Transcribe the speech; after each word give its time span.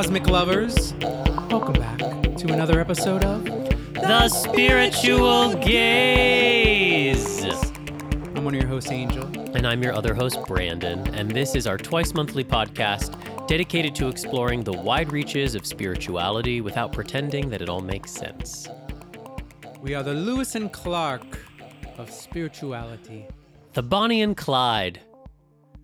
cosmic 0.00 0.30
lovers. 0.30 0.94
Welcome 1.50 1.74
back 1.74 1.98
to 1.98 2.50
another 2.50 2.80
episode 2.80 3.22
of 3.22 3.44
The 3.92 4.30
Spiritual 4.30 5.52
Gayz. 5.56 7.44
I'm 8.34 8.42
one 8.42 8.54
of 8.54 8.62
your 8.62 8.70
hosts, 8.70 8.90
Angel. 8.90 9.26
And 9.54 9.66
I'm 9.66 9.82
your 9.82 9.92
other 9.92 10.14
host, 10.14 10.38
Brandon, 10.46 11.06
and 11.14 11.30
this 11.30 11.54
is 11.54 11.66
our 11.66 11.76
twice 11.76 12.14
monthly 12.14 12.42
podcast 12.44 13.14
dedicated 13.46 13.94
to 13.96 14.08
exploring 14.08 14.64
the 14.64 14.72
wide 14.72 15.12
reaches 15.12 15.54
of 15.54 15.66
spirituality 15.66 16.62
without 16.62 16.94
pretending 16.94 17.50
that 17.50 17.60
it 17.60 17.68
all 17.68 17.82
makes 17.82 18.10
sense. 18.10 18.68
We 19.82 19.94
are 19.94 20.02
the 20.02 20.14
Lewis 20.14 20.54
and 20.54 20.72
Clark 20.72 21.26
of 21.98 22.10
spirituality, 22.10 23.26
The 23.74 23.82
Bonnie 23.82 24.22
and 24.22 24.34
Clyde, 24.34 24.98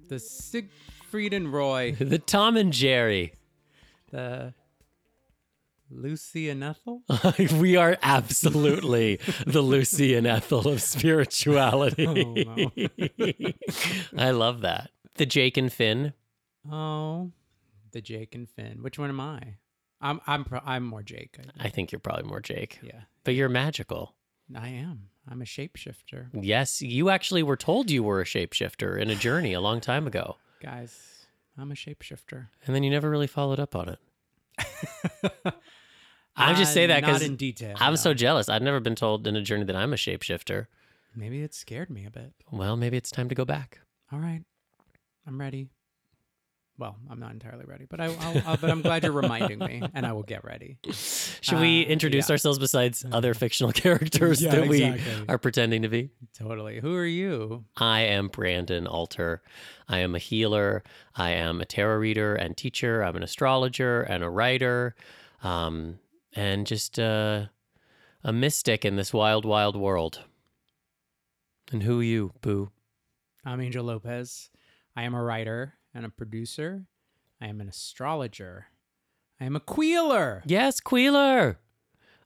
the 0.08 0.18
Siegfried 0.18 1.34
and 1.34 1.52
Roy, 1.52 1.92
the 1.98 2.18
Tom 2.18 2.56
and 2.56 2.72
Jerry. 2.72 3.34
The 4.16 4.54
Lucy 5.90 6.48
and 6.48 6.64
Ethel. 6.64 7.02
we 7.60 7.76
are 7.76 7.96
absolutely 8.02 9.20
the 9.46 9.62
Lucy 9.62 10.14
and 10.14 10.26
Ethel 10.26 10.68
of 10.68 10.82
spirituality. 10.82 12.06
Oh, 13.28 13.52
I 14.18 14.30
love 14.30 14.62
that. 14.62 14.90
The 15.14 15.26
Jake 15.26 15.56
and 15.56 15.72
Finn. 15.72 16.12
Oh, 16.70 17.30
the 17.92 18.00
Jake 18.00 18.34
and 18.34 18.48
Finn. 18.48 18.78
Which 18.82 18.98
one 18.98 19.08
am 19.10 19.20
I? 19.20 19.40
I'm 20.00 20.20
I'm 20.26 20.44
pro- 20.44 20.60
I'm 20.64 20.84
more 20.84 21.02
Jake. 21.02 21.36
I 21.38 21.42
think. 21.42 21.52
I 21.60 21.68
think 21.68 21.92
you're 21.92 21.98
probably 22.00 22.24
more 22.24 22.40
Jake, 22.40 22.78
Yeah, 22.82 23.02
but 23.24 23.34
you're 23.34 23.48
magical. 23.48 24.14
I 24.54 24.68
am. 24.68 25.08
I'm 25.28 25.42
a 25.42 25.44
shapeshifter, 25.44 26.26
Yes, 26.40 26.80
you 26.82 27.08
actually 27.10 27.42
were 27.42 27.56
told 27.56 27.90
you 27.90 28.02
were 28.04 28.20
a 28.20 28.24
shapeshifter 28.24 28.96
in 29.00 29.10
a 29.10 29.16
journey 29.16 29.54
a 29.54 29.60
long 29.60 29.80
time 29.80 30.06
ago, 30.06 30.36
guys. 30.62 31.26
I'm 31.58 31.72
a 31.72 31.74
shapeshifter. 31.74 32.48
and 32.66 32.74
then 32.76 32.82
you 32.84 32.90
never 32.90 33.08
really 33.10 33.26
followed 33.26 33.58
up 33.58 33.74
on 33.74 33.88
it. 33.88 33.98
I 36.38 36.52
just 36.54 36.70
Uh, 36.72 36.74
say 36.74 36.86
that 36.86 37.00
not 37.02 37.06
because 37.06 37.22
in 37.22 37.36
detail. 37.36 37.76
I'm 37.80 37.92
no. 37.92 37.96
so 37.96 38.12
jealous. 38.14 38.48
I've 38.48 38.62
never 38.62 38.80
been 38.80 38.94
told 38.94 39.26
in 39.26 39.36
a 39.36 39.42
journey 39.42 39.64
that 39.64 39.76
I'm 39.76 39.92
a 39.92 39.96
shapeshifter. 39.96 40.66
Maybe 41.14 41.42
it 41.42 41.54
scared 41.54 41.88
me 41.88 42.04
a 42.04 42.10
bit. 42.10 42.34
Well, 42.50 42.76
maybe 42.76 42.96
it's 42.98 43.10
time 43.10 43.28
to 43.30 43.34
go 43.34 43.44
back. 43.46 43.80
All 44.12 44.18
right, 44.18 44.42
I'm 45.26 45.40
ready. 45.40 45.68
Well, 46.78 46.96
I'm 47.10 47.18
not 47.18 47.32
entirely 47.32 47.64
ready, 47.64 47.86
but 47.88 48.02
I, 48.02 48.06
I'll, 48.06 48.42
I'll, 48.46 48.56
but 48.58 48.68
I'm 48.70 48.82
glad 48.82 49.02
you're 49.02 49.12
reminding 49.12 49.58
me, 49.60 49.82
and 49.94 50.04
I 50.04 50.12
will 50.12 50.22
get 50.24 50.44
ready. 50.44 50.76
Should 50.92 51.58
we 51.60 51.86
Uh, 51.86 51.88
introduce 51.88 52.28
yeah. 52.28 52.34
ourselves 52.34 52.58
besides 52.58 53.02
other 53.10 53.32
fictional 53.32 53.72
characters 53.82 54.42
Yeah, 54.42 54.50
that 54.56 54.68
we 54.68 54.94
are 55.26 55.38
pretending 55.38 55.80
to 55.82 55.88
be? 55.88 56.10
Totally. 56.36 56.80
Who 56.80 56.94
are 56.94 57.06
you? 57.06 57.64
I 57.78 58.00
am 58.02 58.28
Brandon 58.28 58.86
Alter. 58.86 59.42
I 59.88 60.00
am 60.00 60.14
a 60.14 60.18
healer. 60.18 60.82
I 61.14 61.30
am 61.30 61.62
a 61.62 61.64
tarot 61.64 61.96
reader 61.96 62.34
and 62.34 62.54
teacher. 62.56 63.02
I'm 63.02 63.16
an 63.16 63.22
astrologer 63.22 64.02
and 64.02 64.22
a 64.22 64.28
writer, 64.28 64.94
um, 65.42 65.98
and 66.34 66.66
just 66.66 66.98
uh, 66.98 67.46
a 68.22 68.32
mystic 68.34 68.84
in 68.84 68.96
this 68.96 69.14
wild, 69.14 69.46
wild 69.46 69.76
world. 69.76 70.24
And 71.72 71.82
who 71.84 72.00
are 72.00 72.04
you, 72.04 72.32
Boo? 72.42 72.70
I'm 73.46 73.62
Angel 73.62 73.84
Lopez. 73.84 74.50
I 74.94 75.04
am 75.04 75.14
a 75.14 75.22
writer 75.22 75.72
and 75.96 76.04
a 76.06 76.10
producer. 76.10 76.84
I 77.40 77.46
am 77.48 77.60
an 77.60 77.68
astrologer. 77.68 78.66
I 79.40 79.44
am 79.44 79.56
a 79.56 79.60
queeler. 79.60 80.42
Yes, 80.46 80.80
Queeler. 80.80 81.58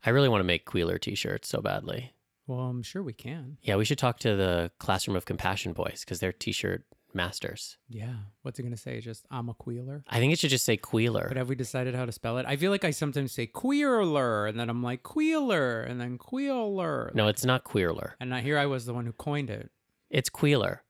I 0.04 0.10
really 0.10 0.28
want 0.28 0.40
to 0.40 0.46
make 0.46 0.64
Queeler 0.64 0.98
t-shirts 0.98 1.48
so 1.48 1.60
badly. 1.60 2.12
Well, 2.46 2.60
I'm 2.60 2.82
sure 2.82 3.02
we 3.02 3.12
can. 3.12 3.58
Yeah, 3.62 3.76
we 3.76 3.84
should 3.84 3.98
talk 3.98 4.18
to 4.20 4.34
the 4.36 4.70
Classroom 4.78 5.16
of 5.16 5.24
Compassion 5.24 5.72
boys 5.72 6.02
because 6.04 6.20
they're 6.20 6.32
t-shirt 6.32 6.84
masters. 7.12 7.76
Yeah. 7.88 8.14
What's 8.42 8.58
it 8.58 8.62
going 8.62 8.74
to 8.74 8.80
say? 8.80 9.00
Just 9.00 9.26
I'm 9.30 9.48
a 9.48 9.54
queeler. 9.54 10.04
I 10.08 10.18
think 10.18 10.32
it 10.32 10.38
should 10.38 10.50
just 10.50 10.64
say 10.64 10.76
Queeler. 10.76 11.26
But 11.28 11.36
have 11.36 11.48
we 11.48 11.56
decided 11.56 11.94
how 11.94 12.06
to 12.06 12.12
spell 12.12 12.38
it? 12.38 12.46
I 12.46 12.56
feel 12.56 12.70
like 12.70 12.84
I 12.84 12.92
sometimes 12.92 13.32
say 13.32 13.46
queerler, 13.48 14.48
and 14.48 14.58
then 14.58 14.70
I'm 14.70 14.82
like 14.82 15.02
queeler, 15.02 15.82
and 15.82 16.00
then 16.00 16.18
queeler. 16.18 17.10
no, 17.14 17.28
it's 17.28 17.44
not 17.44 17.64
Queerler. 17.64 18.12
And 18.20 18.34
I, 18.34 18.40
here 18.40 18.58
I 18.58 18.66
was 18.66 18.86
the 18.86 18.94
one 18.94 19.06
who 19.06 19.12
coined 19.12 19.50
it. 19.50 19.70
It's 20.08 20.28
Queeler. 20.30 20.82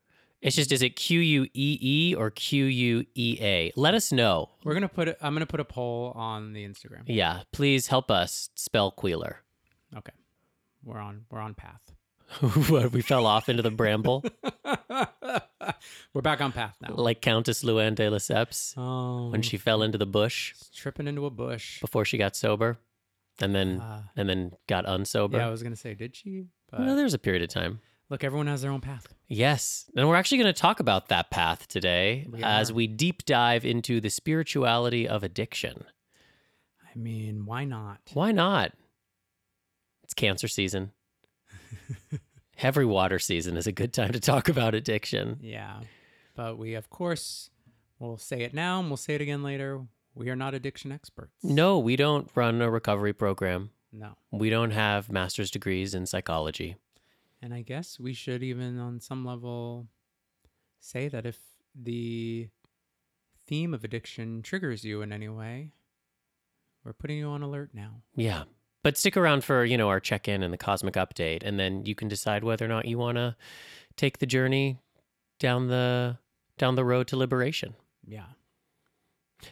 It's 0.43 0.57
just 0.57 0.73
is 0.73 0.81
it 0.83 0.97
Q 0.97 1.21
U 1.21 1.43
E 1.53 1.79
E 1.81 2.15
or 2.15 2.31
Q 2.31 2.65
U 2.65 3.05
E 3.15 3.39
A? 3.41 3.73
Let 3.77 3.95
us 3.95 4.11
know. 4.11 4.49
We're 4.65 4.75
gonna 4.75 4.89
put. 4.89 5.09
I'm 5.21 5.35
gonna 5.35 5.45
put 5.47 5.61
a 5.61 5.65
poll 5.65 6.13
on 6.15 6.53
the 6.55 6.65
Instagram. 6.67 7.03
Yeah, 7.07 7.43
please 7.53 7.89
help 7.89 8.11
us 8.11 8.49
spell 8.55 8.91
Queeler. 8.91 9.37
Okay, 9.97 10.13
we're 10.83 10.99
on. 10.99 11.27
We're 11.31 11.41
on 11.41 11.55
path. 11.55 11.93
what, 12.69 12.93
we 12.93 13.03
fell 13.03 13.27
off 13.27 13.49
into 13.49 13.61
the 13.61 13.73
bramble 13.73 14.23
we're 16.15 16.23
back 16.23 16.41
on 16.41 16.53
path 16.53 16.77
now. 16.81 16.95
like 16.95 17.21
Countess 17.21 17.65
Luann 17.65 17.97
de 17.97 18.09
Lesseps 18.09 18.75
Oh, 18.79 19.31
when 19.31 19.43
she 19.43 19.57
fell 19.57 19.83
into 19.83 19.99
the 19.99 20.07
bush 20.07 20.55
tripping 20.73 21.09
into 21.09 21.27
a 21.27 21.31
bush. 21.31 21.81
before 21.81 22.05
she 22.05 22.19
got 22.19 22.37
sober, 22.37 22.79
and 23.41 23.53
then 23.53 23.81
Uh, 23.81 24.03
and 24.17 24.29
then 24.29 24.53
got 24.69 24.87
unsober. 24.87 25.35
yeah, 25.35 25.49
I 25.49 25.51
was 25.51 25.65
gonna 25.65 25.75
say, 25.77 25.95
did 25.95 26.15
she? 26.15 26.45
But 26.71 26.81
well, 26.81 26.95
there's 26.97 27.15
a 27.15 27.19
period 27.19 27.43
of 27.43 27.49
time. 27.49 27.81
Look, 28.11 28.25
everyone 28.25 28.49
has 28.49 28.63
their 28.63 28.71
own 28.71 28.81
path. 28.81 29.07
Yes. 29.29 29.87
And 29.97 30.09
we're 30.09 30.17
actually 30.17 30.39
going 30.39 30.53
to 30.53 30.61
talk 30.61 30.81
about 30.81 31.09
that 31.09 31.31
path 31.31 31.69
today 31.69 32.27
We 32.29 32.43
as 32.43 32.73
we 32.73 32.87
deep 32.87 33.25
dive 33.25 33.65
into 33.65 34.01
the 34.01 34.11
spirituality 34.11 35.09
of 35.09 35.23
addiction. 35.23 35.85
I 36.85 36.99
mean, 36.99 37.47
why 37.47 37.65
not? 37.65 38.01
Why 38.13 38.33
not? 38.33 38.73
It's 40.03 40.13
cancer 40.13 40.49
season. 40.49 40.91
Every 42.63 42.85
water 42.85 43.19
season 43.19 43.57
is 43.57 43.67
a 43.67 43.73
good 43.73 43.93
time 43.93 44.13
to 44.13 44.21
talk 44.21 44.49
about 44.49 44.75
addiction. 44.75 45.39
Yeah, 45.41 45.81
but 46.35 46.59
we 46.59 46.75
of 46.75 46.91
course 46.91 47.49
will 47.99 48.19
say 48.19 48.43
it 48.43 48.53
now 48.53 48.81
and 48.81 48.89
we'll 48.89 48.97
say 48.97 49.15
it 49.15 49.21
again 49.21 49.43
later. 49.43 49.81
We 50.15 50.29
are 50.29 50.37
not 50.37 50.55
addiction 50.55 50.91
experts. 50.91 51.33
No, 51.45 51.79
we 51.79 51.95
don't 51.95 52.29
run 52.35 52.61
a 52.61 52.69
recovery 52.69 53.13
program. 53.13 53.71
No. 53.93 54.17
We 54.33 54.51
don't 54.51 54.73
have 54.73 55.11
master's 55.11 55.51
degrees 55.51 55.95
in 55.95 56.07
psychology. 56.07 56.77
And 57.43 57.55
I 57.55 57.63
guess 57.63 57.99
we 57.99 58.13
should 58.13 58.43
even, 58.43 58.79
on 58.79 59.01
some 59.01 59.25
level, 59.25 59.87
say 60.79 61.09
that 61.09 61.25
if 61.25 61.39
the 61.75 62.49
theme 63.47 63.73
of 63.73 63.83
addiction 63.85 64.43
triggers 64.43 64.85
you 64.85 65.01
in 65.03 65.13
any 65.13 65.29
way, 65.29 65.71
we're 66.85 66.93
putting 66.93 67.19
you 67.19 67.27
on 67.29 67.43
alert 67.43 67.71
now. 67.73 68.03
Yeah. 68.15 68.45
But 68.83 68.97
stick 68.97 69.17
around 69.17 69.45
for, 69.45 69.65
you 69.65 69.77
know, 69.77 69.89
our 69.89 70.01
check-in 70.01 70.43
and 70.43 70.53
the 70.53 70.59
cosmic 70.59 70.95
update 70.95 71.43
and 71.43 71.59
then 71.59 71.85
you 71.85 71.95
can 71.95 72.09
decide 72.09 72.45
whether 72.45 72.65
or 72.65 72.69
not 72.69 72.87
you 72.87 72.97
want 72.99 73.17
to 73.17 73.37
take 73.97 74.19
the 74.19 74.27
journey 74.27 74.79
down 75.39 75.69
the 75.69 76.19
down 76.59 76.75
the 76.75 76.85
road 76.85 77.07
to 77.09 77.17
liberation. 77.17 77.75
Yeah. 78.07 78.27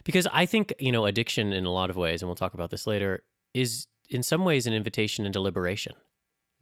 because 0.05 0.27
I 0.33 0.47
think 0.47 0.75
you 0.79 0.93
know 0.93 1.07
addiction 1.07 1.53
in 1.53 1.65
a 1.65 1.73
lot 1.73 1.91
of 1.91 1.97
ways, 1.97 2.23
and 2.23 2.29
we'll 2.29 2.37
talk 2.37 2.55
about 2.55 2.71
this 2.71 2.87
later, 2.87 3.23
is 3.55 3.87
in 4.11 4.23
some 4.23 4.45
ways 4.45 4.67
an 4.67 4.73
invitation 4.73 5.27
into 5.27 5.41
liberation. 5.41 5.95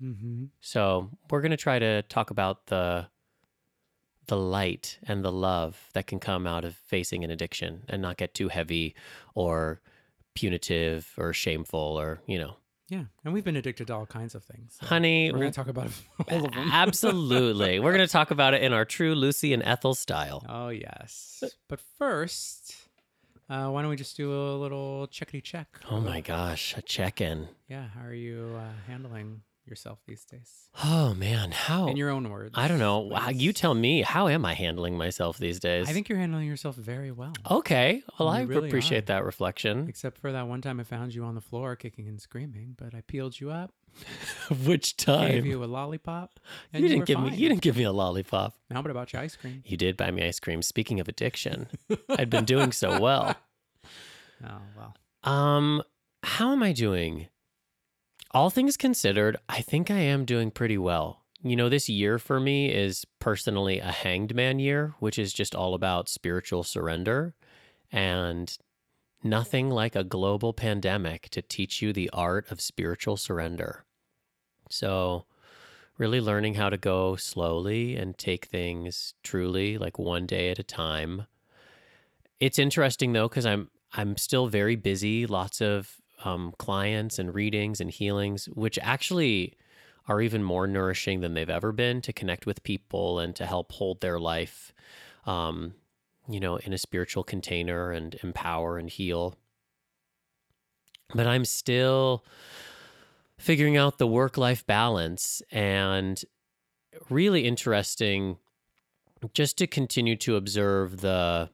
Mm-hmm. 0.02 0.44
So 0.60 1.10
we're 1.30 1.40
going 1.40 1.50
to 1.52 1.56
try 1.56 1.78
to 1.78 2.02
talk 2.02 2.30
about 2.30 2.66
the 2.66 3.06
the 4.28 4.36
light 4.36 4.98
and 5.06 5.24
the 5.24 5.30
love 5.30 5.88
that 5.94 6.08
can 6.08 6.18
come 6.18 6.48
out 6.48 6.64
of 6.64 6.74
facing 6.74 7.22
an 7.22 7.30
addiction, 7.30 7.84
and 7.88 8.02
not 8.02 8.16
get 8.16 8.34
too 8.34 8.48
heavy 8.48 8.94
or 9.36 9.80
punitive 10.34 11.12
or 11.16 11.32
shameful 11.32 11.78
or 11.78 12.20
you 12.26 12.38
know, 12.38 12.56
Yeah. 12.88 13.04
And 13.24 13.32
we've 13.32 13.44
been 13.44 13.56
addicted 13.56 13.86
to 13.86 13.94
all 13.94 14.04
kinds 14.06 14.34
of 14.34 14.42
things. 14.44 14.76
so 14.80 14.86
honey. 14.86 15.30
We're 15.32 15.38
going 15.38 15.52
to 15.52 15.56
talk 15.56 15.68
about 15.68 15.90
all 16.30 16.44
of 16.44 16.52
them. 16.52 16.70
Absolutely, 16.72 17.78
we're 17.78 17.92
going 17.94 18.06
to 18.06 18.12
talk 18.12 18.30
about 18.32 18.52
it 18.52 18.62
in 18.62 18.72
our 18.72 18.84
true 18.84 19.14
Lucy 19.14 19.52
and 19.52 19.62
Ethel 19.62 19.94
style. 19.94 20.44
Oh, 20.48 20.68
yes. 20.70 21.42
But 21.68 21.80
first, 21.98 22.74
uh, 23.48 23.68
why 23.70 23.80
don't 23.82 23.90
we 23.90 23.96
just 23.96 24.16
do 24.16 24.32
a 24.32 24.56
little 24.56 25.06
checkity 25.06 25.42
check? 25.42 25.68
Oh 25.90 26.00
my 26.00 26.20
gosh, 26.20 26.74
a 26.76 26.82
check-in. 26.82 27.48
Yeah. 27.68 27.86
How 27.94 28.04
are 28.04 28.12
you 28.14 28.56
uh, 28.58 28.72
handling 28.88 29.42
yourself 29.66 29.98
these 30.06 30.24
days? 30.24 30.68
Oh 30.84 31.14
man, 31.14 31.50
how 31.52 31.88
In 31.88 31.96
your 31.96 32.10
own 32.10 32.28
words. 32.30 32.54
I 32.56 32.68
don't 32.68 32.78
know. 32.78 33.10
Please. 33.14 33.42
you 33.42 33.52
tell 33.52 33.74
me. 33.74 34.02
How 34.02 34.28
am 34.28 34.44
I 34.44 34.54
handling 34.54 34.96
myself 34.96 35.38
these 35.38 35.58
days? 35.60 35.88
I 35.88 35.92
think 35.92 36.08
you're 36.08 36.18
handling 36.18 36.46
yourself 36.46 36.76
very 36.76 37.10
well. 37.12 37.32
Okay. 37.50 38.02
Well, 38.18 38.28
You 38.28 38.34
I 38.34 38.42
really 38.42 38.68
appreciate 38.68 39.04
are. 39.04 39.06
that 39.14 39.24
reflection. 39.24 39.88
Except 39.88 40.18
for 40.18 40.32
that 40.32 40.46
one 40.48 40.60
time 40.62 40.78
I 40.80 40.84
found 40.84 41.14
you 41.14 41.24
on 41.24 41.34
the 41.34 41.40
floor 41.40 41.76
kicking 41.76 42.08
and 42.08 42.20
screaming, 42.20 42.74
but 42.78 42.94
I 42.94 43.00
peeled 43.00 43.40
you 43.40 43.50
up, 43.50 43.72
Which 44.64 44.96
time? 44.96 45.30
gave 45.30 45.46
you 45.46 45.62
a 45.62 45.66
lollipop, 45.66 46.38
You 46.72 46.80
you, 46.82 46.88
didn't 46.88 47.04
give 47.06 47.20
me. 47.20 47.34
You 47.36 47.48
didn't 47.48 47.62
give 47.62 47.76
me 47.76 47.84
a 47.84 47.92
lollipop. 47.92 48.54
Now, 48.70 48.82
what 48.82 48.90
about 48.90 49.12
your 49.12 49.22
ice 49.22 49.36
cream? 49.36 49.62
You 49.66 49.76
did 49.76 49.96
buy 49.96 50.10
me 50.10 50.26
ice 50.26 50.38
cream. 50.40 50.62
Speaking 50.62 51.00
of 51.00 51.08
addiction, 51.08 51.68
I'd 52.10 52.30
been 52.30 52.44
doing 52.44 52.72
so 52.72 53.00
well. 53.00 53.34
Oh 54.44 54.58
well. 54.76 54.94
Um, 55.24 55.82
how 56.22 56.52
am 56.52 56.62
I 56.62 56.72
doing? 56.72 57.28
All 58.32 58.50
things 58.50 58.76
considered, 58.76 59.36
I 59.48 59.62
think 59.62 59.90
I 59.90 59.98
am 59.98 60.24
doing 60.24 60.50
pretty 60.50 60.78
well. 60.78 61.22
You 61.42 61.56
know, 61.56 61.68
this 61.68 61.88
year 61.88 62.18
for 62.18 62.40
me 62.40 62.72
is 62.72 63.04
personally 63.18 63.78
a 63.78 63.92
hanged 63.92 64.34
man 64.34 64.58
year, 64.58 64.94
which 64.98 65.18
is 65.18 65.32
just 65.32 65.54
all 65.54 65.74
about 65.74 66.08
spiritual 66.08 66.64
surrender 66.64 67.34
and 67.92 68.56
nothing 69.22 69.70
like 69.70 69.94
a 69.94 70.04
global 70.04 70.52
pandemic 70.52 71.28
to 71.30 71.42
teach 71.42 71.80
you 71.80 71.92
the 71.92 72.10
art 72.12 72.50
of 72.50 72.60
spiritual 72.60 73.16
surrender. 73.16 73.84
So, 74.68 75.26
really 75.98 76.20
learning 76.20 76.54
how 76.54 76.68
to 76.68 76.76
go 76.76 77.16
slowly 77.16 77.96
and 77.96 78.18
take 78.18 78.46
things 78.46 79.14
truly 79.22 79.78
like 79.78 79.98
one 79.98 80.26
day 80.26 80.50
at 80.50 80.58
a 80.58 80.64
time. 80.64 81.26
It's 82.40 82.58
interesting 82.58 83.12
though 83.12 83.28
cuz 83.28 83.46
I'm 83.46 83.70
I'm 83.92 84.16
still 84.16 84.48
very 84.48 84.76
busy, 84.76 85.26
lots 85.26 85.60
of 85.60 86.00
um, 86.26 86.52
clients 86.58 87.18
and 87.20 87.34
readings 87.34 87.80
and 87.80 87.90
healings, 87.90 88.46
which 88.46 88.78
actually 88.82 89.54
are 90.08 90.20
even 90.20 90.42
more 90.42 90.66
nourishing 90.66 91.20
than 91.20 91.34
they've 91.34 91.48
ever 91.48 91.70
been 91.70 92.00
to 92.00 92.12
connect 92.12 92.46
with 92.46 92.64
people 92.64 93.20
and 93.20 93.34
to 93.36 93.46
help 93.46 93.70
hold 93.72 94.00
their 94.00 94.18
life, 94.18 94.72
um, 95.24 95.74
you 96.28 96.40
know, 96.40 96.56
in 96.56 96.72
a 96.72 96.78
spiritual 96.78 97.22
container 97.22 97.92
and 97.92 98.16
empower 98.24 98.76
and 98.76 98.90
heal. 98.90 99.36
But 101.14 101.28
I'm 101.28 101.44
still 101.44 102.24
figuring 103.38 103.76
out 103.76 103.98
the 103.98 104.06
work 104.06 104.36
life 104.36 104.66
balance 104.66 105.42
and 105.52 106.20
really 107.08 107.46
interesting 107.46 108.38
just 109.32 109.58
to 109.58 109.66
continue 109.66 110.16
to 110.16 110.36
observe 110.36 111.00
the 111.00 111.50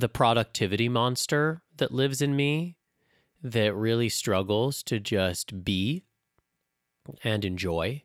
the 0.00 0.08
productivity 0.08 0.88
monster 0.88 1.62
that 1.76 1.92
lives 1.92 2.20
in 2.20 2.34
me 2.34 2.76
that 3.42 3.74
really 3.74 4.08
struggles 4.08 4.82
to 4.84 4.98
just 5.00 5.64
be 5.64 6.04
and 7.24 7.44
enjoy. 7.44 8.02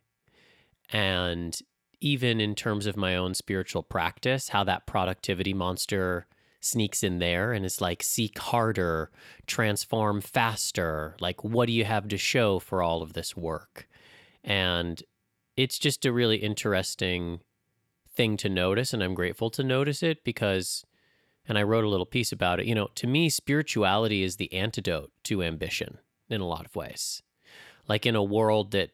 And 0.90 1.58
even 2.02 2.40
in 2.40 2.56
terms 2.56 2.86
of 2.86 2.98
my 2.98 3.16
own 3.16 3.34
spiritual 3.34 3.82
practice 3.82 4.50
how 4.50 4.64
that 4.64 4.86
productivity 4.86 5.54
monster 5.54 6.28
sneaks 6.60 7.04
in 7.04 7.20
there 7.20 7.54
and 7.54 7.66
is 7.66 7.80
like 7.80 8.04
seek 8.04 8.38
harder 8.38 9.12
transform 9.48 10.22
faster. 10.22 11.16
Like 11.20 11.44
what 11.44 11.68
do 11.68 11.74
you 11.74 11.86
have 11.86 12.08
to 12.10 12.18
show 12.18 12.60
for 12.60 12.82
all 12.82 13.02
of 13.02 13.14
this 13.14 13.36
work? 13.36 13.88
And 14.44 15.02
it's 15.56 15.80
just 15.80 16.06
a 16.06 16.12
really 16.12 16.38
interesting 16.38 17.40
thing 18.14 18.38
to 18.38 18.50
notice 18.50 18.94
and 18.94 19.04
I'm 19.04 19.14
grateful 19.14 19.50
to 19.52 19.64
notice 19.64 20.04
it 20.04 20.24
because 20.24 20.86
and 21.48 21.58
I 21.58 21.64
wrote 21.64 21.84
a 21.84 21.90
little 21.90 22.06
piece 22.06 22.32
about 22.32 22.60
it. 22.60 22.66
You 22.66 22.76
know, 22.76 22.90
to 22.96 23.08
me 23.08 23.30
spirituality 23.30 24.24
is 24.24 24.36
the 24.36 24.52
antidote 24.54 25.12
to 25.24 25.44
ambition 25.44 26.00
in 26.30 26.42
a 26.42 26.48
lot 26.48 26.66
of 26.66 26.76
ways. 26.76 27.22
Like 27.88 28.06
in 28.06 28.16
a 28.16 28.24
world 28.24 28.72
that 28.72 28.92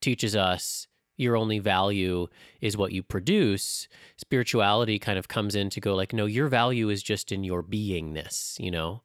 teaches 0.00 0.36
us 0.36 0.86
your 1.16 1.36
only 1.36 1.58
value 1.58 2.26
is 2.60 2.76
what 2.76 2.92
you 2.92 3.02
produce, 3.02 3.88
spirituality 4.16 4.98
kind 4.98 5.18
of 5.18 5.28
comes 5.28 5.54
in 5.54 5.70
to 5.70 5.80
go 5.80 5.94
like 5.94 6.12
no, 6.12 6.26
your 6.26 6.48
value 6.48 6.88
is 6.88 7.02
just 7.02 7.32
in 7.32 7.44
your 7.44 7.62
beingness, 7.62 8.58
you 8.58 8.70
know? 8.70 9.02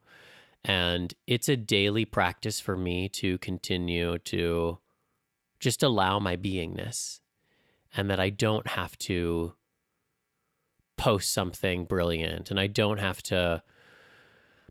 And 0.66 1.13
it's 1.25 1.48
a 1.48 1.56
daily 1.56 2.04
practice 2.04 2.60
for 2.60 2.75
me 2.75 3.07
to 3.10 3.38
continue 3.38 4.18
to 4.19 4.80
just 5.60 5.84
allow 5.84 6.19
my 6.19 6.36
beingness 6.36 7.22
and 7.96 8.10
that 8.10 8.19
I 8.19 8.30
don't 8.30 8.68
have 8.68 8.98
to 9.00 9.54
post 11.00 11.31
something 11.31 11.86
brilliant 11.86 12.51
and 12.51 12.60
I 12.60 12.68
don't 12.68 13.00
have 13.00 13.24
to 13.24 13.63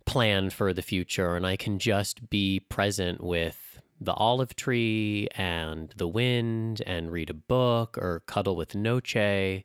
plan 0.05 0.51
for 0.51 0.75
the 0.75 0.83
future 0.83 1.37
and 1.37 1.47
I 1.47 1.57
can 1.57 1.79
just 1.79 2.29
be 2.29 2.61
present 2.61 3.25
with 3.25 3.81
the 3.99 4.13
olive 4.13 4.55
tree 4.55 5.29
and 5.37 5.93
the 5.97 6.07
wind 6.07 6.83
and 6.87 7.11
read 7.11 7.31
a 7.31 7.35
book 7.35 7.97
or 7.97 8.23
cuddle 8.27 8.57
with 8.57 8.75
Noche. 8.75 9.65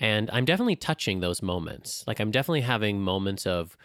And 0.00 0.28
I'm 0.32 0.44
definitely 0.44 0.74
touching 0.74 1.20
those 1.20 1.42
moments. 1.42 2.02
Like 2.08 2.18
I'm 2.18 2.32
definitely 2.32 2.62
having 2.62 3.00
moments 3.00 3.46
of 3.46 3.76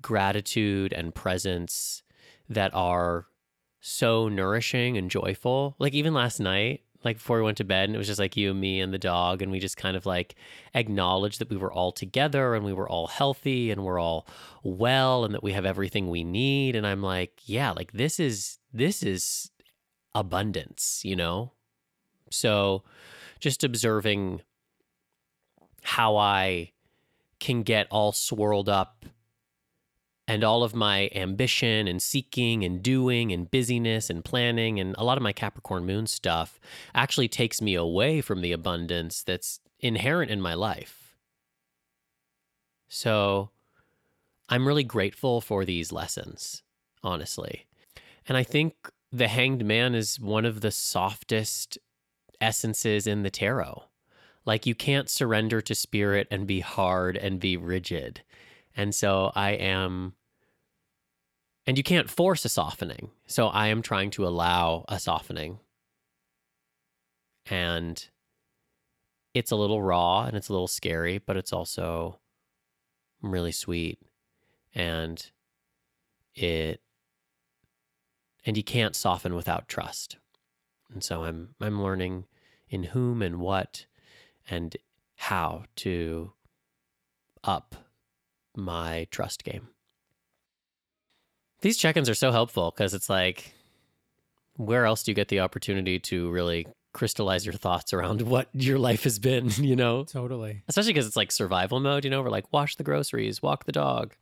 gratitude 0.00 0.92
and 0.92 1.12
presence 1.12 2.04
that 2.48 2.72
are 2.74 3.26
so 3.80 4.28
nourishing 4.28 4.96
and 4.96 5.10
joyful. 5.10 5.74
Like 5.80 5.94
even 5.94 6.14
last 6.14 6.38
night, 6.38 6.82
like 7.04 7.16
before 7.16 7.38
we 7.38 7.42
went 7.44 7.56
to 7.58 7.64
bed, 7.64 7.88
and 7.88 7.94
it 7.94 7.98
was 7.98 8.06
just 8.06 8.20
like 8.20 8.36
you 8.36 8.50
and 8.50 8.60
me 8.60 8.80
and 8.80 8.92
the 8.92 8.98
dog, 8.98 9.42
and 9.42 9.50
we 9.50 9.58
just 9.58 9.76
kind 9.76 9.96
of 9.96 10.06
like 10.06 10.34
acknowledged 10.74 11.40
that 11.40 11.50
we 11.50 11.56
were 11.56 11.72
all 11.72 11.92
together 11.92 12.54
and 12.54 12.64
we 12.64 12.72
were 12.72 12.88
all 12.88 13.06
healthy 13.06 13.70
and 13.70 13.84
we're 13.84 13.98
all 13.98 14.26
well 14.62 15.24
and 15.24 15.34
that 15.34 15.42
we 15.42 15.52
have 15.52 15.66
everything 15.66 16.08
we 16.08 16.24
need. 16.24 16.76
And 16.76 16.86
I'm 16.86 17.02
like, 17.02 17.40
yeah, 17.44 17.72
like 17.72 17.92
this 17.92 18.20
is 18.20 18.58
this 18.72 19.02
is 19.02 19.50
abundance, 20.14 21.00
you 21.04 21.16
know? 21.16 21.52
So 22.30 22.84
just 23.40 23.64
observing 23.64 24.42
how 25.82 26.16
I 26.16 26.72
can 27.40 27.62
get 27.62 27.88
all 27.90 28.12
swirled 28.12 28.68
up 28.68 29.04
and 30.28 30.44
all 30.44 30.62
of 30.62 30.74
my 30.74 31.10
ambition 31.14 31.88
and 31.88 32.00
seeking 32.00 32.64
and 32.64 32.82
doing 32.82 33.32
and 33.32 33.50
busyness 33.50 34.08
and 34.08 34.24
planning 34.24 34.78
and 34.78 34.94
a 34.96 35.04
lot 35.04 35.18
of 35.18 35.22
my 35.22 35.32
Capricorn 35.32 35.84
moon 35.84 36.06
stuff 36.06 36.60
actually 36.94 37.28
takes 37.28 37.60
me 37.60 37.74
away 37.74 38.20
from 38.20 38.40
the 38.40 38.52
abundance 38.52 39.22
that's 39.22 39.60
inherent 39.80 40.30
in 40.30 40.40
my 40.40 40.54
life. 40.54 41.16
So 42.88 43.50
I'm 44.48 44.66
really 44.66 44.84
grateful 44.84 45.40
for 45.40 45.64
these 45.64 45.92
lessons, 45.92 46.62
honestly. 47.02 47.66
And 48.28 48.36
I 48.36 48.44
think 48.44 48.74
the 49.10 49.28
hanged 49.28 49.64
man 49.64 49.94
is 49.94 50.20
one 50.20 50.44
of 50.44 50.60
the 50.60 50.70
softest 50.70 51.78
essences 52.40 53.06
in 53.06 53.22
the 53.22 53.30
tarot. 53.30 53.84
Like 54.44 54.66
you 54.66 54.74
can't 54.74 55.08
surrender 55.08 55.60
to 55.62 55.74
spirit 55.74 56.28
and 56.30 56.46
be 56.46 56.60
hard 56.60 57.16
and 57.16 57.40
be 57.40 57.56
rigid. 57.56 58.22
And 58.76 58.94
so 58.94 59.32
I 59.34 59.50
am, 59.52 60.14
and 61.66 61.76
you 61.76 61.84
can't 61.84 62.10
force 62.10 62.44
a 62.44 62.48
softening. 62.48 63.10
So 63.26 63.48
I 63.48 63.68
am 63.68 63.82
trying 63.82 64.10
to 64.12 64.26
allow 64.26 64.84
a 64.88 64.98
softening. 64.98 65.58
And 67.46 68.08
it's 69.34 69.50
a 69.50 69.56
little 69.56 69.82
raw 69.82 70.24
and 70.24 70.36
it's 70.36 70.48
a 70.48 70.52
little 70.52 70.68
scary, 70.68 71.18
but 71.18 71.36
it's 71.36 71.52
also 71.52 72.18
really 73.20 73.52
sweet. 73.52 73.98
And 74.74 75.30
it, 76.34 76.80
and 78.44 78.56
you 78.56 78.62
can't 78.62 78.96
soften 78.96 79.34
without 79.34 79.68
trust. 79.68 80.16
And 80.92 81.02
so 81.02 81.24
I'm, 81.24 81.54
I'm 81.60 81.82
learning 81.82 82.26
in 82.68 82.84
whom 82.84 83.22
and 83.22 83.38
what 83.38 83.86
and 84.48 84.76
how 85.16 85.64
to 85.76 86.32
up 87.44 87.81
my 88.56 89.06
trust 89.10 89.44
game. 89.44 89.68
These 91.60 91.78
check 91.78 91.96
ins 91.96 92.08
are 92.08 92.14
so 92.14 92.32
helpful 92.32 92.72
because 92.74 92.92
it's 92.94 93.08
like, 93.08 93.52
where 94.56 94.84
else 94.84 95.02
do 95.02 95.10
you 95.10 95.14
get 95.14 95.28
the 95.28 95.40
opportunity 95.40 95.98
to 96.00 96.28
really 96.30 96.66
crystallize 96.92 97.46
your 97.46 97.54
thoughts 97.54 97.92
around 97.92 98.22
what 98.28 98.48
your 98.52 98.78
life 98.78 99.04
has 99.04 99.18
been, 99.18 99.48
you 99.56 99.76
know? 99.76 100.04
Totally. 100.04 100.62
Especially 100.68 100.92
because 100.92 101.06
it's 101.06 101.16
like 101.16 101.30
survival 101.32 101.80
mode, 101.80 102.04
you 102.04 102.10
know? 102.10 102.20
We're 102.22 102.30
like, 102.30 102.52
wash 102.52 102.76
the 102.76 102.84
groceries, 102.84 103.40
walk 103.40 103.64
the 103.64 103.72
dog, 103.72 104.14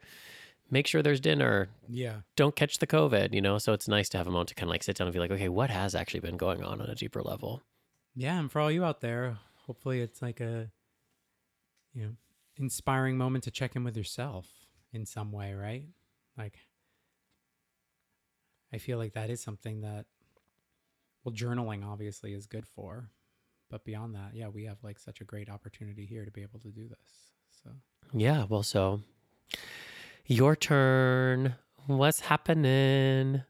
make 0.71 0.87
sure 0.87 1.03
there's 1.03 1.21
dinner, 1.21 1.69
Yeah. 1.89 2.17
don't 2.37 2.55
catch 2.55 2.79
the 2.79 2.87
COVID, 2.87 3.33
you 3.33 3.41
know? 3.41 3.57
So 3.59 3.73
it's 3.73 3.89
nice 3.89 4.09
to 4.11 4.19
have 4.19 4.27
a 4.27 4.31
moment 4.31 4.51
to 4.51 4.55
kind 4.55 4.69
of 4.69 4.75
like 4.75 4.83
sit 4.83 4.97
down 4.97 5.07
and 5.09 5.15
be 5.15 5.19
like, 5.21 5.31
okay, 5.33 5.49
what 5.49 5.71
has 5.71 5.95
actually 5.95 6.21
been 6.21 6.37
going 6.37 6.63
on 6.63 6.81
on 6.81 6.89
a 6.91 6.95
deeper 6.95 7.23
level? 7.23 7.63
Yeah, 8.15 8.39
and 8.39 8.53
for 8.53 8.61
all 8.61 8.71
you 8.71 8.85
out 8.85 9.01
there, 9.01 9.39
hopefully 9.67 10.01
it's 10.01 10.21
like 10.21 10.41
a 10.41 10.71
you 11.95 12.03
know, 12.03 12.11
inspiring 12.61 13.17
moment 13.17 13.45
to 13.45 13.51
check 13.51 13.75
in 13.75 13.85
with 13.85 13.97
yourself 13.97 14.47
in 14.93 15.07
some 15.07 15.33
way, 15.33 15.55
right? 15.55 15.87
Like 16.37 16.59
I 18.73 18.79
feel 18.79 18.99
like 18.99 19.15
that 19.15 19.31
is 19.31 19.41
something 19.41 19.81
that 19.81 20.07
well 21.25 21.35
journaling 21.35 21.85
obviously 21.85 22.35
is 22.35 22.47
good 22.47 22.67
for. 22.67 23.11
But 23.71 23.85
beyond 23.85 24.15
that, 24.17 24.33
yeah, 24.35 24.49
we 24.49 24.65
have 24.65 24.79
like 24.83 24.99
such 24.99 25.21
a 25.21 25.25
great 25.25 25.49
opportunity 25.49 26.05
here 26.05 26.25
to 26.25 26.31
be 26.31 26.43
able 26.43 26.59
to 26.61 26.71
do 26.71 26.89
this. 26.89 27.33
So 27.63 27.71
Yeah, 28.13 28.45
well, 28.49 28.63
so 28.63 29.01
your 30.27 30.57
turn. 30.57 31.55
What's 31.87 32.21
happening? 32.21 33.43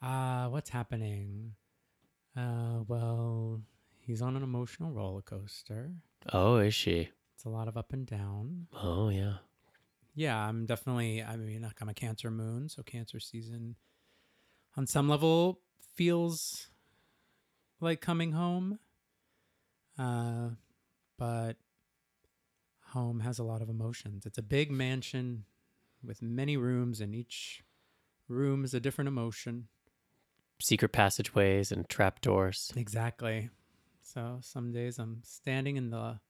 Uh, 0.00 0.48
what's 0.48 0.70
happening? 0.70 1.54
Uh, 2.36 2.82
well, 2.86 3.62
he's 4.00 4.22
on 4.22 4.36
an 4.36 4.42
emotional 4.42 4.92
roller 4.92 5.22
coaster. 5.22 5.92
Oh, 6.32 6.56
is 6.56 6.74
she? 6.74 7.10
It's 7.42 7.46
a 7.48 7.50
lot 7.50 7.66
of 7.66 7.76
up 7.76 7.92
and 7.92 8.06
down. 8.06 8.68
Oh, 8.72 9.08
yeah. 9.08 9.38
Yeah, 10.14 10.38
I'm 10.38 10.64
definitely, 10.64 11.24
I 11.24 11.36
mean, 11.36 11.62
like, 11.62 11.80
I'm 11.80 11.88
a 11.88 11.92
Cancer 11.92 12.30
moon, 12.30 12.68
so 12.68 12.84
Cancer 12.84 13.18
season 13.18 13.74
on 14.76 14.86
some 14.86 15.08
level 15.08 15.58
feels 15.96 16.68
like 17.80 18.00
coming 18.00 18.30
home. 18.30 18.78
Uh, 19.98 20.50
but 21.18 21.54
home 22.90 23.18
has 23.18 23.40
a 23.40 23.44
lot 23.44 23.60
of 23.60 23.68
emotions. 23.68 24.24
It's 24.24 24.38
a 24.38 24.42
big 24.42 24.70
mansion 24.70 25.44
with 26.00 26.22
many 26.22 26.56
rooms, 26.56 27.00
and 27.00 27.12
each 27.12 27.64
room 28.28 28.64
is 28.64 28.72
a 28.72 28.78
different 28.78 29.08
emotion. 29.08 29.66
Secret 30.60 30.92
passageways 30.92 31.72
and 31.72 31.88
trapdoors. 31.88 32.72
Exactly. 32.76 33.50
So 34.00 34.38
some 34.42 34.70
days 34.70 35.00
I'm 35.00 35.22
standing 35.24 35.76
in 35.76 35.90
the 35.90 36.20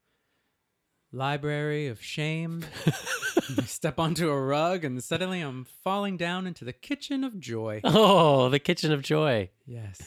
library 1.13 1.87
of 1.89 2.03
shame. 2.03 2.65
I 2.87 3.63
step 3.65 3.99
onto 3.99 4.31
a 4.31 4.41
rug 4.41 4.85
and 4.85 5.03
suddenly 5.03 5.41
I'm 5.41 5.67
falling 5.85 6.17
down 6.17 6.47
into 6.47 6.65
the 6.65 6.73
kitchen 6.73 7.23
of 7.25 7.39
joy. 7.39 7.81
Oh, 7.85 8.49
the 8.49 8.59
kitchen 8.59 8.93
of 8.93 9.03
joy. 9.03 9.51
Yes. 9.67 10.01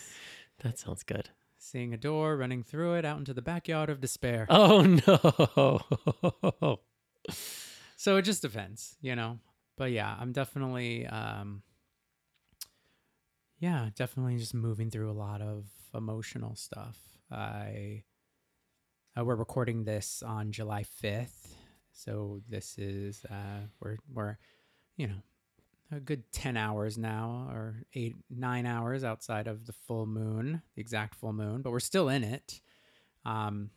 That 0.64 0.80
sounds 0.80 1.04
good. 1.04 1.30
Seeing 1.58 1.94
a 1.94 1.98
door 1.98 2.38
running 2.38 2.64
through 2.64 2.96
it 2.96 3.06
out 3.06 3.20
into 3.20 3.34
the 3.34 3.42
backyard 3.42 3.90
of 3.90 4.02
despair. 4.02 4.48
Oh, 4.50 4.82
no. 5.08 6.80
so 7.96 8.18
it 8.18 8.24
just 8.24 8.42
depends, 8.42 8.98
you 9.02 9.16
know. 9.16 9.40
But 9.78 9.92
yeah, 9.92 10.16
I'm 10.20 10.32
definitely 10.32 11.06
um 11.08 11.64
yeah, 13.60 13.90
definitely 13.96 14.38
just 14.38 14.54
moving 14.54 14.90
through 14.90 15.10
a 15.10 15.14
lot 15.14 15.42
of 15.42 15.66
emotional 15.94 16.56
stuff. 16.56 16.98
I 17.32 18.04
uh, 19.18 19.24
we're 19.24 19.36
recording 19.36 19.84
this 19.84 20.24
on 20.26 20.52
July 20.52 20.84
5th. 21.04 21.48
So 21.94 22.42
this 22.50 22.78
is 22.78 23.24
uh 23.32 23.68
we're 23.80 23.98
we're 24.14 24.38
you 24.98 25.08
know 25.08 25.22
a 25.92 26.00
good 26.00 26.30
10 26.34 26.58
hours 26.58 26.98
now 26.98 27.48
or 27.52 27.84
8 27.94 28.16
9 28.30 28.66
hours 28.66 29.04
outside 29.04 29.48
of 29.48 29.66
the 29.66 29.74
full 29.74 30.06
moon, 30.06 30.62
the 30.76 30.82
exact 30.82 31.16
full 31.16 31.32
moon, 31.34 31.62
but 31.62 31.72
we're 31.72 31.80
still 31.80 32.10
in 32.10 32.24
it. 32.24 32.60
Um 33.24 33.70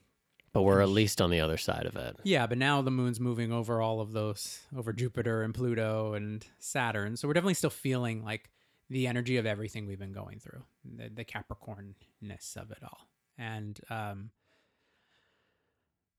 But 0.53 0.63
we're 0.63 0.81
at 0.81 0.89
least 0.89 1.21
on 1.21 1.31
the 1.31 1.41
other 1.41 1.57
side 1.59 1.87
of 1.87 1.95
it. 1.97 2.17
yeah, 2.25 2.47
but 2.49 2.59
now 2.59 2.83
the 2.83 2.91
moon's 2.91 3.21
moving 3.21 3.53
over 3.53 3.81
all 3.81 4.01
of 4.01 4.13
those, 4.13 4.61
over 4.77 4.93
Jupiter 4.93 5.43
and 5.43 5.55
Pluto 5.55 6.15
and 6.15 6.45
Saturn. 6.59 7.17
So 7.17 7.29
we're 7.29 7.35
definitely 7.35 7.55
still 7.55 7.71
feeling 7.71 8.25
like 8.25 8.51
the 8.91 9.07
energy 9.07 9.37
of 9.37 9.47
everything 9.47 9.87
we've 9.87 9.99
been 9.99 10.13
going 10.13 10.41
through, 10.41 10.65
the, 10.83 11.11
the 11.11 11.25
Capricornness 11.25 12.57
of 12.57 12.71
it 12.73 12.83
all. 12.83 13.07
And, 13.37 13.79
um, 13.91 14.31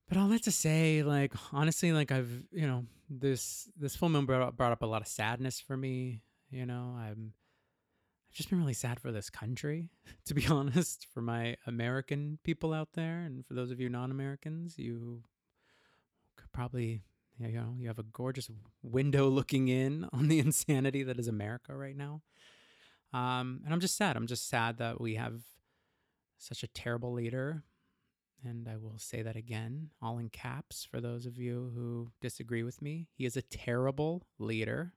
but 0.09 0.17
all 0.17 0.27
that 0.29 0.43
to 0.43 0.51
say, 0.51 1.03
like, 1.03 1.33
honestly, 1.53 1.91
like 1.91 2.11
I've, 2.11 2.43
you 2.51 2.65
know, 2.67 2.85
this, 3.09 3.69
this 3.77 3.95
full 3.95 4.09
moon 4.09 4.25
brought 4.25 4.41
up, 4.41 4.57
brought 4.57 4.71
up 4.71 4.81
a 4.81 4.87
lot 4.87 5.01
of 5.01 5.07
sadness 5.07 5.59
for 5.59 5.77
me. 5.77 6.21
You 6.49 6.65
know, 6.65 6.95
I'm, 6.97 7.33
I've 8.29 8.33
just 8.33 8.49
been 8.49 8.59
really 8.59 8.73
sad 8.73 8.99
for 8.99 9.11
this 9.11 9.29
country, 9.29 9.89
to 10.25 10.33
be 10.33 10.47
honest, 10.49 11.07
for 11.13 11.21
my 11.21 11.57
American 11.67 12.39
people 12.43 12.73
out 12.73 12.89
there. 12.93 13.19
And 13.19 13.45
for 13.45 13.53
those 13.53 13.69
of 13.69 13.79
you 13.79 13.87
non 13.87 14.09
Americans, 14.09 14.79
you 14.79 15.21
could 16.35 16.51
probably, 16.51 17.03
you 17.39 17.49
know, 17.49 17.75
you 17.77 17.87
have 17.87 17.99
a 17.99 18.03
gorgeous 18.03 18.49
window 18.81 19.29
looking 19.29 19.67
in 19.67 20.07
on 20.13 20.27
the 20.27 20.39
insanity 20.39 21.03
that 21.03 21.19
is 21.19 21.27
America 21.27 21.75
right 21.75 21.95
now. 21.95 22.21
Um, 23.13 23.61
and 23.63 23.73
I'm 23.73 23.79
just 23.79 23.95
sad. 23.95 24.15
I'm 24.15 24.27
just 24.27 24.49
sad 24.49 24.77
that 24.77 24.99
we 24.99 25.15
have 25.15 25.41
such 26.39 26.63
a 26.63 26.67
terrible 26.67 27.13
leader. 27.13 27.63
And 28.45 28.67
I 28.69 28.77
will 28.77 28.97
say 28.97 29.21
that 29.21 29.35
again, 29.35 29.89
all 30.01 30.17
in 30.17 30.29
caps 30.29 30.85
for 30.89 31.01
those 31.01 31.25
of 31.25 31.37
you 31.37 31.71
who 31.75 32.11
disagree 32.21 32.63
with 32.63 32.81
me. 32.81 33.07
He 33.13 33.25
is 33.25 33.35
a 33.35 33.41
terrible 33.41 34.25
leader 34.37 34.93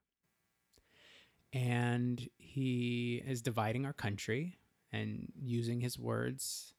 and 1.52 2.28
he 2.38 3.22
is 3.26 3.42
dividing 3.42 3.84
our 3.84 3.92
country 3.92 4.58
and 4.92 5.32
using 5.42 5.80
his 5.80 5.98
words 5.98 6.74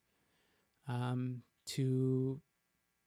um, 0.88 1.42
to 1.66 2.40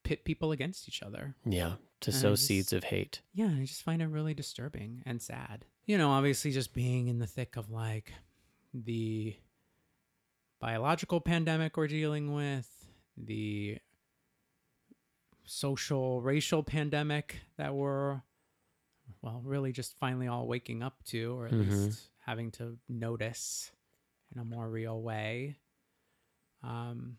pit 0.04 0.24
people 0.24 0.52
against 0.52 0.88
each 0.88 1.02
other. 1.02 1.34
Yeah. 1.44 1.74
To 2.02 2.10
And 2.10 2.20
sow 2.20 2.30
just- 2.30 2.46
seeds 2.46 2.72
of 2.72 2.84
hate. 2.84 3.22
Yeah, 3.34 3.48
I 3.54 3.64
just 3.64 3.82
find 3.82 4.00
it 4.00 4.06
really 4.06 4.34
disturbing 4.34 5.02
and 5.04 5.20
sad. 5.20 5.64
You 5.84 5.98
know, 5.98 6.10
obviously, 6.10 6.50
just 6.52 6.74
being 6.74 7.08
in 7.08 7.18
the 7.18 7.26
thick 7.26 7.56
of 7.56 7.70
like 7.70 8.12
the 8.74 9.36
biological 10.60 11.20
pandemic 11.20 11.76
we're 11.76 11.86
dealing 11.88 12.34
with, 12.34 12.77
the 13.24 13.78
social, 15.44 16.20
racial 16.20 16.62
pandemic 16.62 17.36
that 17.56 17.74
we're, 17.74 18.20
well, 19.22 19.40
really 19.44 19.72
just 19.72 19.96
finally 19.98 20.26
all 20.28 20.46
waking 20.46 20.82
up 20.82 21.02
to, 21.04 21.36
or 21.38 21.46
at 21.46 21.52
Mhm. 21.52 21.86
least 21.88 22.10
having 22.18 22.50
to 22.52 22.78
notice 22.88 23.72
in 24.32 24.40
a 24.40 24.44
more 24.44 24.68
real 24.68 25.00
way. 25.00 25.58
Um, 26.62 27.18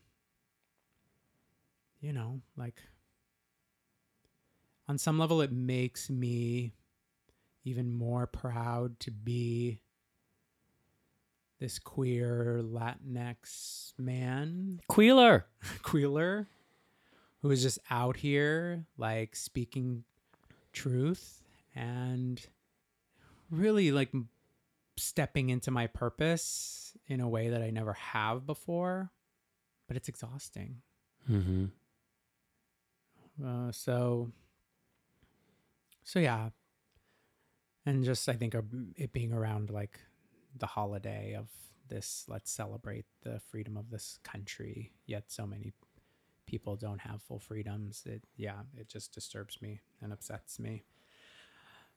you 2.01 2.13
know, 2.13 2.41
like 2.55 2.81
on 4.87 4.97
some 4.97 5.17
level, 5.19 5.41
it 5.41 5.51
makes 5.51 6.09
me 6.09 6.73
even 7.63 7.91
more 7.91 8.25
proud 8.27 8.99
to 9.01 9.11
be 9.11 9.81
this 11.59 11.77
queer 11.77 12.61
Latinx 12.63 13.93
man, 13.97 14.79
Queeler. 14.87 15.45
queeler, 15.81 16.47
who 17.41 17.51
is 17.51 17.61
just 17.61 17.79
out 17.91 18.17
here, 18.17 18.85
like 18.97 19.35
speaking 19.35 20.03
truth 20.71 21.43
and 21.75 22.41
really 23.51 23.91
like 23.91 24.11
stepping 24.97 25.49
into 25.49 25.71
my 25.71 25.87
purpose 25.87 26.93
in 27.07 27.19
a 27.19 27.27
way 27.27 27.49
that 27.49 27.61
I 27.61 27.69
never 27.69 27.93
have 27.93 28.45
before. 28.45 29.11
But 29.87 29.97
it's 29.97 30.07
exhausting. 30.07 30.81
Mm-hmm. 31.29 31.65
Uh, 33.43 33.71
so, 33.71 34.31
so 36.03 36.19
yeah, 36.19 36.49
and 37.85 38.03
just 38.03 38.27
I 38.29 38.33
think 38.33 38.53
uh, 38.55 38.61
it 38.95 39.13
being 39.13 39.33
around 39.33 39.69
like 39.69 39.99
the 40.57 40.67
holiday 40.67 41.35
of 41.35 41.47
this, 41.87 42.25
let's 42.27 42.51
celebrate 42.51 43.05
the 43.23 43.39
freedom 43.39 43.77
of 43.77 43.89
this 43.89 44.19
country. 44.23 44.91
Yet 45.05 45.25
so 45.27 45.45
many 45.45 45.73
people 46.45 46.75
don't 46.75 47.01
have 47.01 47.21
full 47.21 47.39
freedoms. 47.39 48.03
It 48.05 48.23
yeah, 48.35 48.61
it 48.77 48.87
just 48.89 49.13
disturbs 49.13 49.61
me 49.61 49.81
and 50.01 50.11
upsets 50.11 50.59
me. 50.59 50.83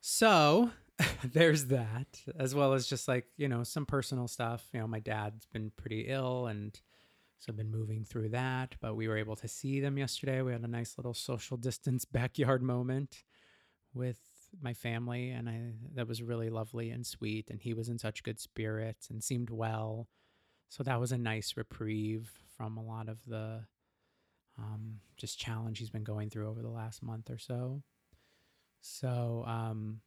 So 0.01 0.71
there's 1.25 1.67
that, 1.67 2.21
as 2.39 2.55
well 2.55 2.75
as 2.75 2.87
just 2.87 3.09
like 3.09 3.27
you 3.37 3.49
know 3.49 3.63
some 3.63 3.87
personal 3.87 4.29
stuff. 4.29 4.67
You 4.73 4.81
know, 4.81 4.87
my 4.87 5.01
dad's 5.01 5.47
been 5.47 5.73
pretty 5.77 6.03
ill 6.09 6.47
and. 6.47 6.79
So 7.39 7.51
I've 7.51 7.57
been 7.57 7.73
moving 7.73 8.05
through 8.05 8.29
that, 8.29 8.77
but 8.81 8.95
we 8.95 9.09
were 9.09 9.17
able 9.17 9.35
to 9.35 9.49
see 9.49 9.81
them 9.81 9.99
yesterday. 9.99 10.43
We 10.43 10.53
had 10.53 10.63
a 10.63 10.69
nice 10.69 10.97
little 10.97 11.13
social 11.13 11.57
distance 11.57 12.05
backyard 12.13 12.63
moment 12.63 13.25
with 13.93 14.21
my 14.61 14.75
family, 14.75 15.31
and 15.31 15.49
I 15.49 15.73
that 15.95 16.09
was 16.09 16.23
really 16.23 16.51
lovely 16.51 16.91
and 16.91 17.07
sweet. 17.07 17.49
And 17.51 17.61
he 17.61 17.75
was 17.75 17.89
in 17.89 17.99
such 17.99 18.23
good 18.23 18.39
spirits 18.41 19.09
and 19.11 19.23
seemed 19.23 19.51
well. 19.51 20.09
So 20.69 20.83
that 20.83 21.01
was 21.01 21.13
a 21.13 21.19
nice 21.19 21.55
reprieve 21.57 22.31
from 22.57 22.77
a 22.77 22.83
lot 22.83 23.09
of 23.09 23.19
the 23.27 23.65
um, 24.59 25.01
just 25.17 25.39
challenge 25.39 25.79
he's 25.79 25.91
been 25.91 26.05
going 26.05 26.31
through 26.31 26.49
over 26.49 26.63
the 26.63 26.69
last 26.69 27.03
month 27.03 27.31
or 27.31 27.39
so. 27.39 27.83
So 28.81 29.45
um, 29.47 30.01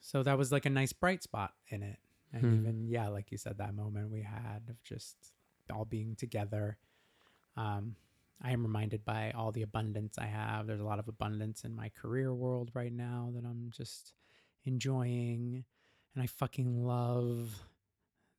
so 0.00 0.22
that 0.22 0.38
was 0.38 0.52
like 0.52 0.66
a 0.66 0.70
nice 0.70 0.92
bright 0.92 1.22
spot 1.22 1.52
in 1.68 1.82
it. 1.82 1.98
And 2.32 2.42
Hmm. 2.42 2.54
even 2.60 2.88
yeah, 2.88 3.08
like 3.08 3.30
you 3.32 3.38
said, 3.38 3.58
that 3.58 3.74
moment 3.74 4.10
we 4.10 4.22
had 4.22 4.62
of 4.68 4.82
just 4.82 5.16
all 5.72 5.84
being 5.84 6.14
together. 6.14 6.78
Um, 7.56 7.96
I 8.42 8.52
am 8.52 8.62
reminded 8.62 9.04
by 9.04 9.32
all 9.32 9.50
the 9.50 9.62
abundance 9.62 10.16
I 10.18 10.26
have. 10.26 10.66
There's 10.66 10.80
a 10.80 10.84
lot 10.84 11.00
of 11.00 11.08
abundance 11.08 11.64
in 11.64 11.74
my 11.74 11.88
career 11.88 12.32
world 12.32 12.70
right 12.74 12.92
now 12.92 13.32
that 13.34 13.44
I'm 13.44 13.70
just 13.70 14.12
enjoying. 14.64 15.64
And 16.14 16.22
I 16.22 16.26
fucking 16.26 16.84
love 16.84 17.50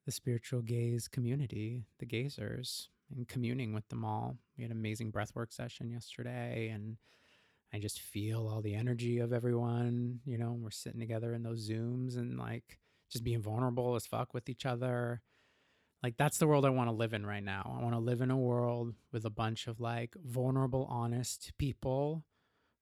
the 0.06 0.12
Spiritual 0.12 0.62
Gayz 0.62 1.10
community, 1.10 1.84
the 2.00 2.06
gazers, 2.06 2.88
and 3.16 3.28
communing 3.28 3.74
with 3.74 3.88
them 3.90 4.06
all. 4.06 4.38
We 4.58 4.64
had 4.64 4.72
an 4.72 4.78
amazing 4.78 5.12
breathwork 5.12 5.52
session 5.52 5.90
yesterday, 5.90 6.70
and 6.74 6.98
I 7.74 7.80
just 7.80 8.00
feel 8.00 8.48
all 8.48 8.62
the 8.62 8.76
energy 8.76 9.20
of 9.20 9.34
everyone. 9.34 10.22
You 10.26 10.38
know, 10.38 10.58
we're 10.60 10.72
sitting 10.72 11.00
together 11.00 11.34
in 11.34 11.44
those 11.44 11.70
Zooms 11.70 12.18
and 12.18 12.40
like 12.40 12.80
just 13.12 13.24
being 13.24 13.42
vulnerable 13.42 13.96
as 13.96 14.08
fuck 14.08 14.34
with 14.34 14.48
each 14.50 14.66
other 14.66 15.22
like 16.02 16.18
that's 16.18 16.38
the 16.38 16.48
world 16.48 16.66
I 16.66 16.70
want 16.70 16.90
to 16.90 16.96
live 16.96 17.14
in 17.14 17.26
right 17.26 17.44
now. 17.44 17.76
I 17.78 17.84
want 17.84 17.94
to 17.94 18.00
live 18.00 18.22
in 18.22 18.32
a 18.32 18.38
world 18.38 18.94
with 19.12 19.26
a 19.26 19.30
bunch 19.30 19.68
of 19.68 19.80
like 19.80 20.16
vulnerable, 20.24 20.88
honest 20.90 21.52
people 21.58 22.24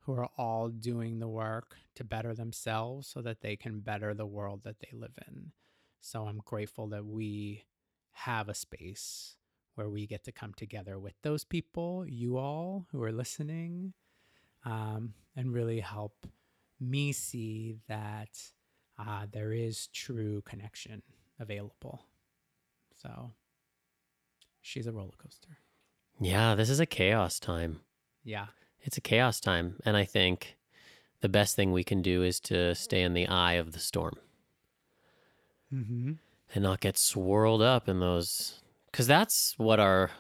who 0.02 0.14
are 0.14 0.30
all 0.38 0.70
doing 0.70 1.20
the 1.20 1.28
work 1.28 1.76
to 1.96 2.04
better 2.04 2.34
themselves 2.34 3.08
so 3.08 3.22
that 3.22 3.42
they 3.42 3.56
can 3.56 3.80
better 3.80 4.14
the 4.14 4.26
world 4.26 4.62
that 4.64 4.80
they 4.80 4.98
live 4.98 5.18
in. 5.28 5.52
So 6.00 6.28
I'm 6.28 6.42
grateful 6.46 6.88
that 6.90 7.06
we 7.06 7.66
have 8.12 8.50
a 8.50 8.54
space 8.54 9.36
where 9.76 9.90
we 9.90 10.08
get 10.08 10.24
to 10.24 10.32
come 10.32 10.54
together 10.54 10.98
with 10.98 11.14
those 11.24 11.44
people, 11.44 12.06
you 12.08 12.38
all 12.38 12.88
who 12.92 13.04
are 13.04 13.12
listening, 13.12 13.94
um, 14.64 15.14
and 15.36 15.54
really 15.54 15.82
help 15.82 16.26
me 16.80 17.12
see 17.12 17.76
that 17.88 18.30
uh, 18.98 19.26
there 19.32 19.52
is 19.52 19.88
true 19.88 20.42
connection 20.46 21.02
available. 21.40 22.06
So 23.02 23.32
she's 24.62 24.88
a 24.88 24.92
roller 24.92 25.14
coaster. 25.18 25.58
Yeah, 26.20 26.56
this 26.56 26.70
is 26.70 26.80
a 26.80 26.86
chaos 26.86 27.40
time. 27.40 27.82
Yeah. 28.24 28.48
It's 28.82 28.98
a 28.98 29.02
chaos 29.02 29.40
time. 29.40 29.76
And 29.86 29.96
I 29.96 30.04
think 30.04 30.58
the 31.22 31.30
best 31.30 31.56
thing 31.56 31.72
we 31.72 31.84
can 31.84 32.02
do 32.02 32.24
is 32.24 32.40
to 32.42 32.74
stay 32.76 33.02
in 33.04 33.14
the 33.14 33.28
eye 33.28 33.54
of 33.54 33.72
the 33.72 33.80
storm 33.80 34.16
Mm-hmm. 35.74 36.14
and 36.56 36.64
not 36.64 36.80
get 36.80 36.98
swirled 36.98 37.62
up 37.62 37.90
in 37.90 38.00
those. 38.00 38.62
Because 38.90 39.06
that's 39.06 39.54
what 39.58 39.80
our 39.82 40.12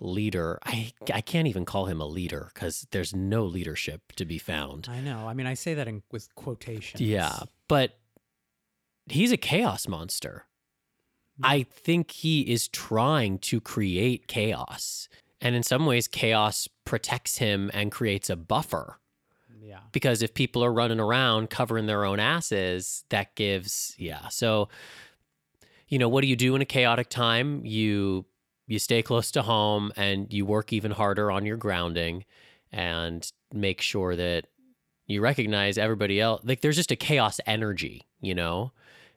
leader, 0.00 0.58
I, 0.64 0.92
I 1.12 1.20
can't 1.20 1.46
even 1.46 1.64
call 1.66 1.86
him 1.86 2.00
a 2.00 2.06
leader 2.06 2.50
because 2.54 2.86
there's 2.90 3.14
no 3.14 3.44
leadership 3.44 4.12
to 4.16 4.24
be 4.24 4.38
found. 4.38 4.88
I 4.90 5.00
know. 5.00 5.28
I 5.28 5.34
mean, 5.34 5.46
I 5.46 5.54
say 5.54 5.74
that 5.74 5.86
in, 5.86 6.02
with 6.10 6.34
quotations. 6.34 7.02
Yeah, 7.02 7.40
but 7.68 7.98
he's 9.06 9.30
a 9.30 9.36
chaos 9.36 9.86
monster. 9.86 10.46
I 11.42 11.64
think 11.64 12.10
he 12.10 12.42
is 12.42 12.68
trying 12.68 13.38
to 13.40 13.60
create 13.60 14.26
chaos. 14.28 15.08
And 15.40 15.54
in 15.54 15.62
some 15.62 15.84
ways, 15.86 16.06
chaos 16.08 16.68
protects 16.84 17.38
him 17.38 17.70
and 17.74 17.90
creates 17.90 18.30
a 18.30 18.36
buffer 18.36 18.98
Yeah. 19.60 19.80
because 19.92 20.22
if 20.22 20.32
people 20.34 20.64
are 20.64 20.72
running 20.72 21.00
around 21.00 21.50
covering 21.50 21.86
their 21.86 22.04
own 22.04 22.20
asses, 22.20 23.04
that 23.08 23.34
gives 23.34 23.94
yeah. 23.98 24.28
So, 24.28 24.68
you 25.88 25.98
know, 25.98 26.08
what 26.08 26.22
do 26.22 26.28
you 26.28 26.36
do 26.36 26.54
in 26.54 26.62
a 26.62 26.66
chaotic 26.66 27.08
time? 27.08 27.64
You 27.64 28.26
you 28.66 28.78
stay 28.78 29.02
close 29.02 29.30
to 29.32 29.42
home 29.42 29.92
and 29.96 30.32
you 30.32 30.46
work 30.46 30.72
even 30.72 30.90
harder 30.92 31.30
on 31.30 31.44
your 31.44 31.58
grounding 31.58 32.24
and 32.72 33.30
make 33.52 33.80
sure 33.82 34.16
that 34.16 34.46
you 35.06 35.20
recognize 35.20 35.76
everybody 35.76 36.18
else. 36.20 36.40
Like 36.44 36.62
there's 36.62 36.76
just 36.76 36.90
a 36.90 36.96
chaos 36.96 37.38
energy, 37.46 38.06
you 38.22 38.34
know, 38.34 38.72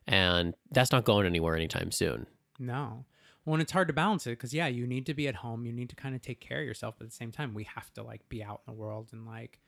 and 0.08 0.56
that's 0.72 0.92
not 0.92 1.04
going 1.04 1.26
anywhere 1.26 1.56
anytime 1.56 1.92
soon. 1.92 2.28
No. 2.60 3.06
Well, 3.46 3.54
and 3.54 3.62
it's 3.62 3.72
hard 3.72 3.88
to 3.88 3.94
balance 3.94 4.28
it 4.28 4.32
because 4.32 4.54
yeah, 4.54 4.68
you 4.68 4.86
need 4.88 5.06
to 5.06 5.14
be 5.14 5.28
at 5.28 5.36
home. 5.36 5.66
You 5.66 5.72
need 5.72 5.90
to 5.90 5.96
kind 5.96 6.16
of 6.16 6.22
take 6.22 6.40
care 6.40 6.60
of 6.60 6.66
yourself. 6.66 6.96
But 6.98 7.06
at 7.06 7.12
the 7.12 7.16
same 7.16 7.32
time, 7.32 7.54
we 7.54 7.64
have 7.64 7.94
to 7.94 8.04
like 8.04 8.28
be 8.28 8.44
out 8.44 8.62
in 8.68 8.74
the 8.74 8.78
world 8.78 9.10
and 9.14 9.26
like 9.26 9.60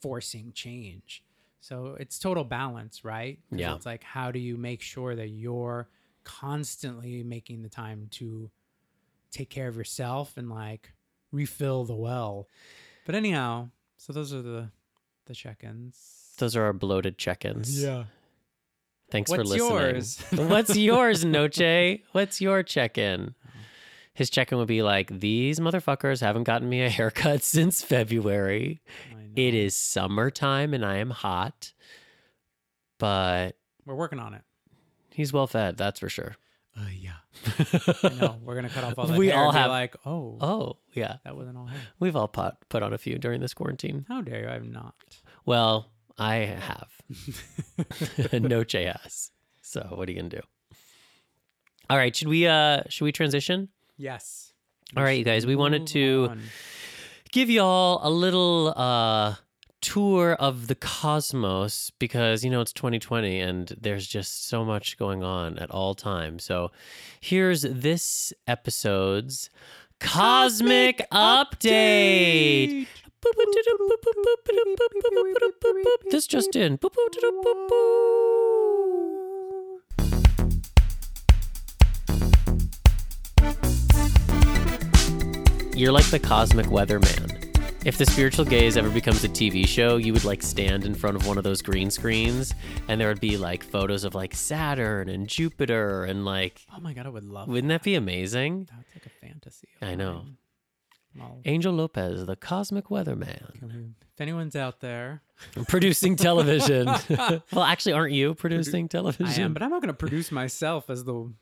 forcing 0.00 0.52
change. 0.52 1.22
So 1.60 1.96
it's 1.98 2.18
total 2.18 2.44
balance, 2.44 3.04
right? 3.04 3.38
Yeah. 3.50 3.74
It's 3.74 3.86
like 3.86 4.02
how 4.02 4.32
do 4.32 4.38
you 4.38 4.56
make 4.56 4.82
sure 4.82 5.14
that 5.14 5.28
you're 5.28 5.88
constantly 6.24 7.22
making 7.22 7.62
the 7.62 7.68
time 7.68 8.08
to 8.12 8.50
take 9.30 9.48
care 9.48 9.68
of 9.68 9.76
yourself 9.76 10.36
and 10.36 10.50
like 10.50 10.92
refill 11.30 11.84
the 11.84 11.94
well. 11.94 12.48
But 13.06 13.14
anyhow, 13.14 13.70
so 13.96 14.12
those 14.12 14.32
are 14.34 14.42
the 14.42 14.70
the 15.26 15.34
check-ins. 15.34 16.34
Those 16.38 16.56
are 16.56 16.64
our 16.64 16.72
bloated 16.72 17.16
check-ins. 17.16 17.82
Thanks 19.12 19.30
for 19.30 19.36
What's 19.38 19.50
listening. 19.50 19.70
yours? 19.70 20.18
What's 20.32 20.76
yours, 20.76 21.24
Noche? 21.24 22.00
What's 22.12 22.40
your 22.40 22.62
check 22.62 22.96
in? 22.98 23.34
His 24.14 24.28
check 24.30 24.50
in 24.52 24.58
would 24.58 24.66
be 24.68 24.82
like, 24.82 25.20
These 25.20 25.60
motherfuckers 25.60 26.20
haven't 26.20 26.44
gotten 26.44 26.68
me 26.68 26.82
a 26.82 26.88
haircut 26.88 27.42
since 27.44 27.82
February. 27.82 28.80
It 29.36 29.54
is 29.54 29.76
summertime 29.76 30.72
and 30.74 30.84
I 30.84 30.96
am 30.96 31.10
hot, 31.10 31.72
but 32.98 33.56
We're 33.86 33.94
working 33.94 34.18
on 34.18 34.34
it. 34.34 34.42
he's 35.12 35.32
well 35.32 35.46
fed, 35.46 35.76
that's 35.76 36.00
for 36.00 36.08
sure. 36.08 36.36
Uh, 36.74 36.86
yeah. 36.98 37.12
Know. 38.18 38.38
We're 38.42 38.54
gonna 38.54 38.70
cut 38.70 38.84
off 38.84 38.98
all 38.98 39.06
that 39.06 39.18
We 39.18 39.30
all 39.30 39.52
have- 39.52 39.70
like, 39.70 39.94
oh, 40.06 40.38
Oh, 40.40 40.76
yeah. 40.94 41.16
that 41.24 41.36
wasn't 41.36 41.58
all 41.58 41.66
hair. 41.66 41.80
We've 42.00 42.16
all 42.16 42.28
put, 42.28 42.54
put 42.70 42.82
on 42.82 42.94
a 42.94 42.98
few 42.98 43.18
during 43.18 43.40
this 43.42 43.52
quarantine. 43.52 44.06
How 44.08 44.22
dare 44.22 44.44
you? 44.44 44.48
I've 44.48 44.64
not. 44.64 44.94
Well, 45.44 45.91
I 46.22 46.56
have. 46.68 48.32
Noche 48.42 48.72
has. 48.72 49.30
So 49.60 49.80
what 49.90 50.08
are 50.08 50.12
you 50.12 50.18
gonna 50.18 50.28
do? 50.28 50.40
All 51.90 51.96
right, 51.96 52.14
should 52.14 52.28
we 52.28 52.46
uh 52.46 52.82
should 52.88 53.04
we 53.04 53.12
transition? 53.12 53.68
yes. 53.96 54.52
All 54.96 55.02
right, 55.02 55.18
you 55.18 55.24
guys, 55.24 55.46
we 55.46 55.56
wanted 55.56 55.86
to- 55.88 56.36
give 57.32 57.48
y'all 57.48 58.00
a 58.02 58.10
little 58.10 58.74
uh 58.76 59.36
tour 59.80 60.34
of 60.34 60.68
the 60.68 60.74
cosmos 60.76 61.90
because 61.98 62.44
you 62.44 62.50
know 62.50 62.60
it's 62.60 62.72
2020 62.72 63.40
and 63.40 63.74
there's 63.80 64.06
just 64.06 64.46
so 64.48 64.64
much 64.64 64.96
going 64.98 65.22
on 65.24 65.58
at 65.58 65.70
all 65.70 65.94
times. 65.94 66.44
So 66.44 66.70
here's 67.20 67.62
this 67.62 68.32
episode's 68.46 69.50
cosmic 69.98 71.00
update. 71.10 72.86
This 76.10 76.26
just 76.26 76.56
in. 76.56 76.78
You're 85.74 85.92
like 85.92 86.04
the 86.10 86.20
cosmic 86.22 86.66
weatherman. 86.66 87.38
If 87.84 87.98
the 87.98 88.06
Spiritual 88.06 88.44
Gayz 88.44 88.76
ever 88.76 88.90
becomes 88.90 89.24
a 89.24 89.28
TV 89.28 89.66
show, 89.66 89.96
you 89.96 90.12
would 90.12 90.24
like 90.24 90.42
stand 90.42 90.84
in 90.84 90.94
front 90.94 91.16
of 91.16 91.26
one 91.26 91.38
of 91.38 91.44
those 91.44 91.62
green 91.62 91.90
screens 91.90 92.54
and 92.88 93.00
there 93.00 93.08
would 93.08 93.20
be 93.20 93.36
like 93.36 93.64
photos 93.64 94.04
of 94.04 94.14
like 94.14 94.34
Saturn 94.34 95.08
and 95.08 95.26
Jupiter 95.26 96.04
and 96.04 96.24
like 96.24 96.64
Oh 96.72 96.80
my 96.80 96.92
god, 96.92 97.06
I 97.06 97.08
would 97.08 97.24
love. 97.24 97.48
wouldn't 97.48 97.70
that 97.70 97.82
be 97.82 97.96
amazing? 97.96 98.68
That's 98.70 98.88
like 98.94 99.06
a 99.06 99.26
fantasy. 99.26 99.68
I 99.80 99.96
know. 99.96 100.14
mine. 100.14 100.36
Angel 101.44 101.72
Lopez, 101.72 102.26
the 102.26 102.36
cosmic 102.36 102.86
weatherman, 102.86 103.94
if 104.14 104.20
anyone's 104.20 104.56
out 104.56 104.80
there, 104.80 105.22
producing 105.68 106.16
television. 106.16 106.86
well, 107.08 107.64
actually, 107.64 107.92
aren't 107.92 108.12
you 108.12 108.34
producing 108.34 108.88
television? 108.88 109.42
I 109.42 109.44
am, 109.46 109.52
but 109.52 109.62
I'm 109.62 109.70
not 109.70 109.82
going 109.82 109.88
to 109.88 109.94
produce 109.94 110.32
myself 110.32 110.88
as 110.90 111.04
the 111.04 111.32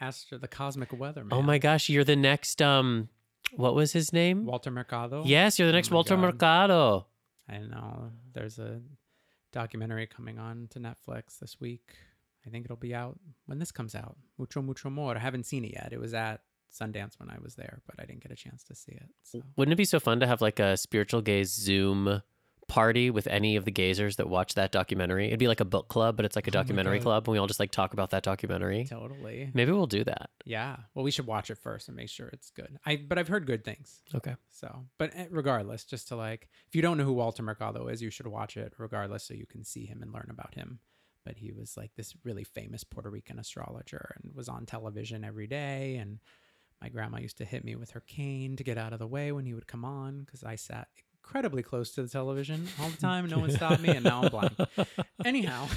astro, 0.00 0.38
the 0.38 0.48
cosmic 0.48 0.90
weatherman. 0.90 1.28
oh 1.32 1.42
my 1.42 1.58
gosh, 1.58 1.88
you're 1.88 2.04
the 2.04 2.16
next 2.16 2.60
um 2.60 3.08
what 3.56 3.74
was 3.74 3.92
his 3.92 4.12
name? 4.12 4.44
Walter 4.46 4.70
Mercado. 4.70 5.24
Yes, 5.24 5.58
you're 5.58 5.66
the 5.68 5.72
Oh 5.72 5.76
next 5.76 5.90
my 5.90 5.94
Walter 5.96 6.14
God. 6.16 6.22
Mercado. 6.22 7.06
I 7.48 7.58
know. 7.58 8.10
There's 8.32 8.58
a 8.60 8.80
documentary 9.52 10.06
coming 10.06 10.38
on 10.38 10.68
to 10.70 10.78
Netflix 10.78 11.38
this 11.40 11.60
week. 11.60 11.94
I 12.46 12.50
think 12.50 12.64
it'll 12.64 12.76
be 12.76 12.94
out 12.94 13.18
when 13.46 13.58
this 13.58 13.72
comes 13.72 13.94
out. 13.94 14.16
Mucho 14.38 14.62
Mucho 14.62 14.88
Amor. 14.88 15.16
I 15.16 15.18
haven't 15.18 15.46
seen 15.46 15.64
it 15.64 15.72
yet. 15.72 15.92
It 15.92 16.00
was 16.00 16.14
at 16.14 16.42
Sundance 16.70 17.18
when 17.18 17.30
I 17.30 17.36
was 17.42 17.54
there, 17.54 17.82
but 17.86 17.96
I 17.98 18.06
didn't 18.06 18.22
get 18.22 18.32
a 18.32 18.36
chance 18.36 18.62
to 18.64 18.74
see 18.74 18.92
it. 18.92 19.08
So 19.22 19.42
Wouldn't 19.56 19.72
it 19.72 19.76
be 19.76 19.84
so 19.84 20.00
fun 20.00 20.20
to 20.20 20.26
have 20.26 20.40
like 20.40 20.58
a 20.60 20.76
Spiritual 20.76 21.22
Gayz 21.22 21.46
Zoom 21.46 22.22
party 22.68 23.10
with 23.10 23.26
any 23.26 23.56
of 23.56 23.64
the 23.64 23.72
gazers 23.72 24.14
that 24.16 24.28
watch 24.28 24.54
that 24.54 24.70
documentary? 24.70 25.26
It'd 25.26 25.40
be 25.40 25.48
like 25.48 25.58
a 25.60 25.64
book 25.64 25.88
club, 25.88 26.16
but 26.16 26.24
it's 26.24 26.36
like 26.36 26.46
a 26.46 26.50
Oh 26.50 26.52
documentary 26.52 27.00
club, 27.00 27.26
and 27.26 27.32
we 27.32 27.38
all 27.38 27.48
just 27.48 27.58
like 27.58 27.72
talk 27.72 27.92
about 27.92 28.10
that 28.10 28.22
documentary. 28.22 28.84
totally. 28.84 29.50
Maybe 29.52 29.72
we'll 29.72 29.86
do 29.88 30.04
that. 30.04 30.30
Yeah. 30.44 30.76
Well, 30.94 31.04
we 31.04 31.10
should 31.10 31.26
watch 31.26 31.50
it 31.50 31.58
first 31.58 31.88
and 31.88 31.96
make 31.96 32.08
sure 32.08 32.28
it's 32.28 32.50
good. 32.50 32.78
I 32.86 32.96
but 32.96 33.18
I've 33.18 33.28
heard 33.28 33.46
good 33.46 33.64
things. 33.64 34.00
Okay. 34.14 34.36
So, 34.50 34.84
but 34.98 35.10
eh, 35.16 35.26
regardless, 35.30 35.84
just 35.84 36.08
to 36.08 36.16
like, 36.16 36.48
if 36.68 36.76
you 36.76 36.82
don't 36.82 36.96
know 36.96 37.04
who 37.04 37.12
Walter 37.14 37.42
Mercado 37.42 37.88
is, 37.88 38.00
you 38.00 38.10
should 38.10 38.28
watch 38.28 38.56
it 38.56 38.72
regardless, 38.78 39.24
so 39.24 39.34
you 39.34 39.46
can 39.46 39.64
see 39.64 39.84
him 39.84 40.00
and 40.02 40.12
learn 40.12 40.28
about 40.30 40.54
him. 40.54 40.78
But 41.24 41.36
he 41.36 41.52
was 41.52 41.76
like 41.76 41.90
this 41.96 42.14
really 42.24 42.44
famous 42.44 42.82
Puerto 42.82 43.10
Rican 43.10 43.38
astrologer 43.38 44.14
and 44.22 44.34
was 44.34 44.48
on 44.48 44.64
television 44.64 45.22
every 45.22 45.46
day. 45.46 45.96
And 45.96 46.18
my 46.80 46.88
grandma 46.88 47.18
used 47.18 47.38
to 47.38 47.44
hit 47.44 47.64
me 47.64 47.76
with 47.76 47.90
her 47.90 48.00
cane 48.00 48.56
to 48.56 48.64
get 48.64 48.78
out 48.78 48.92
of 48.92 48.98
the 48.98 49.06
way 49.06 49.32
when 49.32 49.44
he 49.46 49.54
would 49.54 49.66
come 49.66 49.84
on 49.84 50.20
because 50.24 50.42
I 50.42 50.56
sat 50.56 50.88
incredibly 51.22 51.62
close 51.62 51.92
to 51.92 52.02
the 52.02 52.08
television 52.08 52.66
all 52.80 52.88
the 52.88 52.96
time. 52.96 53.28
No 53.28 53.38
one 53.38 53.50
stopped 53.50 53.80
me, 53.82 53.90
and 53.90 54.04
now 54.04 54.22
I'm 54.22 54.30
blind. 54.30 54.56
Anyhow, 55.24 55.68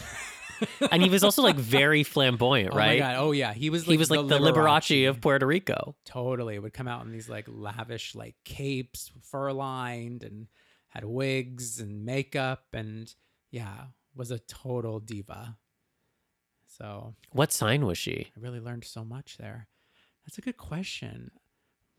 and 0.92 1.04
he 1.04 1.10
was 1.10 1.24
also 1.24 1.42
like 1.42 1.58
very 1.58 2.04
flamboyant, 2.04 2.74
oh 2.74 2.78
right? 2.78 3.00
my 3.00 3.06
god, 3.06 3.16
oh 3.20 3.32
yeah, 3.32 3.54
he 3.54 3.70
was. 3.70 3.88
Like 3.88 3.94
he 3.94 3.98
was 3.98 4.10
like 4.10 4.28
the 4.28 4.40
Liberace 4.40 5.10
of 5.10 5.22
Puerto 5.22 5.46
Rico. 5.46 5.96
Totally. 6.06 6.58
Would 6.58 6.74
come 6.74 6.88
out 6.88 7.06
in 7.06 7.12
these 7.12 7.30
like 7.30 7.46
lavish 7.48 8.16
like 8.16 8.36
capes, 8.46 9.12
fur 9.24 9.52
lined, 9.52 10.24
and 10.24 10.48
had 10.88 11.04
wigs 11.04 11.80
and 11.80 12.06
makeup 12.06 12.66
and 12.74 13.14
yeah, 13.52 13.86
was 14.16 14.32
a 14.32 14.40
total 14.40 15.00
diva. 15.00 15.58
So 16.78 17.14
What 17.32 17.52
sign 17.52 17.86
was 17.86 17.98
she? 17.98 18.32
I 18.36 18.40
really 18.40 18.60
learned 18.60 18.86
so 18.86 19.04
much 19.04 19.38
there. 19.38 19.68
That's 20.26 20.38
a 20.38 20.42
good 20.42 20.58
question. 20.58 21.32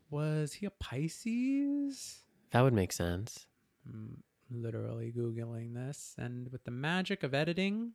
Was 0.09 0.53
he 0.53 0.65
a 0.65 0.71
Pisces? 0.71 2.19
That 2.51 2.61
would 2.61 2.73
make 2.73 2.91
sense. 2.91 3.47
I'm 3.87 4.23
literally 4.49 5.11
Googling 5.15 5.73
this. 5.73 6.15
And 6.17 6.51
with 6.51 6.63
the 6.63 6.71
magic 6.71 7.23
of 7.23 7.33
editing, 7.33 7.91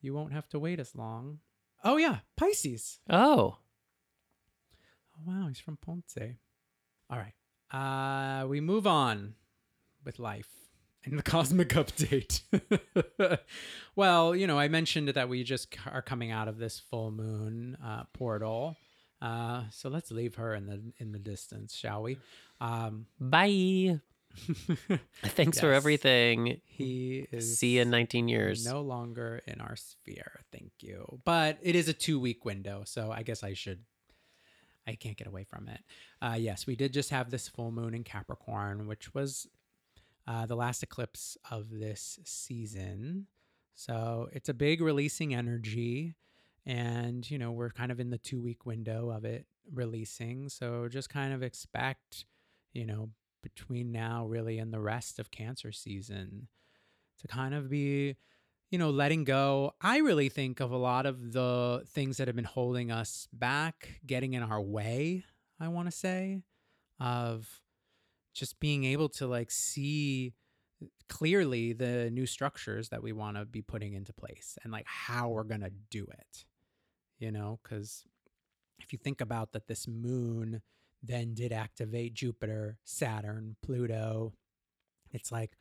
you 0.00 0.14
won't 0.14 0.32
have 0.32 0.48
to 0.50 0.58
wait 0.58 0.78
as 0.80 0.94
long. 0.94 1.38
Oh, 1.84 1.96
yeah, 1.96 2.18
Pisces. 2.36 3.00
Oh, 3.08 3.58
Oh, 5.18 5.22
wow, 5.32 5.48
he's 5.48 5.58
from 5.60 5.76
Ponce. 5.78 6.18
All 7.10 7.18
right. 7.18 7.32
Uh, 7.70 8.46
we 8.46 8.60
move 8.60 8.86
on 8.86 9.34
with 10.04 10.18
life 10.18 10.50
and 11.04 11.18
the 11.18 11.22
cosmic 11.30 11.70
update. 11.70 12.42
well, 13.96 14.36
you 14.36 14.46
know, 14.46 14.58
I 14.58 14.68
mentioned 14.68 15.08
that 15.08 15.28
we 15.28 15.42
just 15.42 15.74
are 15.90 16.02
coming 16.02 16.30
out 16.32 16.48
of 16.48 16.58
this 16.58 16.78
full 16.78 17.10
moon 17.10 17.76
uh, 17.84 18.04
portal. 18.12 18.76
Uh, 19.22 19.64
so 19.70 19.88
let's 19.88 20.10
leave 20.10 20.34
her 20.36 20.54
in 20.54 20.66
the 20.66 20.80
in 20.98 21.12
the 21.12 21.18
distance, 21.18 21.74
shall 21.74 22.02
we? 22.02 22.18
Um, 22.60 23.06
bye. 23.20 24.00
Thanks 25.24 25.58
for 25.58 25.72
everything. 25.72 26.60
he 26.66 27.26
is 27.32 27.58
See 27.58 27.76
you 27.76 27.82
in 27.82 27.90
19 27.90 28.28
years. 28.28 28.66
no 28.66 28.82
longer 28.82 29.40
in 29.46 29.62
our 29.62 29.76
sphere. 29.76 30.40
Thank 30.52 30.72
you. 30.80 31.20
But 31.24 31.58
it 31.62 31.74
is 31.74 31.88
a 31.88 31.94
two 31.94 32.20
week 32.20 32.44
window, 32.44 32.82
so 32.84 33.10
I 33.10 33.22
guess 33.22 33.42
I 33.42 33.54
should. 33.54 33.80
I 34.86 34.94
can't 34.94 35.16
get 35.16 35.26
away 35.26 35.42
from 35.44 35.68
it. 35.68 35.80
Uh, 36.22 36.36
yes, 36.38 36.66
we 36.66 36.76
did 36.76 36.92
just 36.92 37.10
have 37.10 37.30
this 37.30 37.48
full 37.48 37.72
moon 37.72 37.92
in 37.94 38.04
Capricorn, 38.04 38.86
which 38.86 39.12
was 39.14 39.48
uh, 40.28 40.46
the 40.46 40.54
last 40.54 40.82
eclipse 40.82 41.36
of 41.50 41.70
this 41.70 42.20
season. 42.24 43.26
So 43.74 44.28
it's 44.32 44.48
a 44.48 44.54
big 44.54 44.80
releasing 44.80 45.34
energy. 45.34 46.14
And, 46.66 47.28
you 47.30 47.38
know, 47.38 47.52
we're 47.52 47.70
kind 47.70 47.92
of 47.92 48.00
in 48.00 48.10
the 48.10 48.18
two 48.18 48.40
week 48.40 48.66
window 48.66 49.10
of 49.10 49.24
it 49.24 49.46
releasing. 49.72 50.48
So 50.48 50.88
just 50.88 51.08
kind 51.08 51.32
of 51.32 51.42
expect, 51.42 52.24
you 52.72 52.84
know, 52.84 53.10
between 53.42 53.92
now 53.92 54.26
really 54.26 54.58
and 54.58 54.72
the 54.72 54.80
rest 54.80 55.20
of 55.20 55.30
Cancer 55.30 55.70
season 55.70 56.48
to 57.20 57.28
kind 57.28 57.54
of 57.54 57.70
be, 57.70 58.16
you 58.70 58.78
know, 58.78 58.90
letting 58.90 59.22
go. 59.22 59.74
I 59.80 59.98
really 59.98 60.28
think 60.28 60.58
of 60.58 60.72
a 60.72 60.76
lot 60.76 61.06
of 61.06 61.32
the 61.32 61.84
things 61.88 62.16
that 62.16 62.26
have 62.26 62.34
been 62.34 62.44
holding 62.44 62.90
us 62.90 63.28
back, 63.32 64.00
getting 64.04 64.34
in 64.34 64.42
our 64.42 64.60
way, 64.60 65.24
I 65.60 65.68
want 65.68 65.86
to 65.88 65.96
say, 65.96 66.42
of 66.98 67.60
just 68.34 68.58
being 68.58 68.84
able 68.84 69.08
to 69.10 69.28
like 69.28 69.52
see 69.52 70.34
clearly 71.08 71.72
the 71.72 72.10
new 72.10 72.26
structures 72.26 72.88
that 72.88 73.02
we 73.02 73.12
want 73.12 73.36
to 73.36 73.44
be 73.44 73.62
putting 73.62 73.94
into 73.94 74.12
place 74.12 74.58
and 74.64 74.72
like 74.72 74.86
how 74.86 75.28
we're 75.28 75.44
going 75.44 75.60
to 75.60 75.72
do 75.90 76.06
it. 76.10 76.44
You 77.18 77.32
know, 77.32 77.60
cuz 77.62 78.04
if 78.78 78.92
you 78.92 78.98
think 78.98 79.20
about 79.20 79.52
that 79.52 79.66
this 79.66 79.86
moon 79.88 80.62
then 81.02 81.34
did 81.34 81.52
activate 81.52 82.14
Jupiter, 82.14 82.78
Saturn, 82.84 83.56
Pluto, 83.62 84.34
it's 85.12 85.30
like 85.30 85.56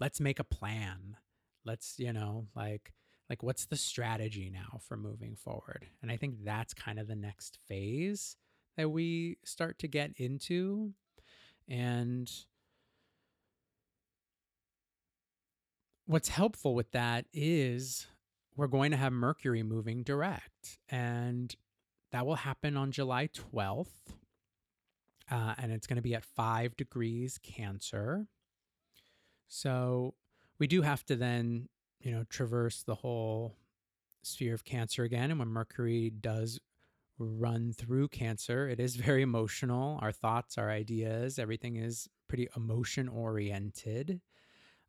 let's 0.00 0.20
make 0.20 0.38
a 0.38 0.44
plan. 0.44 1.16
Let's, 1.64 1.98
you 1.98 2.12
know, 2.12 2.48
like 2.54 2.92
like 3.30 3.42
what's 3.42 3.66
the 3.66 3.76
strategy 3.76 4.50
now 4.52 4.78
for 4.80 4.96
moving 4.96 5.34
forward? 5.36 5.86
And 6.02 6.10
I 6.10 6.16
think 6.16 6.44
that's 6.44 6.74
kind 6.74 6.98
of 6.98 7.08
the 7.08 7.16
next 7.16 7.58
phase 7.66 8.36
that 8.76 8.90
we 8.90 9.38
start 9.44 9.78
to 9.78 9.88
get 9.88 10.12
into 10.16 10.92
and 11.68 12.30
what's 16.06 16.28
helpful 16.28 16.74
with 16.74 16.90
that 16.92 17.24
is 17.32 18.06
we're 18.56 18.66
going 18.66 18.90
to 18.92 18.96
have 18.96 19.12
Mercury 19.12 19.62
moving 19.62 20.02
direct, 20.02 20.78
and 20.88 21.54
that 22.12 22.26
will 22.26 22.36
happen 22.36 22.76
on 22.76 22.92
July 22.92 23.28
12th. 23.28 23.88
Uh, 25.30 25.54
and 25.58 25.72
it's 25.72 25.86
going 25.86 25.96
to 25.96 26.02
be 26.02 26.14
at 26.14 26.24
five 26.24 26.76
degrees 26.76 27.38
Cancer. 27.42 28.26
So 29.48 30.14
we 30.58 30.66
do 30.66 30.82
have 30.82 31.04
to 31.06 31.16
then, 31.16 31.68
you 32.00 32.12
know, 32.12 32.24
traverse 32.28 32.82
the 32.82 32.94
whole 32.94 33.56
sphere 34.22 34.54
of 34.54 34.64
Cancer 34.64 35.02
again. 35.02 35.30
And 35.30 35.38
when 35.38 35.48
Mercury 35.48 36.10
does 36.10 36.60
run 37.18 37.72
through 37.72 38.08
Cancer, 38.08 38.68
it 38.68 38.80
is 38.80 38.96
very 38.96 39.22
emotional. 39.22 39.98
Our 40.02 40.12
thoughts, 40.12 40.58
our 40.58 40.70
ideas, 40.70 41.38
everything 41.38 41.76
is 41.76 42.08
pretty 42.28 42.48
emotion 42.56 43.08
oriented. 43.08 44.20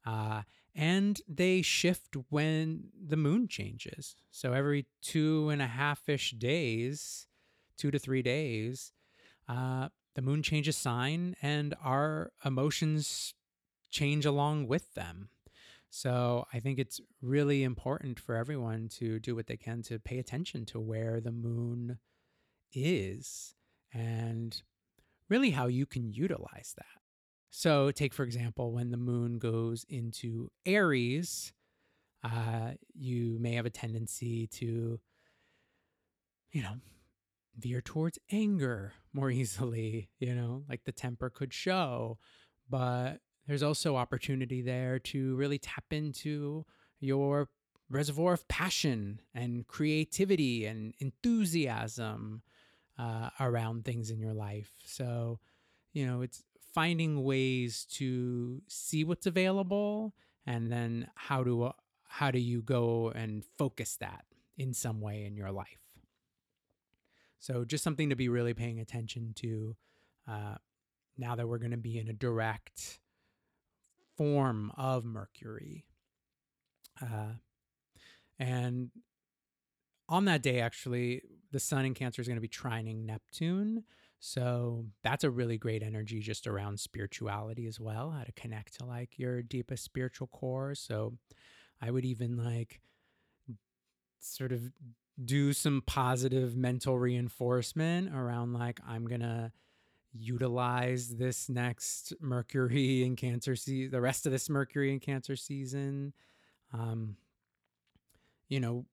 Uh, 0.05 0.41
and 0.75 1.21
they 1.27 1.61
shift 1.61 2.15
when 2.29 2.89
the 3.07 3.15
moon 3.15 3.47
changes. 3.47 4.15
So 4.29 4.53
every 4.53 4.87
two 5.01 5.49
and 5.49 5.61
a 5.61 5.67
half 5.67 6.09
ish 6.09 6.31
days, 6.31 7.27
two 7.77 7.91
to 7.91 7.99
three 7.99 8.21
days, 8.21 8.91
uh, 9.47 9.89
the 10.15 10.21
moon 10.21 10.43
changes 10.43 10.75
sign 10.75 11.35
and 11.41 11.75
our 11.83 12.31
emotions 12.43 13.33
change 13.89 14.25
along 14.25 14.67
with 14.67 14.93
them. 14.95 15.29
So 15.89 16.45
I 16.51 16.59
think 16.59 16.77
it's 16.77 16.99
really 17.21 17.63
important 17.63 18.19
for 18.19 18.35
everyone 18.35 18.89
to 18.99 19.17
do 19.19 19.33
what 19.33 19.47
they 19.47 19.55
can 19.55 19.81
to 19.83 19.97
pay 19.97 20.19
attention 20.19 20.65
to 20.67 20.79
where 20.79 21.21
the 21.21 21.31
moon 21.31 21.99
is 22.73 23.55
and 23.93 24.61
really 25.29 25.51
how 25.51 25.67
you 25.67 25.85
can 25.85 26.11
utilize 26.11 26.73
that. 26.75 27.04
So, 27.57 27.89
take 27.89 28.13
for 28.13 28.23
example, 28.23 28.73
when 28.73 28.91
the 28.91 28.97
moon 28.97 29.39
goes 29.39 29.85
into 29.87 30.51
Aries, 30.65 31.53
uh, 32.21 32.71
you 32.93 33.37
may 33.39 33.53
have 33.53 33.65
a 33.65 33.69
tendency 33.69 34.47
to, 34.47 34.99
you 36.51 36.61
know, 36.61 36.73
veer 37.57 37.79
towards 37.79 38.19
anger 38.29 38.91
more 39.13 39.31
easily, 39.41 40.09
you 40.19 40.35
know, 40.35 40.63
like 40.67 40.83
the 40.83 40.91
temper 40.91 41.29
could 41.29 41.53
show. 41.53 42.17
But 42.69 43.21
there's 43.47 43.63
also 43.63 43.95
opportunity 43.95 44.61
there 44.61 44.99
to 44.99 45.35
really 45.37 45.57
tap 45.57 45.85
into 45.91 46.65
your 46.99 47.47
reservoir 47.89 48.33
of 48.33 48.45
passion 48.49 49.21
and 49.33 49.65
creativity 49.65 50.65
and 50.65 50.93
enthusiasm 50.99 52.41
uh, 52.99 53.29
around 53.39 53.85
things 53.85 54.11
in 54.11 54.19
your 54.19 54.33
life. 54.33 54.73
So, 54.83 55.39
you 55.93 56.05
know, 56.05 56.21
it's 56.21 56.43
finding 56.75 57.23
ways 57.23 57.85
to 57.89 58.61
see 58.67 59.05
what's 59.05 59.25
available 59.25 60.13
and 60.45 60.69
then 60.69 61.07
how 61.15 61.41
do 61.41 61.63
uh, 61.63 61.71
how 62.03 62.29
do 62.29 62.39
you 62.39 62.61
go 62.61 63.11
and 63.15 63.43
focus 63.57 63.95
that 63.99 64.25
in 64.57 64.73
some 64.73 65.01
way 65.01 65.25
in 65.25 65.35
your 65.35 65.51
life. 65.51 65.79
So 67.39 67.65
just 67.65 67.83
something 67.83 68.09
to 68.09 68.15
be 68.15 68.29
really 68.29 68.53
paying 68.53 68.79
attention 68.79 69.33
to 69.37 69.75
uh, 70.27 70.55
now 71.17 71.35
that 71.35 71.47
we're 71.47 71.57
going 71.59 71.71
to 71.71 71.77
be 71.77 71.97
in 71.97 72.09
a 72.09 72.13
direct 72.13 72.99
form 74.17 74.71
of 74.77 75.05
mercury. 75.05 75.85
Uh, 77.01 77.33
and 78.37 78.91
on 80.07 80.25
that 80.25 80.41
day 80.41 80.59
actually 80.59 81.21
the 81.51 81.59
sun 81.59 81.85
in 81.85 81.93
cancer 81.93 82.21
is 82.21 82.27
going 82.27 82.37
to 82.37 82.41
be 82.41 82.47
trining 82.47 83.05
neptune 83.05 83.83
so 84.27 84.85
that's 85.03 85.23
a 85.23 85.29
really 85.29 85.55
great 85.55 85.83
energy 85.83 86.19
just 86.19 86.47
around 86.47 86.79
spirituality 86.79 87.67
as 87.67 87.79
well, 87.79 88.09
how 88.09 88.23
to 88.23 88.31
connect 88.31 88.79
to 88.79 88.83
like 88.83 89.19
your 89.19 89.43
deepest 89.43 89.83
spiritual 89.83 90.25
core. 90.25 90.73
So 90.73 91.13
I 91.79 91.91
would 91.91 92.05
even 92.05 92.35
like 92.35 92.81
sort 94.19 94.51
of 94.51 94.71
do 95.23 95.53
some 95.53 95.83
positive 95.85 96.55
mental 96.55 96.97
reinforcement 96.97 98.15
around 98.15 98.53
like, 98.53 98.79
I'm 98.87 99.05
going 99.05 99.21
to 99.21 99.51
utilize 100.11 101.17
this 101.17 101.47
next 101.47 102.11
Mercury 102.19 103.03
in 103.03 103.15
Cancer 103.15 103.55
season, 103.55 103.91
the 103.91 104.01
rest 104.01 104.25
of 104.25 104.31
this 104.31 104.49
Mercury 104.49 104.91
in 104.91 104.99
Cancer 104.99 105.35
season. 105.35 106.13
Um, 106.73 107.15
you 108.49 108.59
know, 108.59 108.87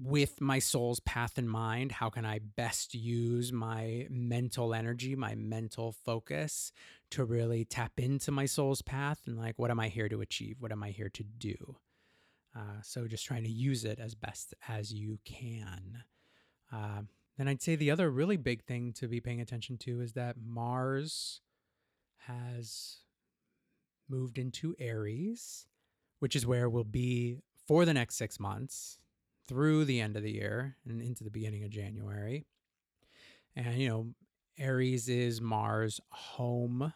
with 0.00 0.40
my 0.40 0.60
soul's 0.60 1.00
path 1.00 1.38
in 1.38 1.48
mind, 1.48 1.90
how 1.90 2.08
can 2.08 2.24
I 2.24 2.38
best 2.38 2.94
use 2.94 3.52
my 3.52 4.06
mental 4.08 4.72
energy, 4.72 5.16
my 5.16 5.34
mental 5.34 5.92
focus 5.92 6.72
to 7.10 7.24
really 7.24 7.64
tap 7.64 7.92
into 7.96 8.30
my 8.30 8.46
soul's 8.46 8.80
path 8.80 9.20
and 9.26 9.36
like, 9.36 9.58
what 9.58 9.72
am 9.72 9.80
I 9.80 9.88
here 9.88 10.08
to 10.08 10.20
achieve? 10.20 10.56
What 10.60 10.70
am 10.70 10.84
I 10.84 10.90
here 10.90 11.08
to 11.08 11.24
do? 11.24 11.76
Uh, 12.56 12.80
so 12.82 13.08
just 13.08 13.26
trying 13.26 13.42
to 13.42 13.50
use 13.50 13.84
it 13.84 13.98
as 13.98 14.14
best 14.14 14.54
as 14.68 14.92
you 14.92 15.18
can. 15.24 16.04
Uh, 16.72 17.02
then 17.36 17.48
I'd 17.48 17.62
say 17.62 17.74
the 17.74 17.90
other 17.90 18.10
really 18.10 18.36
big 18.36 18.62
thing 18.64 18.92
to 18.94 19.08
be 19.08 19.20
paying 19.20 19.40
attention 19.40 19.78
to 19.78 20.00
is 20.00 20.12
that 20.12 20.36
Mars 20.40 21.40
has 22.26 22.98
moved 24.08 24.38
into 24.38 24.76
Aries, 24.78 25.66
which 26.20 26.36
is 26.36 26.46
where 26.46 26.68
we'll 26.68 26.84
be 26.84 27.38
for 27.66 27.84
the 27.84 27.94
next 27.94 28.16
six 28.16 28.38
months 28.38 28.98
through 29.48 29.86
the 29.86 30.00
end 30.00 30.16
of 30.16 30.22
the 30.22 30.30
year 30.30 30.76
and 30.86 31.00
into 31.00 31.24
the 31.24 31.30
beginning 31.30 31.64
of 31.64 31.70
January. 31.70 32.46
And, 33.56 33.74
you 33.74 33.88
know, 33.88 34.14
Aries 34.58 35.08
is 35.08 35.40
Mars' 35.40 36.00
home, 36.10 36.92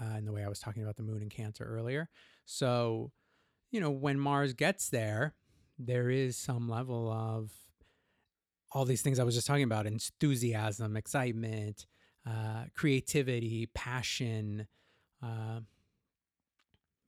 uh, 0.00 0.16
in 0.16 0.24
the 0.24 0.32
way 0.32 0.44
I 0.44 0.48
was 0.48 0.60
talking 0.60 0.82
about 0.82 0.96
the 0.96 1.02
moon 1.02 1.22
and 1.22 1.30
Cancer 1.30 1.64
earlier. 1.64 2.08
So, 2.44 3.10
you 3.70 3.80
know, 3.80 3.90
when 3.90 4.18
Mars 4.18 4.52
gets 4.52 4.88
there, 4.88 5.34
there 5.78 6.08
is 6.08 6.38
some 6.38 6.68
level 6.68 7.10
of 7.10 7.50
all 8.72 8.84
these 8.84 9.02
things 9.02 9.18
I 9.18 9.24
was 9.24 9.34
just 9.34 9.46
talking 9.46 9.64
about 9.64 9.86
enthusiasm, 9.86 10.96
excitement, 10.96 11.86
uh, 12.26 12.64
creativity, 12.74 13.68
passion. 13.74 14.66
Uh, 15.22 15.60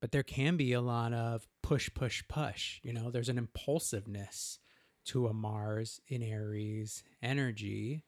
but 0.01 0.13
there 0.13 0.23
can 0.23 0.57
be 0.57 0.73
a 0.73 0.81
lot 0.81 1.13
of 1.13 1.47
push, 1.63 1.91
push, 1.93 2.23
push. 2.29 2.81
You 2.83 2.93
know, 2.93 3.11
there's 3.11 3.29
an 3.29 3.39
impulsiveness 3.39 4.59
to 5.07 5.27
a 5.27 5.33
Mars 5.33 6.01
in 6.09 6.23
Aries 6.23 7.03
energy. 7.23 8.05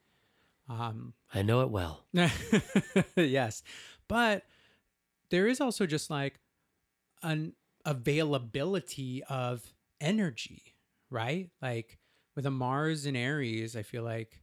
Um, 0.69 1.13
I 1.33 1.41
know 1.41 1.61
it 1.61 1.69
well. 1.69 2.05
yes. 3.15 3.63
But 4.07 4.43
there 5.29 5.47
is 5.47 5.59
also 5.59 5.85
just 5.85 6.09
like 6.09 6.39
an 7.23 7.53
availability 7.85 9.23
of 9.23 9.73
energy, 9.99 10.75
right? 11.09 11.49
Like 11.61 11.97
with 12.35 12.45
a 12.45 12.51
Mars 12.51 13.05
in 13.05 13.15
Aries, 13.15 13.75
I 13.75 13.81
feel 13.83 14.03
like, 14.03 14.41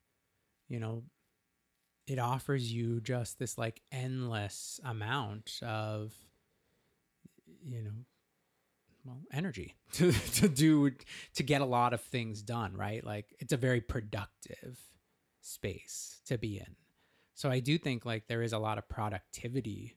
you 0.69 0.81
know, 0.81 1.05
it 2.07 2.19
offers 2.19 2.73
you 2.73 3.01
just 3.01 3.39
this 3.39 3.59
like 3.59 3.83
endless 3.93 4.81
amount 4.85 5.61
of 5.63 6.15
you 7.69 7.83
know 7.83 8.05
well 9.05 9.21
energy 9.33 9.75
to 9.93 10.13
to 10.13 10.49
do 10.49 10.91
to 11.35 11.43
get 11.43 11.61
a 11.61 11.65
lot 11.67 11.93
of 11.93 12.01
things 12.01 12.43
done 12.43 12.77
right? 12.77 13.05
Like 13.05 13.27
it's 13.39 13.53
a 13.53 13.57
very 13.57 13.81
productive 13.81 14.79
space 15.41 16.21
to 16.27 16.39
be 16.39 16.59
in. 16.59 16.77
So 17.35 17.51
i 17.51 17.61
do 17.61 17.79
think 17.79 18.05
like 18.05 18.27
there 18.27 18.43
is 18.43 18.53
a 18.53 18.59
lot 18.59 18.79
of 18.79 18.89
productivity 18.89 19.97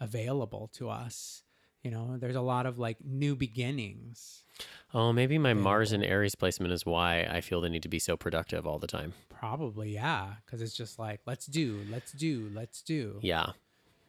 available 0.00 0.70
to 0.74 0.88
us 0.88 1.42
you 1.84 1.92
know? 1.92 2.16
There's 2.18 2.34
a 2.36 2.40
lot 2.40 2.66
of 2.66 2.78
like 2.78 2.96
new 3.04 3.36
beginnings 3.36 4.44
oh 4.94 5.12
maybe 5.12 5.38
my 5.38 5.50
available. 5.50 5.64
mars 5.64 5.92
and 5.92 6.04
aries 6.04 6.34
placement 6.34 6.72
is 6.72 6.84
why 6.86 7.26
i 7.30 7.40
feel 7.40 7.60
the 7.60 7.68
need 7.68 7.82
to 7.82 7.88
be 7.88 7.98
so 7.98 8.16
productive 8.16 8.66
all 8.66 8.78
the 8.78 8.86
time. 8.86 9.12
Probably 9.28 9.94
yeah 9.94 10.34
because 10.44 10.60
it's 10.62 10.74
just 10.74 10.98
like 10.98 11.20
let's 11.26 11.46
do 11.46 11.80
let's 11.90 12.12
do 12.12 12.50
let's 12.54 12.82
do. 12.82 13.18
Yeah 13.22 13.52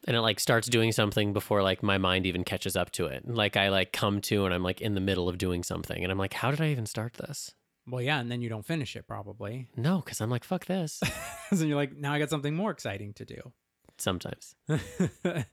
and 0.06 0.16
it 0.16 0.20
like 0.20 0.40
starts 0.40 0.68
doing 0.68 0.92
something 0.92 1.32
before 1.32 1.62
like 1.62 1.82
my 1.82 1.98
mind 1.98 2.26
even 2.26 2.44
catches 2.44 2.76
up 2.76 2.90
to 2.92 3.06
it. 3.06 3.28
Like 3.28 3.56
I 3.56 3.68
like 3.68 3.92
come 3.92 4.20
to 4.22 4.44
and 4.44 4.54
I'm 4.54 4.62
like 4.62 4.80
in 4.80 4.94
the 4.94 5.00
middle 5.00 5.28
of 5.28 5.38
doing 5.38 5.62
something 5.62 6.02
and 6.02 6.10
I'm 6.10 6.18
like, 6.18 6.34
how 6.34 6.50
did 6.50 6.60
I 6.60 6.68
even 6.68 6.86
start 6.86 7.14
this? 7.14 7.54
Well, 7.86 8.02
yeah, 8.02 8.20
and 8.20 8.30
then 8.30 8.40
you 8.40 8.48
don't 8.48 8.64
finish 8.64 8.94
it 8.94 9.06
probably. 9.08 9.68
No, 9.76 9.98
because 9.98 10.20
I'm 10.20 10.30
like, 10.30 10.44
fuck 10.44 10.66
this. 10.66 11.00
so 11.52 11.64
you're 11.64 11.76
like, 11.76 11.96
now 11.96 12.12
I 12.12 12.18
got 12.18 12.30
something 12.30 12.54
more 12.54 12.70
exciting 12.70 13.14
to 13.14 13.24
do. 13.24 13.52
Sometimes. 13.98 14.54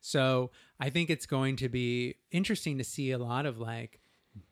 So 0.00 0.50
I 0.78 0.90
think 0.90 1.10
it's 1.10 1.26
going 1.26 1.56
to 1.56 1.68
be 1.68 2.16
interesting 2.30 2.78
to 2.78 2.84
see 2.84 3.10
a 3.10 3.18
lot 3.18 3.46
of 3.46 3.58
like, 3.58 4.00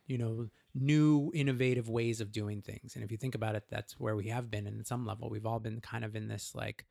you 0.07 0.19
know, 0.19 0.49
new 0.75 1.31
innovative 1.35 1.89
ways 1.89 2.21
of 2.21 2.33
doing 2.33 2.63
things. 2.63 2.95
And 2.95 3.05
if 3.05 3.11
you 3.11 3.17
think 3.17 3.35
about 3.35 3.55
it, 3.55 3.65
that's 3.71 3.99
where 3.99 4.17
we 4.17 4.29
have 4.29 4.51
been 4.51 4.67
in 4.67 4.85
some 4.85 5.07
level. 5.07 5.31
We've 5.31 5.47
all 5.47 5.61
been 5.61 5.81
kind 5.81 6.05
of 6.05 6.17
in 6.17 6.29
this 6.29 6.53
like 6.55 6.85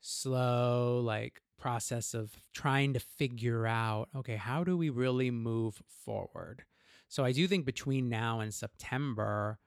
slow, 0.00 1.00
like 1.04 1.42
process 1.58 2.14
of 2.14 2.32
trying 2.54 2.92
to 2.94 3.00
figure 3.00 3.66
out, 3.66 4.08
okay, 4.14 4.36
how 4.36 4.64
do 4.64 4.76
we 4.76 4.90
really 4.90 5.30
move 5.30 5.82
forward? 5.86 6.64
So 7.08 7.24
I 7.24 7.32
do 7.32 7.46
think 7.48 7.64
between 7.64 8.08
now 8.08 8.40
and 8.40 8.52
September, 8.52 9.58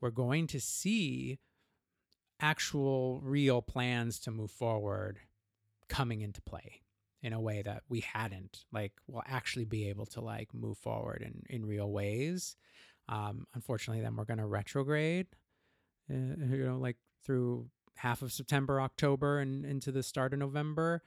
we're 0.00 0.10
going 0.10 0.46
to 0.48 0.60
see 0.60 1.38
actual 2.40 3.20
real 3.22 3.62
plans 3.62 4.20
to 4.20 4.30
move 4.30 4.50
forward 4.50 5.18
coming 5.88 6.20
into 6.20 6.42
play 6.42 6.82
in 7.22 7.32
a 7.32 7.40
way 7.40 7.62
that 7.62 7.82
we 7.88 8.00
hadn't 8.00 8.64
like 8.72 8.92
will 9.08 9.22
actually 9.26 9.64
be 9.64 9.88
able 9.88 10.04
to 10.04 10.20
like 10.20 10.52
move 10.52 10.76
forward 10.76 11.22
in 11.22 11.42
in 11.48 11.64
real 11.64 11.90
ways 11.90 12.56
um 13.08 13.46
unfortunately 13.54 14.02
then 14.02 14.16
we're 14.16 14.24
going 14.24 14.38
to 14.38 14.46
retrograde 14.46 15.26
uh, 16.10 16.14
you 16.14 16.66
know 16.66 16.76
like 16.76 16.96
through 17.24 17.66
half 17.96 18.22
of 18.22 18.32
september 18.32 18.80
october 18.80 19.38
and 19.38 19.64
into 19.64 19.92
the 19.92 20.02
start 20.02 20.32
of 20.32 20.38
november. 20.38 21.02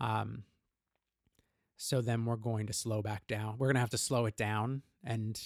Um 0.00 0.44
so 1.76 2.00
then 2.00 2.24
we're 2.24 2.36
going 2.36 2.68
to 2.68 2.72
slow 2.72 3.02
back 3.02 3.26
down. 3.26 3.56
We're 3.58 3.66
going 3.66 3.74
to 3.74 3.80
have 3.80 3.90
to 3.90 3.98
slow 3.98 4.26
it 4.26 4.36
down 4.36 4.82
and 5.02 5.40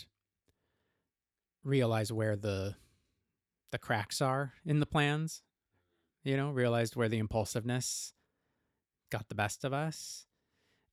realize 1.64 2.12
where 2.12 2.37
the 2.37 2.76
the 3.72 3.78
cracks 3.78 4.20
are 4.22 4.52
in 4.64 4.78
the 4.80 4.87
plans 4.87 5.42
you 6.26 6.37
know 6.37 6.50
realized 6.50 6.96
where 6.96 7.09
the 7.09 7.18
impulsiveness 7.18 8.12
got 9.11 9.28
the 9.28 9.35
best 9.35 9.64
of 9.64 9.72
us 9.72 10.26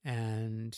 and 0.06 0.78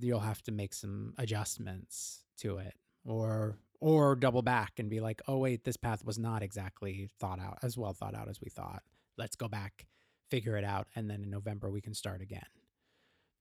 you'll 0.00 0.20
have 0.20 0.42
to 0.42 0.52
make 0.52 0.72
some 0.72 1.14
adjustments 1.18 2.24
to 2.38 2.58
it 2.58 2.74
or 3.04 3.58
or 3.80 4.16
double 4.16 4.42
back 4.42 4.78
and 4.78 4.90
be 4.90 5.00
like 5.00 5.20
oh 5.28 5.38
wait 5.38 5.64
this 5.64 5.76
path 5.76 6.04
was 6.04 6.18
not 6.18 6.42
exactly 6.42 7.08
thought 7.18 7.40
out 7.40 7.58
as 7.62 7.76
well 7.76 7.92
thought 7.92 8.14
out 8.14 8.28
as 8.28 8.40
we 8.40 8.50
thought. 8.50 8.82
Let's 9.16 9.36
go 9.36 9.48
back 9.48 9.86
figure 10.30 10.56
it 10.56 10.64
out 10.64 10.88
and 10.96 11.08
then 11.08 11.22
in 11.22 11.30
november 11.30 11.70
we 11.70 11.80
can 11.80 11.94
start 11.94 12.22
again. 12.22 12.46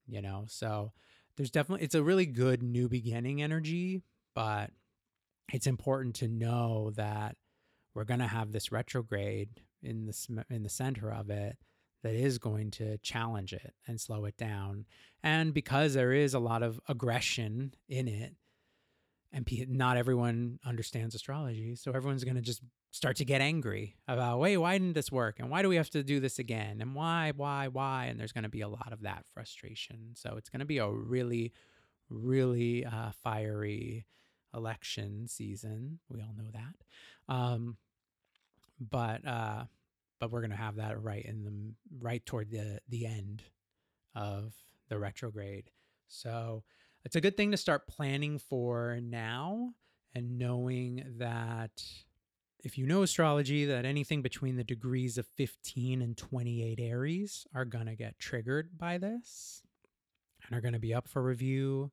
You 0.08 0.22
know? 0.22 0.46
So 0.48 0.91
there's 1.38 1.52
definitely 1.52 1.86
it's 1.86 1.96
a 1.96 2.04
really 2.04 2.26
good 2.26 2.62
new 2.62 2.89
beginning 2.89 3.41
energy 3.41 4.02
but 4.36 4.72
it's 5.52 5.67
important 5.67 6.15
to 6.15 6.28
know 6.28 6.91
that 6.96 7.36
we're 7.93 8.06
going 8.06 8.19
to 8.19 8.28
have 8.28 8.52
this 8.52 8.72
retrograde 8.72 9.62
in 9.82 10.06
the 10.06 10.46
in 10.50 10.63
the 10.63 10.69
center 10.69 11.12
of 11.12 11.30
it 11.30 11.58
that 12.04 12.15
is 12.15 12.38
going 12.38 12.72
to 12.72 12.98
challenge 12.98 13.54
it 13.54 13.74
and 13.88 14.00
slow 14.00 14.26
it 14.26 14.36
down. 14.38 14.86
And 15.24 15.54
because 15.54 15.93
there 15.93 16.12
is 16.12 16.34
a 16.34 16.39
lot 16.39 16.62
of 16.62 16.80
aggression 16.89 17.74
in 17.88 18.08
it, 18.08 18.36
and 19.34 19.46
not 19.69 19.98
everyone 19.98 20.60
understands 20.65 21.15
astrology, 21.15 21.76
so 21.76 21.91
everyone's 21.91 22.24
going 22.24 22.36
to 22.36 22.41
just 22.41 22.62
start 22.91 23.15
to 23.17 23.26
get 23.26 23.41
angry 23.41 23.96
about, 24.08 24.39
wait, 24.39 24.58
why 24.58 24.78
didn't 24.78 24.93
this 24.93 25.12
work? 25.12 25.39
And 25.39 25.50
why 25.50 25.63
do 25.63 25.69
we 25.69 25.76
have 25.78 25.89
to 25.89 26.04
do 26.04 26.19
this 26.19 26.38
again? 26.38 26.80
And 26.80 26.93
why, 26.93 27.34
why, 27.36 27.67
why? 27.67 28.06
And 28.06 28.19
there's 28.19 28.32
going 28.32 28.43
to 28.43 28.50
be 28.50 28.62
a 28.62 28.67
lot 28.67 28.93
of 28.93 29.02
that 29.02 29.26
frustration. 29.34 30.12
So 30.13 30.36
it's 30.38 30.50
going 30.50 30.60
to 30.60 30.65
be 30.65 30.78
a 30.78 30.89
really, 30.89 31.52
really 32.10 32.86
uh, 32.86 33.12
fiery 33.24 34.06
election 34.54 35.28
season. 35.28 36.00
We 36.10 36.22
all 36.22 36.36
know 36.38 36.52
that. 36.54 37.34
Um, 37.34 37.78
but 38.80 39.26
uh, 39.28 39.63
but 40.19 40.32
we're 40.32 40.41
going 40.41 40.52
to 40.52 40.58
have 40.58 40.76
that 40.76 41.02
right 41.02 41.26
in 41.26 41.43
the 41.43 41.74
right 42.00 42.26
toward 42.26 42.52
the 42.52 42.80
the 42.88 43.06
end 43.06 43.43
of 44.15 44.54
the 44.89 45.00
retrograde. 45.00 45.72
So 46.08 46.63
it's 47.04 47.16
a 47.16 47.22
good 47.22 47.38
thing 47.38 47.52
to 47.52 47.58
start 47.58 47.88
planning 47.88 48.39
for 48.39 49.00
now 49.02 49.74
and 50.16 50.38
knowing 50.38 51.04
that 51.18 51.84
if 52.63 52.78
you 52.78 52.86
know 52.86 53.04
astrology 53.04 53.66
that 53.66 53.86
anything 53.86 54.22
between 54.22 54.56
the 54.56 54.63
degrees 54.63 55.18
of 55.18 55.28
15 55.28 56.02
and 56.02 56.18
28 56.18 56.80
Aries 56.80 57.46
are 57.54 57.66
going 57.66 57.88
to 57.88 57.96
get 57.96 58.20
triggered 58.20 58.78
by 58.78 58.98
this 58.98 59.62
and 60.46 60.58
are 60.58 60.62
going 60.62 60.74
to 60.74 60.80
be 60.80 60.94
up 60.94 61.08
for 61.08 61.22
review 61.22 61.92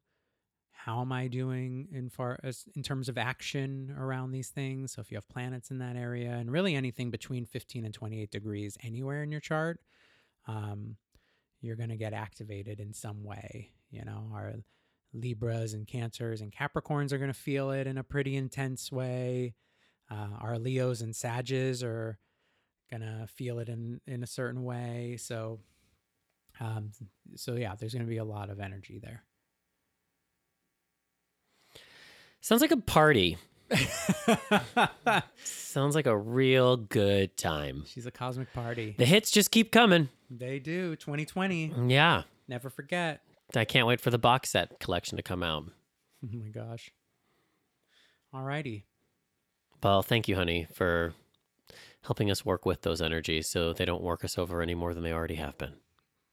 how 0.85 1.03
am 1.03 1.13
I 1.13 1.29
doing 1.29 1.89
in 1.93 2.09
far 2.09 2.39
as 2.43 2.65
in 2.75 2.83
terms 2.83 3.11
of 3.11 3.19
action 3.19 3.95
around 3.99 4.31
these 4.31 4.49
things? 4.49 4.93
So 4.93 5.03
if 5.03 5.11
you 5.11 5.17
have 5.19 5.29
planets 5.29 5.71
in 5.71 5.79
that 5.79 5.95
area, 5.95 6.31
and 6.31 6.51
really 6.51 6.75
anything 6.75 7.11
between 7.11 7.45
15 7.45 7.85
and 7.85 7.93
28 7.93 8.31
degrees 8.31 8.79
anywhere 8.83 9.23
in 9.23 9.31
your 9.31 9.43
chart, 9.43 9.81
um, 10.47 10.97
you're 11.61 11.77
going 11.77 11.91
to 11.91 11.97
get 11.97 12.15
activated 12.15 12.81
in 12.81 12.95
some 12.95 13.25
way. 13.25 13.73
You 13.91 14.05
know, 14.07 14.31
our 14.33 14.55
Libras 15.13 15.73
and 15.75 15.87
Cancers 15.87 16.41
and 16.41 16.53
Capricorns 16.53 17.13
are 17.13 17.19
going 17.19 17.33
to 17.33 17.39
feel 17.39 17.71
it 17.71 17.87
in 17.87 17.99
a 17.99 18.05
pretty 18.05 18.37
intense 18.37 18.93
way. 18.93 19.55
Uh, 20.11 20.29
our 20.41 20.59
Leos 20.59 21.01
and 21.01 21.15
Sages 21.15 21.83
are 21.83 22.19
going 22.91 23.03
to 23.03 23.27
feel 23.29 23.59
it 23.59 23.69
in 23.69 24.01
in 24.07 24.23
a 24.23 24.27
certain 24.27 24.65
way. 24.65 25.17
So, 25.19 25.61
um, 26.59 26.91
so 27.37 27.55
yeah, 27.55 27.75
there's 27.77 27.93
going 27.93 28.05
to 28.05 28.11
be 28.11 28.19
a 28.19 28.25
lot 28.25 28.51
of 28.51 28.61
energy 28.61 29.01
there. 29.03 29.23
Sounds 32.41 32.63
like 32.63 32.73
a 32.73 32.77
party. 32.77 33.37
Sounds 35.45 35.95
like 35.95 36.07
a 36.07 36.17
real 36.17 36.77
good 36.77 37.37
time. 37.37 37.85
She's 37.87 38.07
a 38.07 38.11
cosmic 38.11 38.53
party. 38.53 38.95
The 38.99 39.05
hits 39.05 39.31
just 39.31 39.51
keep 39.51 39.71
coming. 39.71 40.09
They 40.31 40.59
do. 40.59 40.97
2020. 40.97 41.75
Yeah. 41.87 42.23
Never 42.49 42.71
forget. 42.71 43.21
I 43.57 43.65
can't 43.65 43.87
wait 43.87 44.01
for 44.01 44.11
the 44.11 44.19
box 44.19 44.51
set 44.51 44.79
collection 44.81 45.17
to 45.17 45.23
come 45.23 45.43
out. 45.43 45.65
Oh 46.23 46.37
my 46.37 46.49
gosh. 46.49 46.91
Alrighty. 48.35 48.83
Well, 49.83 50.03
thank 50.03 50.29
you, 50.29 50.37
honey, 50.37 50.67
for 50.71 51.15
helping 52.03 52.31
us 52.31 52.45
work 52.45 52.67
with 52.67 52.83
those 52.83 53.01
energies 53.01 53.49
so 53.49 53.73
they 53.73 53.87
don't 53.87 54.03
work 54.03 54.23
us 54.23 54.37
over 54.37 54.61
any 54.61 54.75
more 54.75 54.93
than 54.93 55.03
they 55.03 55.15
already 55.15 55.37
have 55.37 55.57
been. 55.57 55.73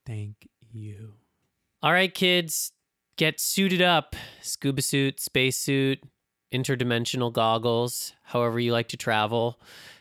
Thank 0.04 0.48
you. 0.72 1.14
All 1.82 1.92
right, 1.92 2.12
kids 2.12 2.72
get 3.16 3.40
suited 3.40 3.80
up 3.80 4.14
scuba 4.42 4.82
suit, 4.82 5.20
spacesuit, 5.20 6.00
interdimensional 6.52 7.32
goggles, 7.32 8.12
however 8.24 8.60
you 8.60 8.72
like 8.72 8.88
to 8.88 8.96
travel. 8.98 9.58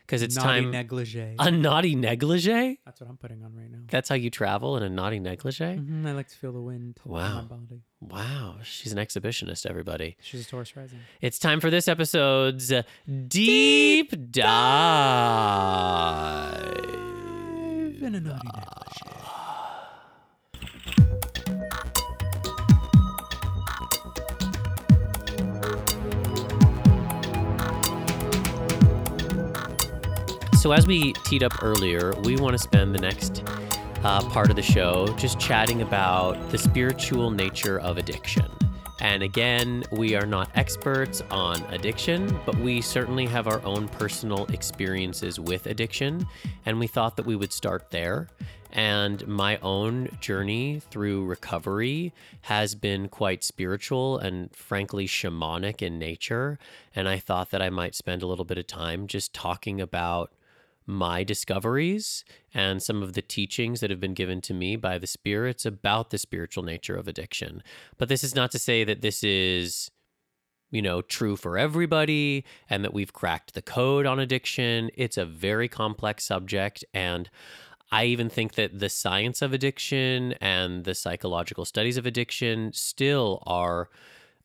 Because 0.07 0.21
it's 0.21 0.37
naughty 0.37 0.61
time. 0.61 0.71
negligee. 0.71 1.35
A 1.37 1.51
naughty 1.51 1.93
negligee? 1.93 2.79
That's 2.85 3.01
what 3.01 3.09
I'm 3.09 3.17
putting 3.17 3.43
on 3.43 3.53
right 3.53 3.69
now. 3.69 3.79
That's 3.91 4.07
how 4.07 4.15
you 4.15 4.29
travel 4.29 4.77
in 4.77 4.83
a 4.83 4.89
naughty 4.89 5.19
negligee? 5.19 5.65
Mm-hmm, 5.65 6.07
I 6.07 6.13
like 6.13 6.29
to 6.29 6.35
feel 6.37 6.53
the 6.53 6.61
wind 6.61 6.97
wow. 7.03 7.19
on 7.19 7.35
my 7.35 7.41
body. 7.41 7.81
Wow. 7.99 8.55
She's 8.63 8.93
an 8.93 8.99
exhibitionist, 8.99 9.65
everybody. 9.65 10.15
She's 10.21 10.47
a 10.47 10.49
Taurus 10.49 10.77
rising. 10.77 10.99
It's 11.19 11.37
time 11.39 11.59
for 11.59 11.69
this 11.69 11.89
episode's 11.89 12.71
Deep 13.27 14.31
Dive. 14.31 14.47
In 18.01 18.15
So, 30.67 30.73
as 30.73 30.85
we 30.85 31.13
teed 31.13 31.43
up 31.43 31.63
earlier, 31.63 32.13
we 32.23 32.35
want 32.35 32.51
to 32.51 32.57
spend 32.57 32.93
the 32.93 32.99
next 32.99 33.41
uh, 34.03 34.21
part 34.27 34.49
of 34.49 34.57
the 34.57 34.61
show 34.61 35.07
just 35.17 35.39
chatting 35.39 35.81
about 35.81 36.49
the 36.49 36.57
spiritual 36.57 37.31
nature 37.31 37.79
of 37.79 37.97
addiction. 37.97 38.51
And 38.99 39.23
again, 39.23 39.85
we 39.93 40.13
are 40.15 40.25
not 40.25 40.49
experts 40.55 41.23
on 41.31 41.61
addiction, 41.71 42.37
but 42.45 42.57
we 42.57 42.81
certainly 42.81 43.25
have 43.27 43.47
our 43.47 43.63
own 43.63 43.87
personal 43.87 44.45
experiences 44.47 45.39
with 45.39 45.67
addiction. 45.67 46.27
And 46.65 46.81
we 46.81 46.87
thought 46.87 47.15
that 47.15 47.25
we 47.25 47.37
would 47.37 47.53
start 47.53 47.89
there. 47.91 48.27
And 48.73 49.25
my 49.25 49.59
own 49.59 50.09
journey 50.19 50.81
through 50.91 51.27
recovery 51.27 52.13
has 52.41 52.75
been 52.75 53.07
quite 53.07 53.45
spiritual 53.45 54.17
and 54.17 54.53
frankly 54.53 55.07
shamanic 55.07 55.81
in 55.81 55.97
nature. 55.97 56.59
And 56.93 57.07
I 57.07 57.19
thought 57.19 57.51
that 57.51 57.61
I 57.61 57.69
might 57.69 57.95
spend 57.95 58.21
a 58.21 58.27
little 58.27 58.43
bit 58.43 58.57
of 58.57 58.67
time 58.67 59.07
just 59.07 59.33
talking 59.33 59.79
about 59.79 60.33
my 60.87 61.23
discoveries 61.23 62.23
and 62.53 62.81
some 62.81 63.03
of 63.03 63.13
the 63.13 63.21
teachings 63.21 63.81
that 63.81 63.89
have 63.89 63.99
been 63.99 64.13
given 64.13 64.41
to 64.41 64.53
me 64.53 64.77
by 64.77 64.97
the 64.97 65.05
spirits 65.05 65.65
about 65.65 66.09
the 66.09 66.17
spiritual 66.17 66.63
nature 66.63 66.95
of 66.95 67.07
addiction. 67.07 67.61
But 67.97 68.09
this 68.09 68.23
is 68.23 68.33
not 68.33 68.51
to 68.51 68.59
say 68.59 68.83
that 68.85 69.01
this 69.01 69.23
is 69.23 69.91
you 70.69 70.81
know, 70.81 71.01
true 71.01 71.37
for 71.37 71.57
everybody 71.57 72.43
and 72.69 72.83
that 72.83 72.93
we've 72.93 73.13
cracked 73.13 73.53
the 73.53 73.61
code 73.61 74.05
on 74.05 74.19
addiction. 74.19 74.89
It's 74.95 75.15
a 75.15 75.25
very 75.25 75.69
complex 75.69 76.25
subject 76.25 76.83
and 76.93 77.29
I 77.91 78.05
even 78.05 78.29
think 78.29 78.55
that 78.55 78.79
the 78.79 78.89
science 78.89 79.41
of 79.41 79.53
addiction 79.53 80.33
and 80.41 80.83
the 80.83 80.93
psychological 80.93 81.63
studies 81.63 81.97
of 81.97 82.05
addiction 82.05 82.73
still 82.73 83.41
are 83.47 83.89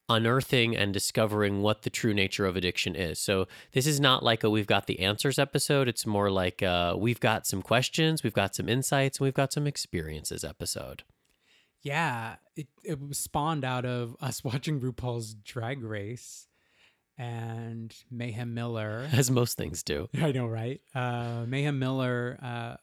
unearthing 0.09 0.77
and 0.77 0.93
discovering 0.93 1.63
what 1.63 1.83
the 1.83 1.91
true 1.91 2.13
nature 2.13 2.47
of 2.47 2.57
addiction 2.57 2.95
is. 2.95 3.19
So 3.19 3.47
this 3.73 3.87
is 3.87 4.01
not 4.01 4.23
like 4.23 4.45
a 4.45 4.51
we've 4.51 4.67
got 4.67 4.87
the 4.87 5.01
answers 5.01 5.39
episode. 5.39 5.89
It's 5.89 6.07
more 6.07 6.31
like 6.31 6.63
uh, 6.63 6.95
we've 6.99 7.21
got 7.21 7.47
some 7.47 7.63
questions, 7.63 8.23
we've 8.23 8.33
got 8.33 8.55
some 8.55 8.69
insights, 8.69 9.19
and 9.19 9.25
we've 9.25 9.35
got 9.35 9.53
some 9.53 9.67
experiences 9.67 10.45
episode. 10.45 11.05
Yeah, 11.83 12.37
it 12.57 12.69
it 12.85 13.01
was 13.01 13.19
spawned 13.19 13.65
out 13.65 13.85
of 13.85 14.17
us 14.21 14.45
watching 14.45 14.81
RuPaul's 14.81 15.35
Drag 15.35 15.83
Race 15.83 16.47
and 17.19 17.95
Mayhem 18.11 18.55
Miller. 18.55 19.09
As 19.13 19.31
most 19.31 19.57
things 19.57 19.83
do. 19.83 20.09
I 20.21 20.33
know, 20.33 20.47
right? 20.47 20.81
Uh, 20.95 21.45
Mayhem 21.47 21.79
Miller 21.79 22.39
uh, 22.43 22.77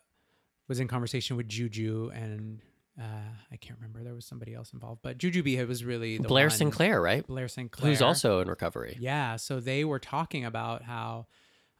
was 0.67 0.79
in 0.79 0.87
conversation 0.87 1.37
with 1.37 1.47
Juju, 1.47 2.11
and 2.13 2.61
uh, 2.99 3.03
I 3.51 3.55
can't 3.57 3.79
remember. 3.79 4.03
There 4.03 4.13
was 4.13 4.25
somebody 4.25 4.53
else 4.53 4.73
involved, 4.73 5.01
but 5.01 5.17
Jujubee 5.17 5.65
was 5.67 5.85
really 5.85 6.17
the 6.17 6.27
Blair 6.27 6.47
one- 6.47 6.57
St. 6.57 6.73
Clair, 6.73 7.01
right? 7.01 7.25
Blair 7.25 7.47
St. 7.47 7.71
Clair, 7.71 7.89
Who's 7.89 8.01
also 8.01 8.39
in 8.41 8.47
recovery. 8.49 8.97
yeah. 8.99 9.35
So 9.37 9.59
they 9.59 9.85
were 9.85 9.99
talking 9.99 10.43
about 10.45 10.83
how 10.83 11.27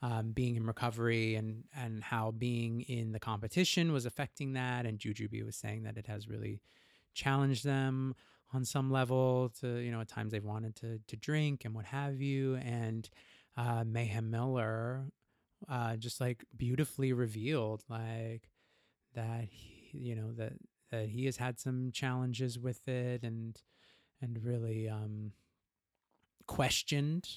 um, 0.02 0.32
being 0.32 0.56
in 0.56 0.66
recovery 0.66 1.36
and 1.36 1.66
and 1.76 2.02
how 2.04 2.32
being 2.32 2.82
in 2.82 3.12
the 3.12 3.20
competition 3.20 3.92
was 3.92 4.06
affecting 4.06 4.54
that, 4.54 4.86
and 4.86 4.98
Jujubee 4.98 5.44
was 5.46 5.58
saying 5.58 5.84
that 5.84 5.98
it 5.98 6.08
has 6.08 6.28
really 6.30 6.62
challenged 7.14 7.66
them 7.66 8.16
on 8.54 8.64
some 8.66 8.90
level 8.92 9.50
to 9.60 9.78
you 9.80 9.92
know 9.92 10.00
at 10.02 10.08
times 10.08 10.32
they've 10.32 10.44
wanted 10.44 10.76
to 10.78 11.00
to 11.08 11.16
drink 11.18 11.66
and 11.66 11.76
what 11.76 11.86
have 11.86 12.22
you 12.22 12.56
and 12.56 13.10
uh 13.58 13.84
mayhem 13.86 14.32
miller 14.32 15.06
uh 15.68 15.96
just 15.98 16.20
like 16.22 16.46
beautifully 16.56 17.12
revealed 17.14 17.84
like 17.90 18.50
that 19.14 19.44
he, 19.52 19.90
you 19.98 20.16
know 20.16 20.32
that 20.34 20.54
that 20.92 21.10
he 21.10 21.26
has 21.26 21.38
had 21.38 21.60
some 21.60 21.92
challenges 21.92 22.58
with 22.60 22.88
it 22.88 23.24
and 23.24 23.62
and 24.22 24.44
really 24.44 24.90
um 24.90 25.32
questioned 26.48 27.28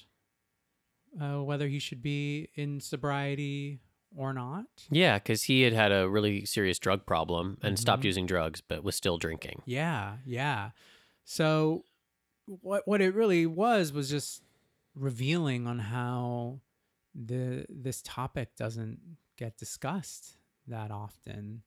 uh 1.21 1.43
whether 1.43 1.67
he 1.67 1.79
should 1.79 2.01
be 2.01 2.49
in 2.55 2.79
sobriety 2.79 3.79
or 4.15 4.33
not 4.33 4.65
Yeah, 4.91 5.17
because 5.17 5.43
he 5.43 5.61
had 5.63 5.73
had 5.73 5.91
a 5.91 6.07
really 6.07 6.45
serious 6.45 6.77
drug 6.77 7.05
problem 7.05 7.57
and 7.63 7.79
stopped 7.79 8.03
Mhm. 8.03 8.05
using 8.05 8.25
drugs, 8.27 8.61
but 8.61 8.83
was 8.83 8.95
still 8.95 9.17
drinking. 9.17 9.63
Yeah, 9.65 10.17
yeah. 10.25 10.71
So 11.25 11.83
what 12.45 12.87
what 12.87 13.01
it 13.01 13.15
really 13.15 13.47
was 13.47 13.91
was 13.91 14.09
just 14.11 14.43
revealing 14.93 15.65
on 15.65 15.79
how 15.79 16.59
the 17.15 17.65
this 17.69 18.03
topic 18.03 18.55
doesn't 18.55 19.17
get 19.35 19.57
discussed 19.57 20.37
that 20.67 20.91
often. 20.91 21.63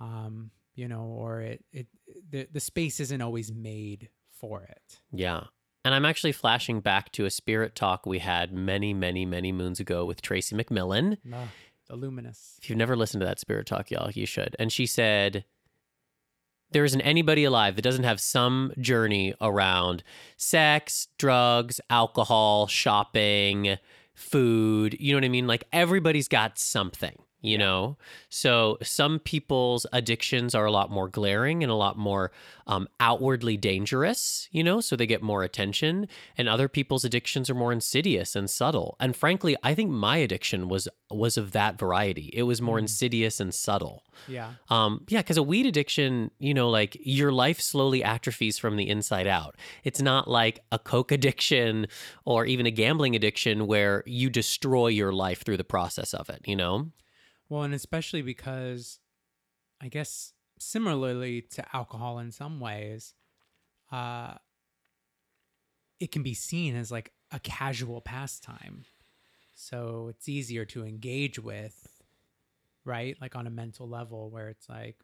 Um, 0.00 0.50
you 0.76 0.88
know, 0.88 1.02
or 1.02 1.40
it 1.40 1.64
it 1.72 1.86
the 2.30 2.46
the 2.52 2.60
space 2.60 3.00
isn't 3.00 3.20
always 3.20 3.52
made 3.52 4.10
for 4.30 4.62
it. 4.62 5.00
Yeah. 5.12 5.44
And 5.84 5.94
I'm 5.94 6.04
actually 6.04 6.32
flashing 6.32 6.80
back 6.80 7.12
to 7.12 7.26
a 7.26 7.30
spirit 7.30 7.76
talk 7.76 8.06
we 8.06 8.18
had 8.18 8.52
many, 8.52 8.92
many, 8.92 9.24
many 9.24 9.52
moons 9.52 9.78
ago 9.78 10.04
with 10.04 10.20
Tracy 10.20 10.56
McMillan. 10.56 11.18
Ah, 11.32 11.48
the 11.88 11.94
luminous. 11.94 12.58
If 12.60 12.68
you've 12.68 12.78
never 12.78 12.96
listened 12.96 13.20
to 13.20 13.26
that 13.26 13.38
spirit 13.38 13.66
talk, 13.66 13.90
y'all, 13.90 14.10
you 14.10 14.26
should. 14.26 14.56
And 14.58 14.72
she 14.72 14.84
said, 14.84 15.44
There 16.72 16.84
isn't 16.84 17.00
anybody 17.02 17.44
alive 17.44 17.76
that 17.76 17.82
doesn't 17.82 18.02
have 18.02 18.20
some 18.20 18.72
journey 18.80 19.34
around 19.40 20.02
sex, 20.36 21.06
drugs, 21.18 21.80
alcohol, 21.88 22.66
shopping, 22.66 23.78
food. 24.12 24.96
You 24.98 25.12
know 25.12 25.18
what 25.18 25.24
I 25.24 25.28
mean? 25.28 25.46
Like 25.46 25.68
everybody's 25.72 26.26
got 26.26 26.58
something, 26.58 27.16
you 27.46 27.58
know? 27.58 27.96
So 28.28 28.78
some 28.82 29.18
people's 29.18 29.86
addictions 29.92 30.54
are 30.54 30.66
a 30.66 30.70
lot 30.72 30.90
more 30.90 31.08
glaring 31.08 31.62
and 31.62 31.70
a 31.70 31.74
lot 31.76 31.96
more 31.96 32.32
um, 32.66 32.88
outwardly 33.00 33.56
dangerous, 33.56 34.48
you 34.50 34.64
know? 34.64 34.80
So 34.80 34.96
they 34.96 35.06
get 35.06 35.22
more 35.22 35.42
attention. 35.42 36.08
And 36.36 36.48
other 36.48 36.68
people's 36.68 37.04
addictions 37.04 37.48
are 37.48 37.54
more 37.54 37.72
insidious 37.72 38.34
and 38.36 38.50
subtle. 38.50 38.96
And 39.00 39.14
frankly, 39.16 39.56
I 39.62 39.74
think 39.74 39.90
my 39.90 40.16
addiction 40.16 40.68
was 40.68 40.88
was 41.08 41.36
of 41.38 41.52
that 41.52 41.78
variety. 41.78 42.30
It 42.34 42.42
was 42.42 42.60
more 42.60 42.78
Mm. 42.78 42.80
insidious 42.80 43.38
and 43.38 43.54
subtle. 43.54 44.02
Yeah. 44.26 44.54
Um, 44.70 45.04
yeah, 45.08 45.20
because 45.20 45.36
a 45.36 45.42
weed 45.42 45.64
addiction, 45.64 46.32
you 46.40 46.52
know, 46.52 46.68
like 46.68 46.96
your 47.00 47.30
life 47.30 47.60
slowly 47.60 48.02
atrophies 48.02 48.58
from 48.58 48.74
the 48.74 48.88
inside 48.88 49.28
out. 49.28 49.54
It's 49.84 50.02
not 50.02 50.26
like 50.26 50.64
a 50.72 50.80
coke 50.80 51.12
addiction 51.18 51.86
or 52.24 52.44
even 52.44 52.66
a 52.66 52.72
gambling 52.72 53.14
addiction 53.14 53.68
where 53.68 54.02
you 54.04 54.28
destroy 54.30 54.88
your 54.88 55.12
life 55.12 55.44
through 55.44 55.58
the 55.58 55.62
process 55.64 56.12
of 56.12 56.28
it, 56.28 56.40
you 56.44 56.56
know? 56.56 56.90
Well, 57.48 57.62
and 57.62 57.74
especially 57.74 58.22
because 58.22 58.98
I 59.80 59.88
guess 59.88 60.32
similarly 60.58 61.42
to 61.42 61.64
alcohol 61.76 62.18
in 62.18 62.32
some 62.32 62.60
ways, 62.60 63.14
uh, 63.92 64.34
it 66.00 66.12
can 66.12 66.22
be 66.22 66.34
seen 66.34 66.76
as 66.76 66.90
like 66.90 67.12
a 67.30 67.38
casual 67.40 68.00
pastime. 68.00 68.84
So 69.54 70.08
it's 70.10 70.28
easier 70.28 70.64
to 70.66 70.84
engage 70.84 71.38
with, 71.38 72.02
right? 72.84 73.16
Like 73.20 73.36
on 73.36 73.46
a 73.46 73.50
mental 73.50 73.88
level 73.88 74.30
where 74.30 74.48
it's 74.48 74.68
like, 74.68 74.96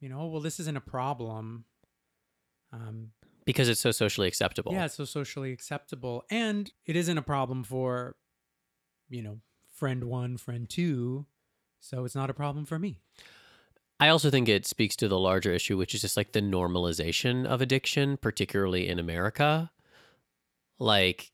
you 0.00 0.08
know, 0.08 0.26
well, 0.26 0.40
this 0.40 0.60
isn't 0.60 0.76
a 0.76 0.80
problem. 0.82 1.64
Um, 2.72 3.12
Because 3.46 3.68
it's 3.68 3.80
so 3.80 3.90
socially 3.92 4.28
acceptable. 4.28 4.72
yeah, 4.72 4.84
it's 4.84 4.96
so 4.96 5.04
socially 5.04 5.52
acceptable. 5.52 6.24
And 6.30 6.70
it 6.84 6.96
isn't 6.96 7.16
a 7.16 7.22
problem 7.22 7.64
for, 7.64 8.16
you 9.08 9.22
know, 9.22 9.38
friend 9.72 10.04
one, 10.04 10.36
friend 10.36 10.68
two. 10.68 11.26
So 11.86 12.04
it's 12.04 12.14
not 12.14 12.30
a 12.30 12.34
problem 12.34 12.64
for 12.64 12.78
me. 12.78 12.96
I 13.98 14.08
also 14.08 14.28
think 14.28 14.48
it 14.48 14.66
speaks 14.66 14.96
to 14.96 15.08
the 15.08 15.18
larger 15.18 15.52
issue, 15.52 15.78
which 15.78 15.94
is 15.94 16.02
just 16.02 16.16
like 16.16 16.32
the 16.32 16.42
normalization 16.42 17.46
of 17.46 17.60
addiction, 17.60 18.16
particularly 18.16 18.88
in 18.88 18.98
America. 18.98 19.70
Like 20.78 21.32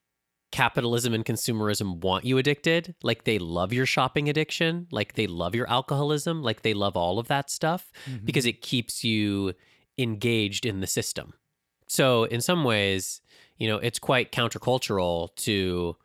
capitalism 0.53 1.15
and 1.15 1.25
consumerism 1.25 2.03
want 2.03 2.25
you 2.25 2.39
addicted. 2.39 2.95
Like 3.03 3.25
they 3.25 3.39
love 3.39 3.73
your 3.73 3.87
shopping 3.87 4.29
addiction. 4.29 4.87
Like 4.93 5.15
they 5.15 5.27
love 5.27 5.55
your 5.55 5.69
alcoholism. 5.69 6.43
Like 6.43 6.63
they 6.63 6.75
love 6.75 6.97
all 6.97 7.19
of 7.19 7.29
that 7.29 7.51
stuff 7.51 7.91
mm-hmm. 8.09 8.25
because 8.25 8.47
it 8.47 8.61
keeps 8.61 9.03
you 9.03 9.55
engaged 9.99 10.67
in 10.67 10.81
the 10.81 10.87
system. 10.87 11.33
So, 11.89 12.25
in 12.25 12.41
some 12.41 12.65
ways, 12.65 13.21
you 13.59 13.69
know, 13.69 13.77
it's 13.77 13.99
quite 13.99 14.33
countercultural 14.33 15.35
to 15.37 15.97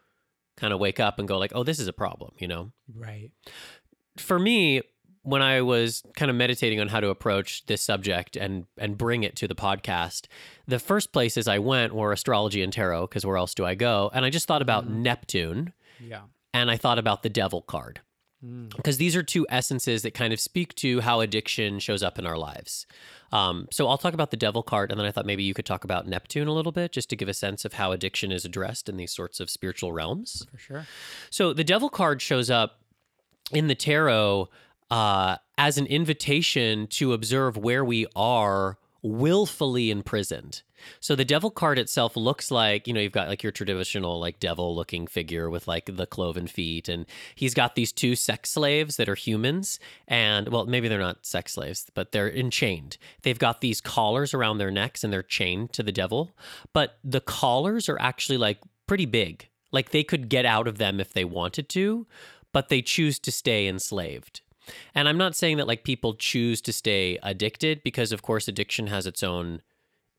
kind 0.58 0.74
of 0.74 0.80
wake 0.80 1.00
up 1.00 1.20
and 1.20 1.28
go, 1.28 1.38
like, 1.38 1.54
oh, 1.56 1.64
this 1.64 1.80
is 1.80 1.88
a 1.88 1.94
problem, 1.94 2.32
you 2.40 2.48
know? 2.48 2.72
right. 2.94 3.32
For 4.18 4.40
me 4.40 4.82
when 5.24 5.42
i 5.42 5.62
was 5.62 6.04
kind 6.16 6.30
of 6.30 6.36
meditating 6.38 6.80
on 6.80 6.88
how 6.88 7.00
to 7.00 7.10
approach 7.10 7.66
this 7.66 7.82
subject 7.82 8.36
and 8.36 8.66
and 8.78 8.98
bring 8.98 9.24
it 9.24 9.36
to 9.36 9.48
the 9.48 9.56
podcast 9.56 10.28
the 10.68 10.80
first 10.80 11.12
places 11.12 11.48
i 11.48 11.60
went 11.60 11.94
were 11.94 12.12
astrology 12.14 12.62
and 12.62 12.72
tarot 12.74 13.08
because 13.08 13.26
where 13.26 13.38
else 13.38 13.54
do 13.54 13.66
i 13.66 13.76
go 13.76 14.10
and 14.14 14.24
i 14.26 14.30
just 14.30 14.48
thought 14.48 14.62
about 14.62 14.86
Mhm. 14.88 14.98
neptune 14.98 15.74
Yeah. 16.00 16.22
and 16.54 16.72
i 16.72 16.78
thought 16.78 17.00
about 17.00 17.24
the 17.24 17.30
devil 17.30 17.62
card 17.62 18.02
Mm. 18.46 18.70
because 18.76 18.98
these 18.98 19.16
are 19.16 19.24
two 19.24 19.48
essences 19.50 20.04
that 20.04 20.14
kind 20.14 20.32
of 20.32 20.40
speak 20.40 20.76
to 20.76 21.02
how 21.02 21.22
addiction 21.22 21.80
shows 21.80 22.04
up 22.04 22.20
in 22.20 22.28
our 22.28 22.38
lives. 22.38 22.86
Um, 23.32 23.68
so 23.72 23.88
I'll 23.88 23.98
talk 23.98 24.14
about 24.14 24.30
the 24.30 24.38
devil 24.38 24.62
card, 24.62 24.92
and 24.92 25.00
then 25.00 25.08
I 25.08 25.12
thought 25.12 25.26
maybe 25.26 25.42
you 25.42 25.56
could 25.56 25.66
talk 25.66 25.84
about 25.84 26.06
Neptune 26.08 26.48
a 26.48 26.54
little 26.54 26.72
bit, 26.72 26.92
just 26.92 27.10
to 27.10 27.16
give 27.16 27.28
a 27.28 27.34
sense 27.34 27.66
of 27.66 27.74
how 27.74 27.94
addiction 27.94 28.32
is 28.32 28.46
addressed 28.46 28.90
in 28.90 28.98
these 28.98 29.12
sorts 29.12 29.40
of 29.40 29.50
spiritual 29.50 29.92
realms. 29.92 30.46
For 30.52 30.58
sure. 30.60 30.88
So 31.32 31.52
the 31.52 31.64
devil 31.64 31.90
card 31.90 32.22
shows 32.22 32.52
up 32.52 32.80
in 33.52 33.68
the 33.68 33.76
tarot 33.76 34.50
uh, 34.90 35.38
as 35.58 35.78
an 35.78 35.86
invitation 35.86 36.88
to 36.88 37.14
observe 37.14 37.58
where 37.58 37.84
we 37.84 38.06
are 38.16 38.78
willfully 39.02 39.90
imprisoned. 39.92 40.62
So 41.00 41.16
the 41.16 41.26
devil 41.26 41.50
card 41.50 41.80
itself 41.80 42.16
looks 42.16 42.52
like, 42.52 42.88
you 42.88 42.94
know, 42.94 43.00
you've 43.00 43.12
got 43.12 43.28
like 43.28 43.44
your 43.44 43.52
traditional 43.52 44.20
like 44.20 44.40
devil 44.40 44.76
looking 44.76 45.08
figure 45.08 45.50
with 45.50 45.68
like 45.68 45.96
the 45.96 46.06
cloven 46.06 46.48
feet 46.48 46.88
and 46.88 47.06
he's 47.36 47.54
got 47.54 47.76
these 47.76 47.92
two 47.92 48.16
sex 48.16 48.52
slaves 48.52 48.98
that 48.98 49.10
are 49.10 49.16
humans 49.16 49.80
and 50.08 50.50
well 50.50 50.66
maybe 50.66 50.88
they're 50.88 51.00
not 51.00 51.26
sex 51.26 51.54
slaves 51.54 51.90
but 51.94 52.12
they're 52.12 52.32
enchained. 52.32 52.98
They've 53.24 53.40
got 53.40 53.62
these 53.62 53.82
collars 53.82 54.34
around 54.34 54.58
their 54.58 54.72
necks 54.72 55.04
and 55.04 55.12
they're 55.12 55.24
chained 55.24 55.74
to 55.74 55.84
the 55.84 55.92
devil, 55.92 56.36
but 56.74 57.00
the 57.04 57.22
collars 57.22 57.90
are 57.90 58.00
actually 58.00 58.38
like 58.38 58.60
pretty 58.88 59.06
big. 59.06 59.48
Like 59.72 59.90
they 59.90 60.04
could 60.04 60.30
get 60.30 60.46
out 60.46 60.68
of 60.68 60.78
them 60.78 61.00
if 61.00 61.14
they 61.14 61.26
wanted 61.26 61.70
to, 61.70 62.08
but 62.58 62.70
they 62.70 62.82
choose 62.82 63.20
to 63.20 63.32
stay 63.32 63.68
enslaved. 63.68 64.42
And 64.96 65.08
I'm 65.08 65.20
not 65.20 65.36
saying 65.36 65.58
that 65.58 65.68
like 65.68 65.84
people 65.84 66.16
choose 66.16 66.60
to 66.62 66.74
stay 66.74 67.20
addicted 67.22 67.84
because 67.84 68.12
of 68.12 68.24
course 68.24 68.48
addiction 68.48 68.88
has 68.88 69.06
its 69.06 69.22
own 69.22 69.62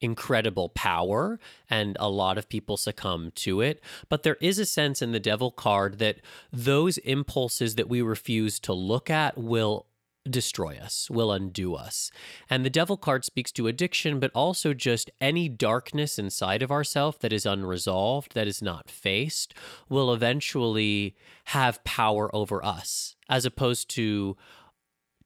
incredible 0.00 0.68
power 0.68 1.40
and 1.68 1.96
a 1.98 2.08
lot 2.08 2.38
of 2.38 2.48
people 2.48 2.76
succumb 2.76 3.32
to 3.34 3.60
it. 3.60 3.82
But 4.08 4.22
there 4.22 4.36
is 4.40 4.60
a 4.60 4.66
sense 4.66 5.02
in 5.02 5.10
the 5.10 5.18
devil 5.18 5.50
card 5.50 5.98
that 5.98 6.18
those 6.52 6.98
impulses 6.98 7.74
that 7.74 7.88
we 7.88 8.02
refuse 8.02 8.60
to 8.60 8.72
look 8.72 9.10
at 9.10 9.36
will 9.36 9.87
destroy 10.28 10.76
us, 10.76 11.08
will 11.10 11.32
undo 11.32 11.74
us. 11.74 12.10
And 12.48 12.64
the 12.64 12.70
devil 12.70 12.96
card 12.96 13.24
speaks 13.24 13.52
to 13.52 13.66
addiction, 13.66 14.20
but 14.20 14.30
also 14.34 14.74
just 14.74 15.10
any 15.20 15.48
darkness 15.48 16.18
inside 16.18 16.62
of 16.62 16.70
ourself 16.70 17.18
that 17.20 17.32
is 17.32 17.46
unresolved, 17.46 18.34
that 18.34 18.46
is 18.46 18.62
not 18.62 18.90
faced, 18.90 19.54
will 19.88 20.12
eventually 20.12 21.16
have 21.46 21.82
power 21.84 22.34
over 22.34 22.64
us, 22.64 23.16
as 23.28 23.44
opposed 23.44 23.88
to 23.90 24.36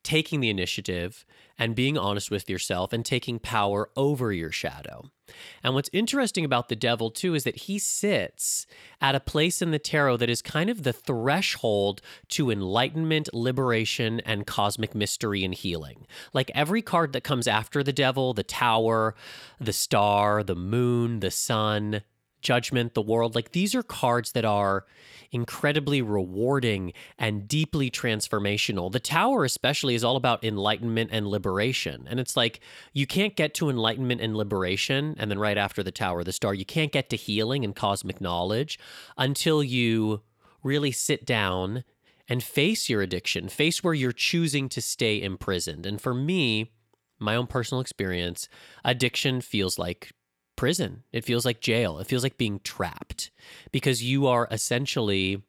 taking 0.02 0.40
the 0.40 0.50
initiative 0.50 1.24
and 1.58 1.74
being 1.74 1.96
honest 1.96 2.30
with 2.30 2.50
yourself 2.50 2.92
and 2.92 3.04
taking 3.04 3.38
power 3.38 3.90
over 3.96 4.32
your 4.32 4.50
shadow. 4.50 5.10
And 5.62 5.74
what's 5.74 5.90
interesting 5.92 6.44
about 6.44 6.68
the 6.68 6.76
devil, 6.76 7.10
too, 7.10 7.34
is 7.34 7.44
that 7.44 7.56
he 7.56 7.78
sits 7.78 8.66
at 9.00 9.14
a 9.14 9.20
place 9.20 9.62
in 9.62 9.70
the 9.70 9.78
tarot 9.78 10.18
that 10.18 10.30
is 10.30 10.42
kind 10.42 10.70
of 10.70 10.82
the 10.82 10.92
threshold 10.92 12.00
to 12.28 12.50
enlightenment, 12.50 13.28
liberation, 13.32 14.20
and 14.20 14.46
cosmic 14.46 14.94
mystery 14.94 15.44
and 15.44 15.54
healing. 15.54 16.06
Like 16.32 16.50
every 16.54 16.82
card 16.82 17.12
that 17.12 17.24
comes 17.24 17.46
after 17.46 17.82
the 17.82 17.92
devil, 17.92 18.34
the 18.34 18.42
tower, 18.42 19.14
the 19.60 19.72
star, 19.72 20.42
the 20.42 20.54
moon, 20.54 21.20
the 21.20 21.30
sun, 21.30 22.02
judgment, 22.42 22.94
the 22.94 23.02
world, 23.02 23.34
like 23.34 23.52
these 23.52 23.74
are 23.74 23.82
cards 23.82 24.32
that 24.32 24.44
are 24.44 24.84
incredibly 25.30 26.02
rewarding 26.02 26.92
and 27.18 27.48
deeply 27.48 27.90
transformational. 27.90 28.92
The 28.92 29.00
Tower, 29.00 29.44
especially, 29.44 29.94
is 29.94 30.04
all 30.04 30.16
about 30.16 30.44
enlightenment 30.44 31.10
and 31.12 31.26
liberation. 31.26 32.06
And 32.08 32.20
it's 32.20 32.36
like 32.36 32.60
you 32.92 33.06
can't 33.06 33.34
get 33.34 33.54
to 33.54 33.70
enlightenment 33.70 34.20
and 34.20 34.36
liberation, 34.36 35.16
and 35.18 35.30
then 35.30 35.38
right 35.38 35.56
after 35.56 35.82
the 35.82 35.90
Tower, 35.90 36.22
the 36.22 36.32
Star, 36.32 36.52
you 36.52 36.66
can't 36.66 36.92
get 36.92 37.08
to 37.10 37.16
healing 37.16 37.64
and 37.64 37.74
cosmic 37.74 38.20
knowledge 38.20 38.78
until 39.16 39.62
you 39.62 40.20
really 40.62 40.92
sit 40.92 41.24
down 41.24 41.84
and 42.28 42.42
face 42.42 42.88
your 42.88 43.02
addiction, 43.02 43.48
face 43.48 43.82
where 43.82 43.94
you're 43.94 44.12
choosing 44.12 44.68
to 44.68 44.80
stay 44.80 45.20
imprisoned. 45.20 45.86
And 45.86 46.00
for 46.00 46.14
me, 46.14 46.72
my 47.18 47.36
own 47.36 47.46
personal 47.46 47.80
experience, 47.80 48.48
addiction 48.84 49.40
feels 49.40 49.78
like 49.78 50.12
prison. 50.56 51.04
It 51.12 51.24
feels 51.24 51.44
like 51.44 51.60
jail. 51.60 51.98
It 51.98 52.06
feels 52.06 52.22
like 52.22 52.38
being 52.38 52.60
trapped 52.64 53.30
because 53.70 54.02
you 54.02 54.26
are 54.26 54.48
essentially 54.50 55.42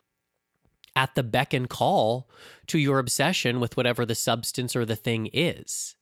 at 0.95 1.16
the 1.16 1.24
beck 1.24 1.54
and 1.54 1.70
call 1.70 2.30
to 2.68 2.78
your 2.78 2.99
obsession 2.99 3.60
with 3.60 3.76
whatever 3.76 4.06
the 4.06 4.16
substance 4.16 4.76
or 4.76 4.86
the 4.86 4.95
thing 4.95 5.30
is. 5.34 5.95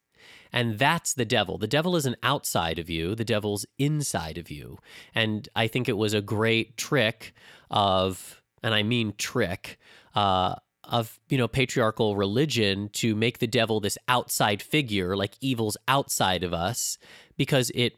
And 0.53 0.77
that's 0.77 1.13
the 1.13 1.25
devil. 1.25 1.57
The 1.57 1.67
devil 1.67 1.95
isn't 1.95 2.17
outside 2.23 2.77
of 2.77 2.89
you, 2.89 3.15
the 3.15 3.23
devil's 3.23 3.65
inside 3.77 4.37
of 4.37 4.51
you. 4.51 4.79
And 5.15 5.47
I 5.55 5.67
think 5.67 5.87
it 5.87 5.97
was 5.97 6.13
a 6.13 6.21
great 6.21 6.75
trick 6.75 7.33
of, 7.69 8.41
and 8.61 8.73
I 8.73 8.83
mean 8.83 9.13
trick, 9.17 9.79
uh, 10.13 10.55
of 10.83 11.19
you 11.29 11.37
know 11.37 11.47
patriarchal 11.47 12.15
religion 12.15 12.89
to 12.89 13.15
make 13.15 13.39
the 13.39 13.47
devil 13.47 13.79
this 13.79 13.97
outside 14.07 14.61
figure 14.61 15.15
like 15.15 15.35
evil's 15.39 15.77
outside 15.87 16.43
of 16.43 16.53
us 16.53 16.97
because 17.37 17.71
it 17.75 17.93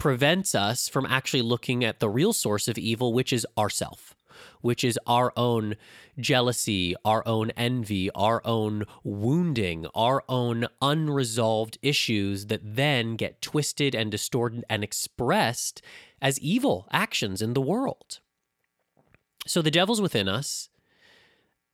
prevents 0.00 0.54
us 0.54 0.88
from 0.88 1.06
actually 1.06 1.42
looking 1.42 1.84
at 1.84 2.00
the 2.00 2.08
real 2.08 2.32
source 2.32 2.66
of 2.66 2.76
evil, 2.76 3.12
which 3.12 3.32
is 3.32 3.46
ourself, 3.56 4.16
which 4.62 4.82
is 4.82 4.98
our 5.06 5.32
own 5.36 5.76
jealousy, 6.18 6.96
our 7.04 7.22
own 7.28 7.50
envy, 7.50 8.10
our 8.12 8.40
own 8.44 8.84
wounding, 9.04 9.86
our 9.94 10.24
own 10.28 10.66
unresolved 10.82 11.78
issues 11.82 12.46
that 12.46 12.62
then 12.64 13.14
get 13.14 13.40
twisted 13.40 13.94
and 13.94 14.10
distorted 14.10 14.64
and 14.68 14.82
expressed 14.82 15.82
as 16.20 16.40
evil 16.40 16.88
actions 16.90 17.40
in 17.40 17.52
the 17.52 17.60
world. 17.60 18.20
So 19.46 19.62
the 19.62 19.70
devil's 19.70 20.00
within 20.00 20.28
us. 20.28 20.70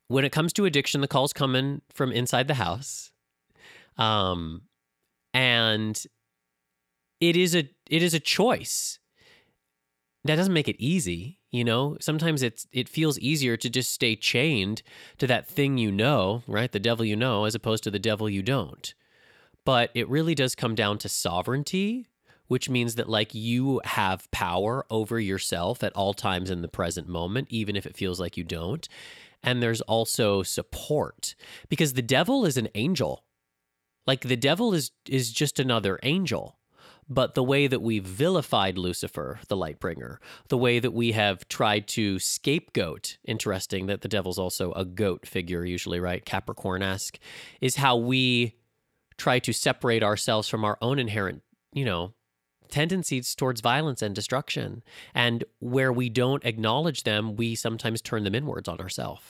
When 0.09 0.23
it 0.23 0.31
comes 0.31 0.53
to 0.53 0.65
addiction, 0.65 1.01
the 1.01 1.07
call's 1.07 1.33
coming 1.33 1.81
from 1.93 2.11
inside 2.11 2.47
the 2.47 2.53
house. 2.53 3.11
Um, 3.97 4.63
and 5.33 6.01
it 7.19 7.35
is 7.35 7.55
a 7.55 7.69
it 7.89 8.03
is 8.03 8.13
a 8.13 8.19
choice. 8.19 8.99
That 10.23 10.35
doesn't 10.35 10.53
make 10.53 10.67
it 10.67 10.75
easy, 10.79 11.39
you 11.51 11.63
know. 11.63 11.97
Sometimes 11.99 12.43
it's 12.43 12.67
it 12.71 12.89
feels 12.89 13.17
easier 13.19 13.55
to 13.57 13.69
just 13.69 13.91
stay 13.91 14.15
chained 14.15 14.81
to 15.19 15.27
that 15.27 15.47
thing 15.47 15.77
you 15.77 15.91
know, 15.91 16.43
right? 16.47 16.71
The 16.71 16.79
devil 16.79 17.05
you 17.05 17.15
know, 17.15 17.45
as 17.45 17.55
opposed 17.55 17.83
to 17.85 17.91
the 17.91 17.99
devil 17.99 18.29
you 18.29 18.41
don't. 18.41 18.93
But 19.63 19.91
it 19.93 20.09
really 20.09 20.35
does 20.35 20.55
come 20.55 20.75
down 20.75 20.97
to 20.99 21.09
sovereignty, 21.09 22.07
which 22.47 22.69
means 22.69 22.95
that 22.95 23.09
like 23.09 23.33
you 23.33 23.81
have 23.85 24.29
power 24.31 24.85
over 24.89 25.19
yourself 25.19 25.83
at 25.83 25.93
all 25.93 26.13
times 26.13 26.49
in 26.49 26.61
the 26.61 26.67
present 26.67 27.07
moment, 27.07 27.47
even 27.49 27.75
if 27.75 27.85
it 27.85 27.97
feels 27.97 28.19
like 28.19 28.37
you 28.37 28.43
don't. 28.43 28.87
And 29.43 29.61
there's 29.61 29.81
also 29.81 30.43
support 30.43 31.35
because 31.69 31.93
the 31.93 32.01
devil 32.01 32.45
is 32.45 32.57
an 32.57 32.69
angel. 32.75 33.23
Like 34.05 34.21
the 34.21 34.37
devil 34.37 34.73
is 34.73 34.91
is 35.07 35.31
just 35.31 35.59
another 35.59 35.99
angel 36.03 36.56
but 37.09 37.35
the 37.35 37.43
way 37.43 37.67
that 37.67 37.81
we 37.81 37.99
vilified 37.99 38.77
Lucifer, 38.77 39.39
the 39.47 39.55
light 39.55 39.79
bringer, 39.79 40.19
the 40.49 40.57
way 40.57 40.79
that 40.79 40.93
we 40.93 41.13
have 41.13 41.47
tried 41.47 41.87
to 41.89 42.19
scapegoat, 42.19 43.17
interesting 43.25 43.85
that 43.87 44.01
the 44.01 44.07
devil's 44.07 44.39
also 44.39 44.73
a 44.73 44.83
goat 44.83 45.25
figure, 45.25 45.63
usually, 45.63 45.99
right? 45.99 46.25
Capricorn 46.25 46.81
esque, 46.81 47.17
is 47.61 47.77
how 47.77 47.95
we 47.95 48.55
try 49.17 49.39
to 49.39 49.53
separate 49.53 50.03
ourselves 50.03 50.49
from 50.49 50.65
our 50.65 50.77
own 50.81 50.99
inherent, 50.99 51.43
you 51.73 51.85
know, 51.85 52.13
tendencies 52.69 53.33
towards 53.35 53.61
violence 53.61 54.01
and 54.01 54.13
destruction. 54.13 54.83
And 55.13 55.45
where 55.59 55.93
we 55.93 56.09
don't 56.09 56.43
acknowledge 56.43 57.03
them, 57.03 57.35
we 57.35 57.55
sometimes 57.55 58.01
turn 58.01 58.25
them 58.25 58.35
inwards 58.35 58.67
on 58.67 58.79
ourselves. 58.79 59.23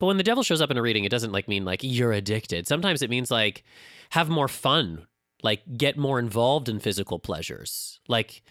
But 0.00 0.06
when 0.06 0.16
the 0.16 0.24
devil 0.24 0.42
shows 0.42 0.60
up 0.60 0.72
in 0.72 0.76
a 0.76 0.82
reading, 0.82 1.04
it 1.04 1.10
doesn't 1.10 1.30
like 1.30 1.46
mean 1.46 1.64
like 1.64 1.84
you're 1.84 2.12
addicted. 2.12 2.66
Sometimes 2.66 3.00
it 3.00 3.10
means 3.10 3.30
like 3.30 3.62
have 4.10 4.28
more 4.28 4.48
fun 4.48 5.06
like 5.42 5.62
get 5.76 5.96
more 5.96 6.18
involved 6.18 6.68
in 6.68 6.80
physical 6.80 7.18
pleasures. 7.18 8.00
Like 8.08 8.42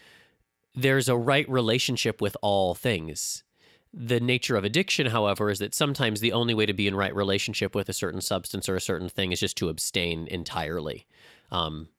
there's 0.76 1.10
a 1.10 1.18
right 1.18 1.50
relationship 1.50 2.22
with 2.22 2.38
all 2.42 2.76
things. 2.76 3.44
The 3.94 4.20
nature 4.20 4.56
of 4.56 4.64
addiction, 4.64 5.08
however, 5.08 5.50
is 5.50 5.60
that 5.60 5.74
sometimes 5.74 6.20
the 6.20 6.34
only 6.34 6.54
way 6.54 6.66
to 6.66 6.74
be 6.74 6.88
in 6.88 6.96
right 6.96 7.16
relationship 7.16 7.74
with 7.74 7.90
a 7.90 7.94
certain 7.94 8.22
substance 8.22 8.70
or 8.70 8.76
a 8.76 8.82
certain 8.82 9.10
thing 9.10 9.32
is 9.32 9.40
just 9.40 9.58
to 9.58 9.70
abstain 9.70 10.28
entirely. 10.28 11.08
Um, 11.52 11.90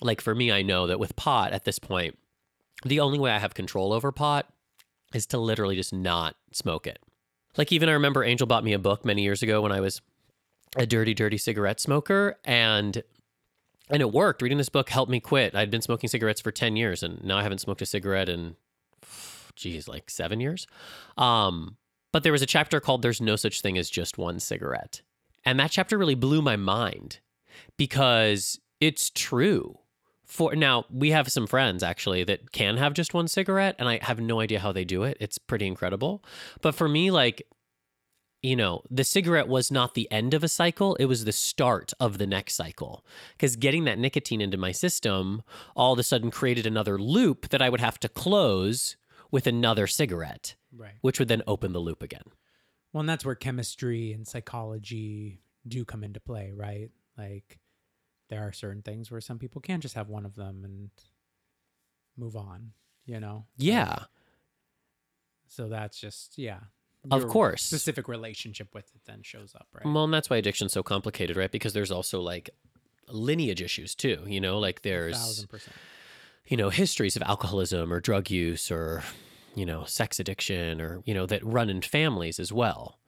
like 0.00 0.20
for 0.20 0.34
me, 0.34 0.50
I 0.50 0.62
know 0.62 0.86
that 0.86 0.98
with 0.98 1.16
pot 1.16 1.52
at 1.52 1.64
this 1.64 1.78
point, 1.78 2.18
the 2.84 3.00
only 3.00 3.18
way 3.18 3.30
I 3.30 3.38
have 3.38 3.54
control 3.54 3.92
over 3.92 4.10
pot 4.10 4.48
is 5.14 5.26
to 5.26 5.38
literally 5.38 5.76
just 5.76 5.92
not 5.92 6.34
smoke 6.52 6.86
it. 6.86 6.98
Like 7.56 7.70
even 7.70 7.88
I 7.88 7.92
remember 7.92 8.24
Angel 8.24 8.46
bought 8.46 8.64
me 8.64 8.72
a 8.72 8.78
book 8.78 9.04
many 9.04 9.22
years 9.22 9.42
ago 9.42 9.60
when 9.60 9.72
I 9.72 9.80
was 9.80 10.00
a 10.76 10.86
dirty, 10.86 11.14
dirty 11.14 11.36
cigarette 11.36 11.80
smoker, 11.80 12.38
and 12.44 13.02
and 13.92 14.00
it 14.00 14.10
worked. 14.10 14.42
Reading 14.42 14.58
this 14.58 14.70
book 14.70 14.88
helped 14.88 15.10
me 15.10 15.20
quit. 15.20 15.54
I'd 15.54 15.70
been 15.70 15.82
smoking 15.82 16.08
cigarettes 16.08 16.40
for 16.40 16.50
10 16.50 16.74
years 16.76 17.02
and 17.02 17.22
now 17.22 17.38
I 17.38 17.42
haven't 17.42 17.58
smoked 17.58 17.82
a 17.82 17.86
cigarette 17.86 18.28
in 18.28 18.56
geez, 19.54 19.86
like 19.86 20.10
7 20.10 20.40
years. 20.40 20.66
Um, 21.18 21.76
but 22.10 22.22
there 22.22 22.32
was 22.32 22.42
a 22.42 22.46
chapter 22.46 22.80
called 22.80 23.02
There's 23.02 23.20
No 23.20 23.36
Such 23.36 23.60
Thing 23.60 23.78
as 23.78 23.90
Just 23.90 24.18
One 24.18 24.40
Cigarette. 24.40 25.02
And 25.44 25.60
that 25.60 25.70
chapter 25.70 25.98
really 25.98 26.14
blew 26.14 26.40
my 26.40 26.56
mind 26.56 27.20
because 27.76 28.58
it's 28.80 29.10
true. 29.10 29.78
For 30.24 30.56
now, 30.56 30.86
we 30.90 31.10
have 31.10 31.30
some 31.30 31.46
friends 31.46 31.82
actually 31.82 32.24
that 32.24 32.52
can 32.52 32.78
have 32.78 32.94
just 32.94 33.12
one 33.12 33.28
cigarette 33.28 33.76
and 33.78 33.88
I 33.88 33.98
have 34.02 34.18
no 34.18 34.40
idea 34.40 34.60
how 34.60 34.72
they 34.72 34.84
do 34.84 35.02
it. 35.02 35.18
It's 35.20 35.36
pretty 35.36 35.66
incredible. 35.66 36.24
But 36.62 36.74
for 36.74 36.88
me 36.88 37.10
like 37.10 37.42
you 38.42 38.56
know, 38.56 38.82
the 38.90 39.04
cigarette 39.04 39.46
was 39.48 39.70
not 39.70 39.94
the 39.94 40.10
end 40.10 40.34
of 40.34 40.42
a 40.42 40.48
cycle, 40.48 40.96
it 40.96 41.04
was 41.04 41.24
the 41.24 41.32
start 41.32 41.92
of 42.00 42.18
the 42.18 42.26
next 42.26 42.54
cycle. 42.54 43.04
Because 43.36 43.54
getting 43.56 43.84
that 43.84 43.98
nicotine 43.98 44.40
into 44.40 44.56
my 44.56 44.72
system 44.72 45.42
all 45.76 45.92
of 45.92 45.98
a 45.98 46.02
sudden 46.02 46.30
created 46.30 46.66
another 46.66 46.98
loop 46.98 47.48
that 47.50 47.62
I 47.62 47.68
would 47.68 47.80
have 47.80 48.00
to 48.00 48.08
close 48.08 48.96
with 49.30 49.46
another 49.46 49.86
cigarette, 49.86 50.56
Right. 50.76 50.94
which 51.00 51.18
would 51.18 51.28
then 51.28 51.42
open 51.46 51.72
the 51.72 51.78
loop 51.80 52.02
again. 52.02 52.24
Well, 52.92 53.00
and 53.00 53.08
that's 53.08 53.24
where 53.24 53.34
chemistry 53.34 54.12
and 54.12 54.26
psychology 54.26 55.40
do 55.66 55.84
come 55.84 56.02
into 56.04 56.20
play, 56.20 56.50
right? 56.52 56.90
Like 57.16 57.58
there 58.28 58.42
are 58.46 58.52
certain 58.52 58.82
things 58.82 59.10
where 59.10 59.20
some 59.20 59.38
people 59.38 59.60
can't 59.60 59.80
just 59.82 59.94
have 59.94 60.08
one 60.08 60.26
of 60.26 60.34
them 60.34 60.64
and 60.64 60.90
move 62.16 62.34
on, 62.36 62.72
you 63.06 63.20
know? 63.20 63.46
Yeah, 63.56 64.04
So 65.46 65.68
that's 65.68 65.98
just, 66.00 66.38
yeah. 66.38 66.60
Of 67.10 67.26
course. 67.28 67.62
Specific 67.62 68.08
relationship 68.08 68.68
with 68.74 68.84
it 68.94 69.00
then 69.06 69.22
shows 69.22 69.54
up, 69.54 69.66
right? 69.74 69.84
Well, 69.84 70.04
and 70.04 70.14
that's 70.14 70.30
why 70.30 70.36
addiction's 70.36 70.72
so 70.72 70.82
complicated, 70.82 71.36
right? 71.36 71.50
Because 71.50 71.72
there's 71.72 71.90
also 71.90 72.20
like 72.20 72.50
lineage 73.08 73.60
issues 73.60 73.94
too, 73.94 74.22
you 74.26 74.40
know, 74.40 74.58
like 74.58 74.82
there's 74.82 75.16
thousand 75.16 75.48
percent. 75.48 75.76
you 76.46 76.56
know, 76.56 76.70
histories 76.70 77.16
of 77.16 77.22
alcoholism 77.22 77.92
or 77.92 78.00
drug 78.00 78.30
use 78.30 78.70
or, 78.70 79.02
you 79.54 79.66
know, 79.66 79.84
sex 79.84 80.18
addiction 80.20 80.80
or, 80.80 81.02
you 81.04 81.12
know, 81.14 81.26
that 81.26 81.44
run 81.44 81.68
in 81.68 81.82
families 81.82 82.38
as 82.38 82.52
well. 82.52 82.98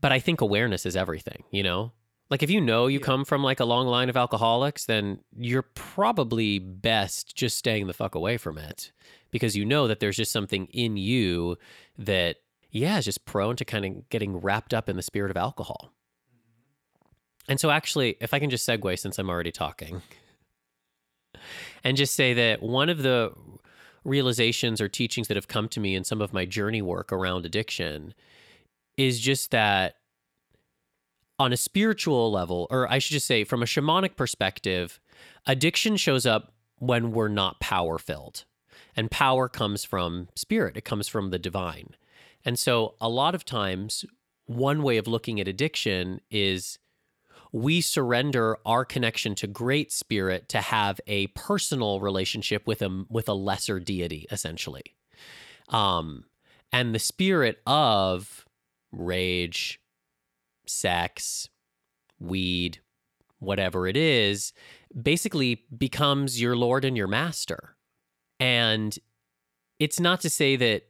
But 0.00 0.12
I 0.12 0.18
think 0.18 0.40
awareness 0.40 0.86
is 0.86 0.96
everything, 0.96 1.44
you 1.50 1.62
know? 1.62 1.92
Like 2.30 2.42
if 2.42 2.50
you 2.50 2.60
know 2.60 2.86
you 2.86 2.98
Yeah. 3.00 3.04
come 3.04 3.24
from 3.24 3.44
like 3.44 3.60
a 3.60 3.64
long 3.66 3.86
line 3.86 4.08
of 4.08 4.16
alcoholics, 4.16 4.86
then 4.86 5.20
you're 5.36 5.62
probably 5.74 6.58
best 6.58 7.36
just 7.36 7.56
staying 7.58 7.86
the 7.86 7.92
fuck 7.92 8.14
away 8.14 8.38
from 8.38 8.56
it 8.58 8.92
because 9.30 9.54
you 9.56 9.64
know 9.64 9.86
that 9.86 10.00
there's 10.00 10.16
just 10.16 10.32
something 10.32 10.66
in 10.72 10.96
you 10.96 11.56
that, 11.98 12.38
yeah, 12.74 12.98
is 12.98 13.04
just 13.04 13.24
prone 13.24 13.54
to 13.56 13.64
kind 13.64 13.84
of 13.84 14.08
getting 14.10 14.36
wrapped 14.36 14.74
up 14.74 14.88
in 14.88 14.96
the 14.96 15.02
spirit 15.02 15.30
of 15.30 15.36
alcohol. 15.36 15.92
And 17.48 17.60
so, 17.60 17.70
actually, 17.70 18.16
if 18.20 18.34
I 18.34 18.40
can 18.40 18.50
just 18.50 18.68
segue 18.68 18.98
since 18.98 19.18
I'm 19.18 19.30
already 19.30 19.52
talking, 19.52 20.02
and 21.84 21.96
just 21.96 22.14
say 22.14 22.34
that 22.34 22.62
one 22.62 22.88
of 22.88 23.02
the 23.02 23.32
realizations 24.04 24.80
or 24.80 24.88
teachings 24.88 25.28
that 25.28 25.36
have 25.36 25.46
come 25.46 25.68
to 25.68 25.80
me 25.80 25.94
in 25.94 26.02
some 26.02 26.20
of 26.20 26.32
my 26.32 26.44
journey 26.44 26.82
work 26.82 27.12
around 27.12 27.46
addiction 27.46 28.12
is 28.96 29.20
just 29.20 29.52
that 29.52 29.96
on 31.38 31.52
a 31.52 31.56
spiritual 31.56 32.32
level, 32.32 32.66
or 32.70 32.90
I 32.90 32.98
should 32.98 33.12
just 33.12 33.26
say 33.26 33.44
from 33.44 33.62
a 33.62 33.66
shamanic 33.66 34.16
perspective, 34.16 34.98
addiction 35.46 35.96
shows 35.96 36.26
up 36.26 36.52
when 36.78 37.12
we're 37.12 37.28
not 37.28 37.60
power 37.60 37.98
filled. 37.98 38.44
And 38.96 39.10
power 39.10 39.48
comes 39.48 39.84
from 39.84 40.28
spirit, 40.34 40.76
it 40.76 40.84
comes 40.84 41.06
from 41.06 41.30
the 41.30 41.38
divine. 41.38 41.94
And 42.44 42.58
so 42.58 42.94
a 43.00 43.08
lot 43.08 43.34
of 43.34 43.44
times, 43.44 44.04
one 44.46 44.82
way 44.82 44.98
of 44.98 45.06
looking 45.06 45.40
at 45.40 45.48
addiction 45.48 46.20
is 46.30 46.78
we 47.52 47.80
surrender 47.80 48.58
our 48.66 48.84
connection 48.84 49.34
to 49.36 49.46
great 49.46 49.92
spirit 49.92 50.48
to 50.48 50.60
have 50.60 51.00
a 51.06 51.28
personal 51.28 52.00
relationship 52.00 52.66
with 52.66 52.82
a 52.82 53.04
with 53.08 53.28
a 53.28 53.32
lesser 53.32 53.78
deity 53.80 54.26
essentially. 54.30 54.96
Um 55.68 56.24
and 56.72 56.94
the 56.94 56.98
spirit 56.98 57.60
of 57.66 58.44
rage 58.90 59.80
sex 60.66 61.48
weed 62.18 62.80
whatever 63.38 63.86
it 63.86 63.96
is 63.96 64.52
basically 65.00 65.64
becomes 65.76 66.40
your 66.40 66.56
lord 66.56 66.84
and 66.84 66.96
your 66.96 67.06
master. 67.06 67.76
And 68.40 68.98
it's 69.78 70.00
not 70.00 70.20
to 70.22 70.30
say 70.30 70.56
that 70.56 70.88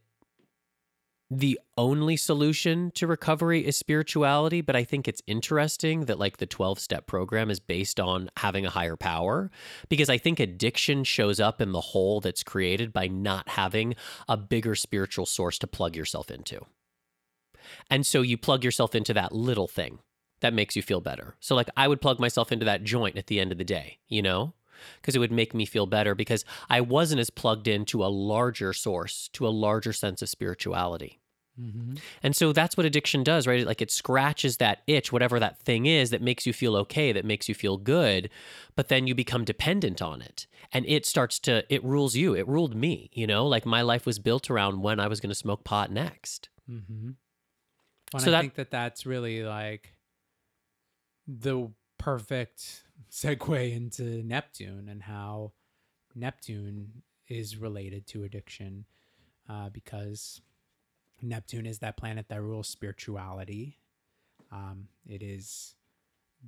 the 1.38 1.58
only 1.76 2.16
solution 2.16 2.92
to 2.92 3.06
recovery 3.08 3.66
is 3.66 3.76
spirituality, 3.76 4.60
but 4.60 4.76
I 4.76 4.84
think 4.84 5.08
it's 5.08 5.22
interesting 5.26 6.04
that 6.04 6.18
like 6.18 6.36
the 6.36 6.46
12 6.46 6.78
step 6.78 7.06
program 7.06 7.50
is 7.50 7.58
based 7.58 7.98
on 7.98 8.30
having 8.36 8.64
a 8.64 8.70
higher 8.70 8.96
power 8.96 9.50
because 9.88 10.08
I 10.08 10.16
think 10.16 10.38
addiction 10.38 11.02
shows 11.02 11.40
up 11.40 11.60
in 11.60 11.72
the 11.72 11.80
hole 11.80 12.20
that's 12.20 12.44
created 12.44 12.92
by 12.92 13.08
not 13.08 13.48
having 13.50 13.96
a 14.28 14.36
bigger 14.36 14.76
spiritual 14.76 15.26
source 15.26 15.58
to 15.58 15.66
plug 15.66 15.96
yourself 15.96 16.30
into. 16.30 16.60
And 17.90 18.06
so 18.06 18.22
you 18.22 18.38
plug 18.38 18.62
yourself 18.62 18.94
into 18.94 19.14
that 19.14 19.32
little 19.32 19.68
thing 19.68 19.98
that 20.40 20.54
makes 20.54 20.76
you 20.76 20.82
feel 20.82 21.00
better. 21.00 21.34
So 21.40 21.56
like 21.56 21.68
I 21.76 21.88
would 21.88 22.00
plug 22.00 22.20
myself 22.20 22.52
into 22.52 22.66
that 22.66 22.84
joint 22.84 23.18
at 23.18 23.26
the 23.26 23.40
end 23.40 23.50
of 23.50 23.58
the 23.58 23.64
day, 23.64 23.98
you 24.08 24.22
know? 24.22 24.54
Because 25.00 25.16
it 25.16 25.20
would 25.20 25.32
make 25.32 25.54
me 25.54 25.64
feel 25.64 25.86
better 25.86 26.14
because 26.14 26.44
I 26.68 26.80
wasn't 26.80 27.20
as 27.20 27.30
plugged 27.30 27.66
into 27.66 28.04
a 28.04 28.06
larger 28.06 28.72
source, 28.72 29.30
to 29.32 29.46
a 29.46 29.48
larger 29.48 29.92
sense 29.92 30.20
of 30.20 30.28
spirituality. 30.28 31.20
Mm-hmm. 31.60 31.94
And 32.22 32.34
so 32.34 32.52
that's 32.52 32.76
what 32.76 32.84
addiction 32.84 33.22
does, 33.22 33.46
right? 33.46 33.64
Like 33.66 33.80
it 33.80 33.90
scratches 33.90 34.56
that 34.56 34.82
itch, 34.86 35.12
whatever 35.12 35.38
that 35.38 35.58
thing 35.60 35.86
is 35.86 36.10
that 36.10 36.20
makes 36.20 36.46
you 36.46 36.52
feel 36.52 36.74
okay, 36.76 37.12
that 37.12 37.24
makes 37.24 37.48
you 37.48 37.54
feel 37.54 37.76
good, 37.76 38.28
but 38.74 38.88
then 38.88 39.06
you 39.06 39.14
become 39.14 39.44
dependent 39.44 40.02
on 40.02 40.20
it. 40.20 40.46
And 40.72 40.84
it 40.86 41.06
starts 41.06 41.38
to, 41.40 41.64
it 41.72 41.84
rules 41.84 42.16
you. 42.16 42.34
It 42.34 42.48
ruled 42.48 42.74
me, 42.74 43.10
you 43.12 43.26
know? 43.26 43.46
Like 43.46 43.64
my 43.64 43.82
life 43.82 44.04
was 44.04 44.18
built 44.18 44.50
around 44.50 44.82
when 44.82 44.98
I 44.98 45.06
was 45.06 45.20
going 45.20 45.30
to 45.30 45.34
smoke 45.34 45.62
pot 45.62 45.92
next. 45.92 46.48
Mm-hmm. 46.68 47.10
And 48.12 48.22
So 48.22 48.28
I 48.28 48.30
that- 48.32 48.40
think 48.40 48.54
that 48.54 48.70
that's 48.72 49.06
really 49.06 49.44
like 49.44 49.94
the 51.28 51.70
perfect 51.98 52.82
segue 53.10 53.72
into 53.74 54.02
Neptune 54.24 54.88
and 54.88 55.02
how 55.02 55.52
Neptune 56.14 57.02
is 57.28 57.56
related 57.56 58.06
to 58.08 58.24
addiction 58.24 58.84
uh, 59.48 59.68
because 59.70 60.40
Neptune 61.24 61.66
is 61.66 61.78
that 61.80 61.96
planet 61.96 62.26
that 62.28 62.40
rules 62.42 62.68
spirituality. 62.68 63.78
Um, 64.52 64.88
it 65.08 65.22
is 65.22 65.74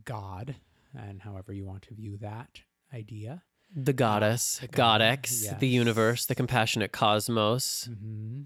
God, 0.05 0.55
and 0.97 1.23
however 1.23 1.53
you 1.53 1.65
want 1.67 1.83
to 1.83 1.95
view 1.95 2.17
that 2.19 2.61
idea. 2.95 3.43
The 3.75 3.93
goddess, 3.93 4.59
the 4.61 4.69
goddess, 4.69 5.45
Godex, 5.49 5.59
the 5.59 5.69
universe, 5.69 6.27
the 6.27 6.35
compassionate 6.35 6.93
cosmos, 6.93 7.89
Mm-hmm. 7.91 8.43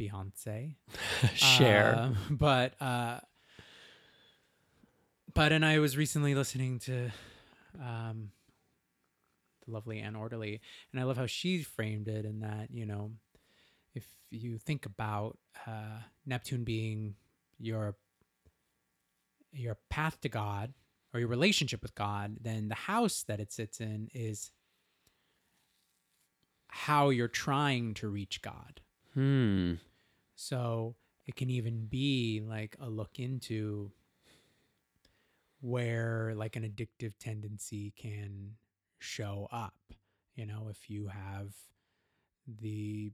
Beyonce. 0.00 0.76
Cher. 1.34 1.94
Uh, 1.98 2.10
but 2.30 2.80
uh 2.80 3.18
but 5.34 5.52
and 5.52 5.64
I 5.64 5.80
was 5.80 5.96
recently 5.96 6.34
listening 6.34 6.78
to 6.80 7.10
um 7.80 8.30
the 9.66 9.72
lovely 9.72 9.98
Anne 10.00 10.14
Ortelee 10.14 10.60
and 10.92 11.00
I 11.00 11.04
love 11.04 11.16
how 11.16 11.26
she 11.26 11.62
framed 11.62 12.06
it 12.08 12.24
in 12.24 12.40
that, 12.40 12.68
you 12.70 12.86
know, 12.86 13.10
if 13.94 14.06
you 14.30 14.58
think 14.58 14.86
about 14.86 15.38
uh 15.66 16.00
Neptune 16.26 16.64
being 16.64 17.14
your 17.58 17.96
your 19.52 19.76
path 19.90 20.20
to 20.22 20.28
God 20.28 20.72
or 21.12 21.20
your 21.20 21.28
relationship 21.28 21.82
with 21.82 21.94
God, 21.94 22.36
then 22.40 22.68
the 22.68 22.74
house 22.74 23.22
that 23.28 23.40
it 23.40 23.52
sits 23.52 23.80
in 23.80 24.08
is 24.14 24.50
how 26.68 27.10
you're 27.10 27.28
trying 27.28 27.92
to 27.94 28.08
reach 28.08 28.40
God. 28.40 28.80
hmm. 29.12 29.74
So 30.34 30.96
it 31.26 31.36
can 31.36 31.50
even 31.50 31.86
be 31.86 32.42
like 32.44 32.76
a 32.80 32.88
look 32.88 33.18
into 33.18 33.92
where 35.60 36.32
like 36.34 36.56
an 36.56 36.64
addictive 36.64 37.12
tendency 37.18 37.92
can 37.96 38.52
show 38.98 39.48
up. 39.52 39.74
You 40.34 40.46
know, 40.46 40.68
if 40.70 40.90
you 40.90 41.08
have 41.08 41.52
the 42.60 43.12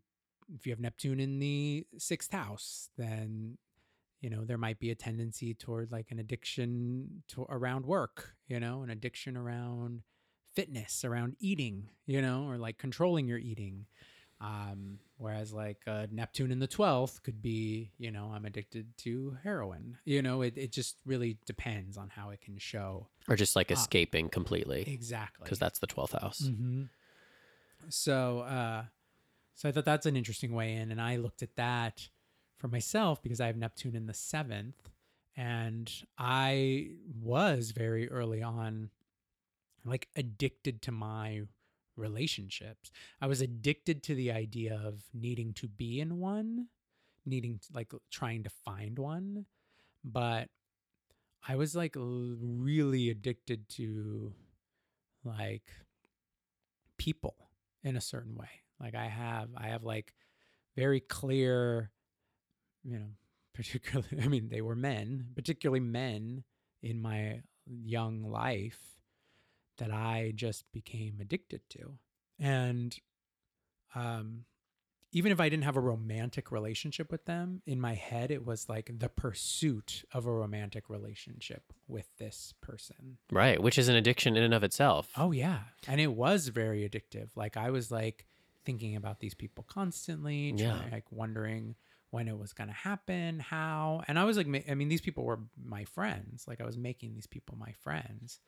if 0.55 0.67
you 0.67 0.73
have 0.73 0.81
Neptune 0.81 1.21
in 1.21 1.39
the 1.39 1.87
sixth 1.99 2.33
house, 2.33 2.91
then 2.97 3.59
you 4.21 4.31
know 4.31 4.45
there 4.45 4.59
might 4.59 4.79
be 4.79 4.91
a 4.91 4.95
tendency 4.95 5.55
toward 5.55 5.93
like 5.93 6.11
an 6.11 6.19
addiction 6.19 7.23
to 7.29 7.47
around 7.49 7.87
work. 7.87 8.35
You 8.47 8.61
know, 8.61 8.83
an 8.83 8.91
addiction 8.91 9.37
around 9.37 10.03
fitness, 10.55 11.05
around 11.05 11.37
eating. 11.41 11.91
You 12.07 12.23
know, 12.23 12.49
or 12.49 12.59
like 12.59 12.79
controlling 12.79 13.29
your 13.29 13.39
eating. 13.39 13.87
Um, 14.41 15.01
whereas 15.17 15.53
like 15.53 15.83
uh, 15.87 16.07
Neptune 16.13 16.53
in 16.53 16.61
the 16.61 16.69
12th 16.69 17.23
could 17.25 17.43
be, 17.43 17.91
you 17.99 18.13
know, 18.13 18.31
I'm 18.33 18.45
addicted 18.45 18.97
to 18.99 19.37
heroin. 19.43 19.99
You 20.05 20.23
know, 20.23 20.43
it, 20.43 20.57
it 20.57 20.71
just 20.71 20.97
really 21.05 21.39
depends 21.45 21.97
on 21.97 22.09
how 22.09 22.31
it 22.31 22.41
can 22.41 22.57
show. 22.57 23.09
Or 23.29 23.35
just 23.35 23.57
like 23.57 23.73
escaping 23.73 24.29
completely 24.29 24.85
Exactly. 24.87 25.43
because 25.45 25.59
that's 25.59 25.81
the 25.81 25.89
12th 25.89 26.21
house. 26.21 26.47
hmm 26.47 26.85
So, 27.89 28.41
uh, 28.41 28.85
so 29.59 29.69
I 29.69 29.73
thought 29.73 29.85
that's 29.85 30.07
an 30.07 30.17
interesting 30.17 30.53
way 30.53 30.77
in, 30.77 30.93
and 30.93 31.01
I 31.01 31.17
looked 31.17 31.43
at 31.43 31.57
that 31.57 32.09
for 32.59 32.69
myself 32.69 33.21
because 33.21 33.41
I 33.41 33.47
have 33.49 33.57
Neptune 33.57 33.97
in 33.97 34.07
the 34.07 34.15
seventh, 34.15 34.89
and 35.37 35.93
I 36.17 36.91
was 37.21 37.73
very 37.73 38.09
early 38.09 38.41
on, 38.41 38.91
like 39.85 40.07
addicted 40.15 40.81
to 40.83 40.93
my 40.93 41.43
relationships. 41.97 42.93
I 43.21 43.27
was 43.27 43.41
addicted 43.41 44.05
to 44.05 44.15
the 44.15 44.31
idea 44.31 44.81
of 44.81 45.03
needing 45.13 45.53
to 45.55 45.67
be 45.67 46.01
in 46.01 46.21
one, 46.21 46.69
needing 47.27 47.59
to, 47.59 47.67
like 47.75 47.91
trying 48.13 48.45
to 48.45 48.51
find 48.65 48.97
one, 48.97 49.47
but 50.05 50.51
I 51.49 51.57
was 51.57 51.75
like 51.75 51.97
really 51.99 53.11
addicted 53.11 53.69
to 53.71 54.35
like 55.25 55.69
people 56.97 57.35
in 57.83 57.97
a 57.97 58.01
certain 58.01 58.37
way. 58.37 58.51
Like 58.81 58.95
I 58.95 59.07
have 59.07 59.49
I 59.57 59.69
have 59.69 59.85
like 59.85 60.15
very 60.77 61.01
clear 61.01 61.91
you 62.85 62.99
know, 62.99 63.11
particularly 63.55 64.09
I 64.23 64.29
mean 64.29 64.49
they 64.49 64.61
were 64.61 64.77
men, 64.77 65.29
particularly 65.35 65.81
men 65.81 66.45
in 66.83 67.01
my 67.01 67.43
young 67.67 68.23
life 68.23 68.79
that 69.79 69.93
I 69.93 70.33
just 70.35 70.65
became 70.73 71.19
addicted 71.21 71.63
to. 71.71 71.99
And 72.39 72.97
um 73.95 74.45
even 75.11 75.33
if 75.33 75.41
I 75.41 75.49
didn't 75.49 75.65
have 75.65 75.77
a 75.77 75.81
romantic 75.81 76.53
relationship 76.53 77.11
with 77.11 77.25
them, 77.25 77.63
in 77.67 77.81
my 77.81 77.95
head 77.95 78.31
it 78.31 78.45
was 78.45 78.69
like 78.69 78.91
the 78.99 79.09
pursuit 79.09 80.05
of 80.13 80.27
a 80.27 80.33
romantic 80.33 80.91
relationship 80.91 81.73
with 81.87 82.07
this 82.19 82.53
person. 82.61 83.17
Right. 83.33 83.61
Which 83.63 83.79
is 83.79 83.89
an 83.89 83.97
addiction 83.97 84.37
in 84.37 84.43
and 84.43 84.55
of 84.55 84.63
itself. 84.63 85.11
Oh 85.17 85.33
yeah, 85.33 85.61
and 85.87 86.01
it 86.01 86.13
was 86.13 86.49
very 86.49 86.89
addictive. 86.89 87.31
Like 87.35 87.57
I 87.57 87.71
was 87.71 87.91
like 87.91 88.27
thinking 88.69 88.97
about 88.97 89.19
these 89.21 89.33
people 89.33 89.65
constantly, 89.67 90.53
Yeah. 90.55 90.79
like 90.93 91.11
wondering 91.11 91.75
when 92.11 92.29
it 92.29 92.37
was 92.39 92.53
going 92.53 92.69
to 92.69 92.75
happen, 92.75 93.39
how. 93.41 94.03
And 94.07 94.19
I 94.19 94.25
was 94.25 94.37
like, 94.37 94.47
I 94.69 94.75
mean, 94.75 94.89
these 94.91 95.01
people 95.01 95.25
were 95.25 95.41
my 95.65 95.85
friends. 95.85 96.45
Like 96.47 96.61
I 96.61 96.67
was 96.67 96.77
making 96.77 97.15
these 97.15 97.27
people 97.27 97.57
my 97.57 97.73
friends, 97.73 98.41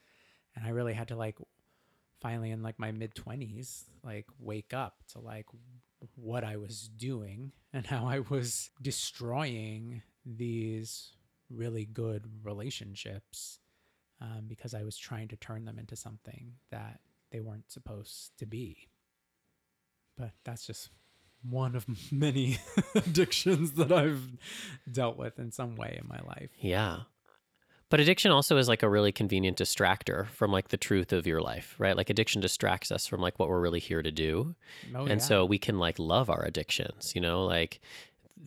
and 0.54 0.66
I 0.66 0.70
really 0.70 0.92
had 0.92 1.08
to 1.08 1.16
like 1.16 1.38
finally 2.20 2.50
in 2.50 2.62
like 2.62 2.78
my 2.78 2.92
mid 2.92 3.14
twenties, 3.14 3.86
like 4.04 4.26
wake 4.38 4.74
up 4.74 4.96
to 5.12 5.20
like 5.20 5.46
what 6.16 6.44
I 6.44 6.58
was 6.58 6.88
doing 6.88 7.52
and 7.72 7.86
how 7.86 8.06
I 8.06 8.18
was 8.20 8.68
destroying 8.82 10.02
these 10.26 11.12
really 11.48 11.86
good 11.86 12.26
relationships 12.42 13.58
um, 14.20 14.44
because 14.46 14.74
I 14.74 14.82
was 14.84 14.98
trying 14.98 15.28
to 15.28 15.36
turn 15.36 15.64
them 15.64 15.78
into 15.78 15.96
something 15.96 16.52
that 16.70 17.00
they 17.32 17.40
weren't 17.40 17.70
supposed 17.72 18.36
to 18.38 18.44
be. 18.46 18.89
But 20.20 20.32
that's 20.44 20.66
just 20.66 20.90
one 21.42 21.74
of 21.74 21.86
many 22.12 22.58
addictions 22.94 23.72
that 23.72 23.90
I've 23.90 24.28
dealt 24.90 25.16
with 25.16 25.38
in 25.38 25.50
some 25.50 25.76
way 25.76 25.98
in 26.00 26.06
my 26.08 26.20
life. 26.26 26.50
Yeah. 26.58 27.00
But 27.88 27.98
addiction 27.98 28.30
also 28.30 28.56
is 28.56 28.68
like 28.68 28.84
a 28.84 28.88
really 28.88 29.10
convenient 29.10 29.58
distractor 29.58 30.28
from 30.28 30.52
like 30.52 30.68
the 30.68 30.76
truth 30.76 31.12
of 31.12 31.26
your 31.26 31.40
life, 31.40 31.74
right? 31.76 31.96
Like 31.96 32.08
addiction 32.08 32.40
distracts 32.40 32.92
us 32.92 33.06
from 33.06 33.20
like 33.20 33.38
what 33.40 33.48
we're 33.48 33.60
really 33.60 33.80
here 33.80 34.00
to 34.00 34.12
do. 34.12 34.54
Oh, 34.94 35.00
and 35.00 35.20
yeah. 35.20 35.26
so 35.26 35.44
we 35.44 35.58
can 35.58 35.80
like 35.80 35.98
love 35.98 36.30
our 36.30 36.44
addictions, 36.44 37.16
you 37.16 37.20
know? 37.20 37.44
Like 37.44 37.80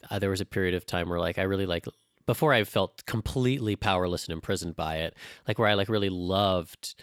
uh, 0.09 0.19
there 0.19 0.30
was 0.30 0.39
a 0.39 0.45
period 0.45 0.76
of 0.76 0.86
time 0.86 1.09
where 1.09 1.19
like 1.19 1.38
I 1.38 1.43
really 1.43 1.65
like 1.65 1.86
before 2.26 2.53
I 2.53 2.63
felt 2.63 3.05
completely 3.05 3.76
powerless 3.76 4.26
and 4.26 4.34
imprisoned 4.34 4.78
by 4.78 4.97
it, 4.97 5.13
like 5.45 5.59
where 5.59 5.67
I 5.67 5.74
like 5.74 5.89
really 5.89 6.09
loved, 6.09 6.95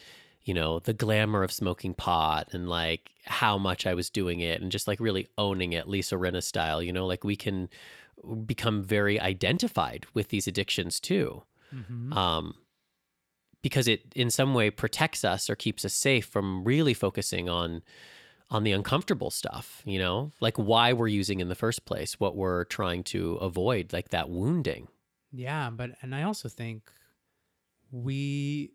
you 0.43 0.55
know, 0.55 0.79
the 0.79 0.93
glamour 0.95 1.43
of 1.43 1.53
smoking 1.53 1.95
pot 1.95 2.49
and 2.53 2.69
like 2.69 3.11
how 3.25 3.59
much 3.59 3.87
I 3.87 3.95
was 3.95 4.11
doing 4.11 4.41
it 4.41 4.61
and 4.63 4.73
just 4.73 4.89
like 4.89 5.01
really 5.01 5.29
owning 5.37 5.73
it, 5.73 5.89
Lisa 5.89 6.17
Rinna 6.17 6.43
style, 6.43 6.83
you 6.83 6.93
know, 6.93 7.07
like 7.07 7.25
we 7.25 7.37
can 7.37 7.69
become 8.47 8.83
very 8.83 9.21
identified 9.21 10.07
with 10.15 10.29
these 10.29 10.47
addictions 10.47 11.01
too. 11.01 11.43
Mhm. 11.75 12.15
Um, 12.15 12.55
because 13.63 13.87
it 13.87 14.13
in 14.15 14.31
some 14.31 14.55
way 14.55 14.71
protects 14.71 15.25
us 15.25 15.51
or 15.51 15.57
keeps 15.57 15.85
us 15.85 15.95
safe 15.95 16.27
from 16.27 16.65
really 16.65 16.95
focusing 16.95 17.49
on 17.49 17.83
on 18.51 18.65
the 18.65 18.73
uncomfortable 18.73 19.31
stuff, 19.31 19.81
you 19.85 19.99
know, 19.99 20.33
like 20.41 20.57
why 20.57 20.93
we're 20.93 21.07
using 21.07 21.39
in 21.39 21.49
the 21.49 21.55
first 21.55 21.85
place, 21.85 22.19
what 22.19 22.35
we're 22.35 22.65
trying 22.65 23.05
to 23.05 23.35
avoid, 23.37 23.93
like 23.93 24.09
that 24.09 24.29
wounding. 24.29 24.89
Yeah, 25.31 25.71
but 25.71 25.91
and 26.03 26.15
I 26.15 26.25
also 26.25 26.49
think 26.49 26.91
we 27.93 28.73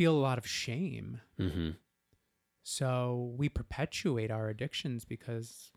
feel 0.00 0.16
a 0.16 0.26
lot 0.28 0.38
of 0.38 0.46
shame. 0.46 1.20
hmm 1.36 1.72
So 2.62 3.34
we 3.36 3.50
perpetuate 3.50 4.30
our 4.30 4.48
addictions 4.48 5.04
because 5.04 5.72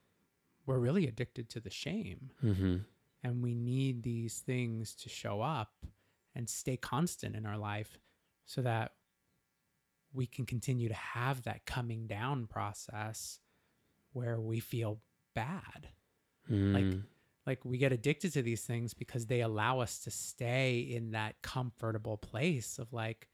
we're 0.65 0.79
really 0.79 1.07
addicted 1.07 1.49
to 1.49 1.59
the 1.59 1.69
shame. 1.69 2.31
hmm 2.39 2.77
And 3.21 3.43
we 3.43 3.53
need 3.53 4.03
these 4.03 4.39
things 4.39 4.95
to 4.95 5.09
show 5.09 5.41
up 5.41 5.73
and 6.33 6.49
stay 6.49 6.77
constant 6.77 7.35
in 7.35 7.45
our 7.45 7.57
life 7.57 7.99
so 8.45 8.61
that 8.61 8.93
we 10.13 10.25
can 10.25 10.45
continue 10.45 10.87
to 10.87 10.93
have 10.93 11.43
that 11.43 11.65
coming 11.65 12.07
down 12.07 12.47
process 12.47 13.39
where 14.13 14.39
we 14.39 14.61
feel 14.61 15.01
bad. 15.35 15.89
Mm. 16.49 17.03
Like 17.45 17.65
we 17.65 17.77
get 17.77 17.91
addicted 17.91 18.31
to 18.33 18.41
these 18.41 18.63
things 18.63 18.93
because 18.93 19.25
they 19.25 19.41
allow 19.41 19.81
us 19.81 19.99
to 19.99 20.11
stay 20.11 20.79
in 20.79 21.11
that 21.11 21.41
comfortable 21.41 22.15
place 22.15 22.79
of 22.79 22.93
like 22.93 23.27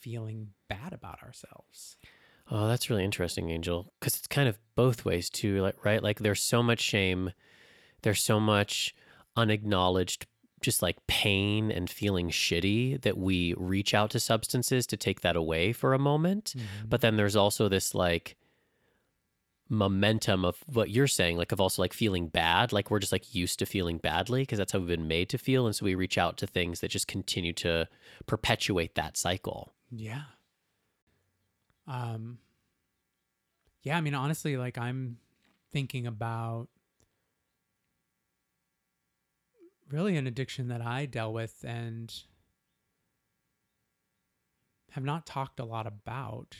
feeling 0.00 0.48
bad 0.68 0.92
about 0.92 1.22
ourselves. 1.22 1.96
Oh, 2.50 2.66
that's 2.66 2.88
really 2.88 3.04
interesting, 3.04 3.50
Angel, 3.50 3.92
because 4.00 4.16
it's 4.16 4.26
kind 4.26 4.48
of 4.48 4.58
both 4.74 5.04
ways 5.04 5.28
too, 5.28 5.60
like 5.60 5.84
right? 5.84 6.02
Like 6.02 6.20
there's 6.20 6.42
so 6.42 6.62
much 6.62 6.80
shame, 6.80 7.32
there's 8.02 8.22
so 8.22 8.40
much 8.40 8.94
unacknowledged 9.36 10.26
just 10.60 10.82
like 10.82 10.96
pain 11.06 11.70
and 11.70 11.88
feeling 11.88 12.30
shitty 12.30 13.00
that 13.02 13.16
we 13.16 13.54
reach 13.56 13.94
out 13.94 14.10
to 14.10 14.20
substances 14.20 14.86
to 14.88 14.96
take 14.96 15.20
that 15.20 15.36
away 15.36 15.72
for 15.72 15.94
a 15.94 15.98
moment. 15.98 16.54
Mm-hmm. 16.56 16.88
But 16.88 17.00
then 17.00 17.16
there's 17.16 17.36
also 17.36 17.68
this 17.68 17.94
like 17.94 18.36
momentum 19.68 20.44
of 20.44 20.56
what 20.66 20.90
you're 20.90 21.06
saying, 21.06 21.36
like 21.36 21.52
of 21.52 21.60
also 21.60 21.82
like 21.82 21.92
feeling 21.92 22.28
bad. 22.28 22.72
Like 22.72 22.90
we're 22.90 22.98
just 22.98 23.12
like 23.12 23.34
used 23.34 23.58
to 23.60 23.66
feeling 23.66 23.98
badly 23.98 24.42
because 24.42 24.58
that's 24.58 24.72
how 24.72 24.78
we've 24.78 24.88
been 24.88 25.08
made 25.08 25.28
to 25.30 25.38
feel. 25.38 25.66
And 25.66 25.76
so 25.76 25.84
we 25.84 25.94
reach 25.94 26.18
out 26.18 26.38
to 26.38 26.46
things 26.46 26.80
that 26.80 26.90
just 26.90 27.06
continue 27.06 27.52
to 27.54 27.86
perpetuate 28.26 28.94
that 28.94 29.16
cycle. 29.16 29.72
Yeah. 29.90 30.22
Um 31.86 32.38
Yeah, 33.82 33.96
I 33.96 34.00
mean 34.00 34.14
honestly 34.14 34.56
like 34.56 34.78
I'm 34.78 35.18
thinking 35.72 36.06
about 36.06 36.68
really 39.90 40.16
an 40.16 40.26
addiction 40.26 40.68
that 40.68 40.82
I 40.82 41.06
dealt 41.06 41.34
with 41.34 41.64
and 41.66 42.12
have 44.92 45.04
not 45.04 45.26
talked 45.26 45.60
a 45.60 45.64
lot 45.64 45.86
about. 45.86 46.56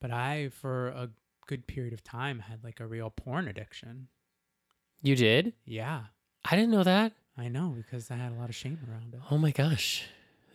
But 0.00 0.10
I 0.10 0.50
for 0.50 0.88
a 0.88 1.10
good 1.46 1.66
period 1.66 1.92
of 1.92 2.04
time 2.04 2.40
had 2.40 2.62
like 2.64 2.80
a 2.80 2.86
real 2.86 3.10
porn 3.10 3.48
addiction. 3.48 4.08
You 5.02 5.16
did? 5.16 5.54
Yeah. 5.64 6.04
I 6.44 6.56
didn't 6.56 6.70
know 6.70 6.84
that. 6.84 7.12
I 7.38 7.48
know 7.48 7.74
because 7.76 8.10
I 8.10 8.16
had 8.16 8.32
a 8.32 8.34
lot 8.34 8.48
of 8.48 8.54
shame 8.54 8.78
around 8.90 9.14
it. 9.14 9.20
Oh 9.30 9.38
my 9.38 9.50
gosh. 9.50 10.04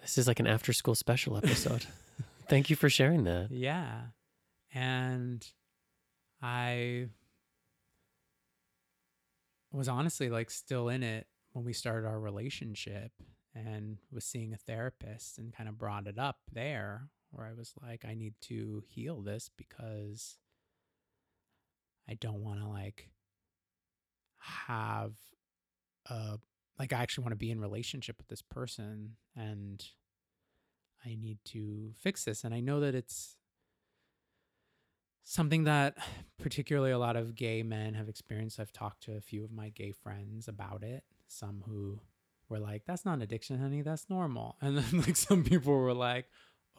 This 0.02 0.18
is 0.18 0.28
like 0.28 0.40
an 0.40 0.48
after 0.48 0.74
school 0.74 0.96
special 0.96 1.38
episode. 1.38 1.86
Thank 2.50 2.70
you 2.70 2.76
for 2.76 2.90
sharing 2.90 3.24
that. 3.26 3.50
Yeah. 3.52 4.02
And 4.74 5.46
I 6.42 7.08
was 9.72 9.88
honestly 9.88 10.30
like 10.30 10.50
still 10.50 10.90
in 10.90 11.04
it 11.04 11.28
when 11.54 11.64
we 11.64 11.74
started 11.74 12.08
our 12.08 12.20
relationship 12.20 13.12
and 13.56 13.98
was 14.12 14.26
seeing 14.26 14.54
a 14.54 14.58
therapist 14.58 15.38
and 15.38 15.54
kind 15.54 15.70
of 15.70 15.78
brought 15.78 16.08
it 16.08 16.18
up 16.18 16.40
there 16.52 17.10
where 17.32 17.46
I 17.46 17.54
was 17.54 17.74
like, 17.82 18.04
I 18.06 18.14
need 18.14 18.34
to 18.42 18.84
heal 18.88 19.22
this 19.22 19.50
because 19.56 20.38
I 22.10 22.16
don't 22.16 22.44
want 22.44 22.60
to 22.60 22.68
like 22.68 23.10
have 24.40 25.14
a 26.10 26.40
like 26.80 26.94
I 26.94 26.98
actually 26.98 27.24
want 27.24 27.34
to 27.34 27.38
be 27.38 27.52
in 27.52 27.60
relationship 27.60 28.18
with 28.18 28.28
this 28.28 28.42
person 28.42 29.18
and 29.36 29.84
I 31.06 31.16
need 31.20 31.40
to 31.46 31.94
fix 32.00 32.24
this. 32.26 32.44
And 32.44 32.54
I 32.54 32.60
know 32.60 32.80
that 32.80 32.96
it's 32.96 33.38
something 35.24 35.64
that 35.66 35.98
particularly 36.40 36.92
a 36.92 37.00
lot 37.00 37.16
of 37.16 37.36
gay 37.36 37.64
men 37.64 37.94
have 37.94 38.10
experienced. 38.10 38.60
I've 38.60 38.74
talked 38.74 39.04
to 39.04 39.16
a 39.16 39.22
few 39.22 39.44
of 39.44 39.52
my 39.52 39.70
gay 39.70 39.92
friends 39.92 40.48
about 40.48 40.84
it, 40.84 41.04
some 41.28 41.64
who 41.66 42.00
were 42.50 42.60
like, 42.60 42.84
that's 42.86 43.06
not 43.06 43.16
an 43.16 43.22
addiction, 43.22 43.60
honey, 43.60 43.82
that's 43.82 44.10
normal. 44.10 44.58
And 44.62 44.78
then 44.78 45.02
like 45.02 45.16
some 45.16 45.44
people 45.44 45.74
were 45.74 45.94
like, 45.94 46.28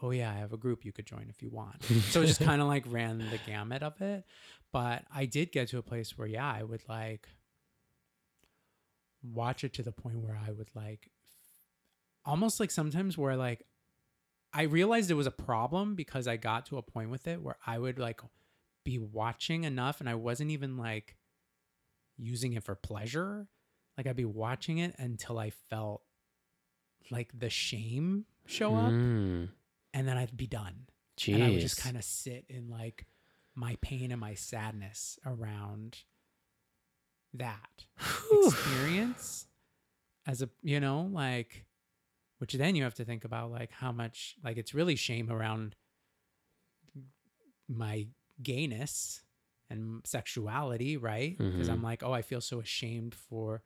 oh 0.03 0.11
yeah, 0.11 0.31
I 0.31 0.35
have 0.35 0.53
a 0.53 0.57
group 0.57 0.85
you 0.85 0.93
could 0.93 1.07
join 1.07 1.27
if 1.29 1.43
you 1.43 1.51
want. 1.51 1.83
so 1.85 2.23
it 2.23 2.27
just 2.27 2.41
kind 2.45 2.61
of 2.61 2.69
like 2.69 2.85
ran 2.89 3.19
the 3.19 3.39
gamut 3.47 3.83
of 3.83 4.01
it. 4.01 4.25
But 4.73 5.05
I 5.15 5.27
did 5.27 5.53
get 5.53 5.69
to 5.69 5.79
a 5.79 5.83
place 5.83 6.17
where, 6.17 6.27
yeah, 6.27 6.51
I 6.51 6.63
would 6.63 6.83
like 6.89 7.29
watch 9.23 9.65
it 9.65 9.73
to 9.75 9.83
the 9.83 9.93
point 9.93 10.19
where 10.19 10.37
I 10.47 10.51
would 10.51 10.71
like 10.75 11.11
almost 12.25 12.61
like 12.61 12.71
sometimes 12.71 13.17
where 13.19 13.37
like 13.37 13.65
I 14.53 14.63
realized 14.63 15.11
it 15.11 15.15
was 15.15 15.27
a 15.27 15.31
problem 15.33 15.95
because 15.95 16.29
I 16.29 16.37
got 16.37 16.67
to 16.67 16.77
a 16.79 16.83
point 16.83 17.11
with 17.11 17.27
it 17.27 17.41
where 17.43 17.57
I 17.67 17.79
would 17.79 17.99
like 17.99 18.21
be 18.85 18.99
watching 18.99 19.65
enough 19.65 20.01
and 20.01 20.09
I 20.09 20.15
wasn't 20.15 20.51
even 20.51 20.77
like 20.77 21.17
using 22.19 22.53
it 22.53 22.63
for 22.63 22.75
pleasure. 22.75 23.47
Like 23.97 24.07
I'd 24.07 24.17
be 24.17 24.25
watching 24.25 24.79
it 24.79 24.95
until 24.99 25.39
I 25.39 25.51
felt 25.51 26.03
like 27.11 27.31
the 27.39 27.51
shame 27.51 28.27
show 28.47 28.75
up 28.77 28.93
Mm, 28.93 29.49
and 29.95 30.07
then 30.09 30.17
I'd 30.17 30.37
be 30.37 30.47
done. 30.47 30.87
jeez. 31.19 31.35
And 31.35 31.45
I 31.45 31.51
would 31.51 31.61
just 31.61 31.81
kind 31.83 31.97
of 31.97 32.05
sit 32.05 32.45
in 32.49 32.69
like 32.69 33.07
my 33.55 33.77
pain 33.83 34.11
and 34.13 34.21
my 34.21 34.35
sadness 34.35 35.19
around 35.27 35.99
that 37.35 37.87
experience 38.31 39.47
as 40.27 40.43
a 40.43 40.49
you 40.63 40.79
know 40.81 41.09
like 41.13 41.65
which 42.39 42.53
then 42.55 42.75
you 42.75 42.83
have 42.83 42.95
to 42.95 43.05
think 43.05 43.25
about 43.25 43.51
like 43.51 43.71
how 43.73 43.91
much 43.93 44.37
like 44.45 44.57
it's 44.57 44.75
really 44.75 44.97
shame 44.97 45.31
around 45.31 45.75
my 47.69 48.07
gayness 48.43 49.23
and 49.71 50.01
sexuality 50.05 50.97
right? 50.97 51.39
Because 51.39 51.69
Mhm. 51.69 51.73
i'm 51.73 51.83
like 51.83 52.03
oh 52.03 52.13
i 52.13 52.23
feel 52.23 52.41
so 52.41 52.61
ashamed 52.61 53.15
for 53.15 53.63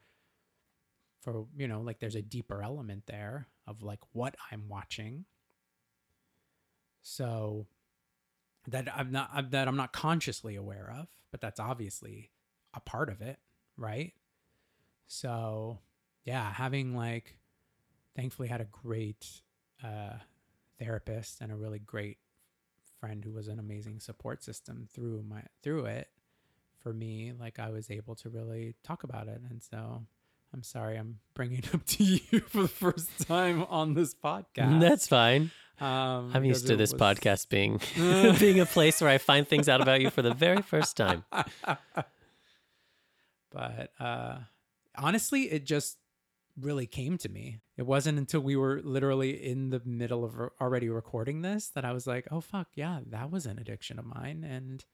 for 1.23 1.47
you 1.57 1.67
know 1.67 1.81
like 1.81 1.99
there's 1.99 2.14
a 2.14 2.23
deeper 2.23 2.62
element 2.62 3.07
there 3.07 3.49
of 3.67 3.83
like 3.83 4.01
what 4.12 4.37
i'm 4.53 4.69
watching. 4.69 5.25
So 7.03 7.67
that 8.69 8.89
i'm 8.97 9.11
not 9.12 9.51
that 9.53 9.69
i'm 9.69 9.77
not 9.77 9.93
consciously 9.93 10.57
aware 10.57 10.91
of 10.91 11.09
but 11.31 11.41
that's 11.41 11.61
obviously 11.61 12.33
a 12.75 12.81
part 12.81 13.09
of 13.09 13.21
it 13.23 13.39
right 13.77 14.12
so 15.07 15.79
yeah 16.24 16.53
having 16.53 16.97
like 16.97 17.37
thankfully 18.16 18.49
had 18.49 18.61
a 18.61 18.64
great 18.66 19.27
uh 19.85 20.14
therapist 20.79 21.41
and 21.41 21.53
a 21.53 21.57
really 21.57 21.79
great 21.79 22.18
friend 23.01 23.24
who 23.24 23.33
was 23.33 23.49
an 23.49 23.59
amazing 23.59 24.01
support 24.01 24.43
system 24.43 24.89
through 24.93 25.22
my 25.29 25.43
through 25.62 25.85
it 25.87 26.09
for 26.79 26.93
me 26.93 27.33
like 27.39 27.59
i 27.59 27.70
was 27.70 27.91
able 27.91 28.14
to 28.14 28.29
really 28.29 28.74
talk 28.83 29.05
about 29.05 29.29
it 29.29 29.41
and 29.51 29.62
so 29.62 30.03
i'm 30.55 30.62
sorry 30.62 30.97
i'm 30.97 31.18
bringing 31.35 31.59
it 31.59 31.74
up 31.74 31.85
to 31.85 32.03
you 32.05 32.41
for 32.41 32.62
the 32.62 32.68
first 32.68 33.27
time 33.27 33.62
on 33.68 33.95
this 33.95 34.14
podcast 34.14 34.81
That's 34.81 35.07
fine. 35.07 35.51
um 35.81 36.31
I'm 36.35 36.45
used 36.45 36.66
to 36.68 36.77
this 36.77 36.93
was- 36.93 37.01
podcast 37.01 37.49
being 37.51 37.81
being 38.41 38.61
a 38.61 38.66
place 38.66 39.01
where 39.03 39.11
I 39.11 39.18
find 39.18 39.47
things 39.47 39.68
out 39.68 39.83
about 39.83 40.01
you 40.01 40.09
for 40.11 40.22
the 40.22 40.33
very 40.33 40.62
first 40.62 40.97
time. 40.97 41.24
But 43.57 43.90
uh 44.04 44.38
honestly 44.96 45.42
it 45.50 45.64
just 45.64 45.96
really 46.59 46.86
came 46.86 47.18
to 47.18 47.28
me. 47.28 47.61
It 47.76 47.86
wasn't 47.86 48.16
until 48.18 48.40
we 48.40 48.57
were 48.57 48.80
literally 48.82 49.32
in 49.32 49.68
the 49.68 49.82
middle 49.84 50.24
of 50.24 50.38
re- 50.38 50.48
already 50.59 50.88
recording 50.88 51.42
this 51.42 51.68
that 51.74 51.84
i 51.84 51.92
was 51.92 52.07
like 52.07 52.26
oh 52.30 52.40
fuck 52.40 52.68
yeah 52.74 53.00
that 53.07 53.30
was 53.30 53.44
an 53.46 53.59
addiction 53.59 53.98
of 53.98 54.07
mine 54.07 54.42
and 54.42 54.84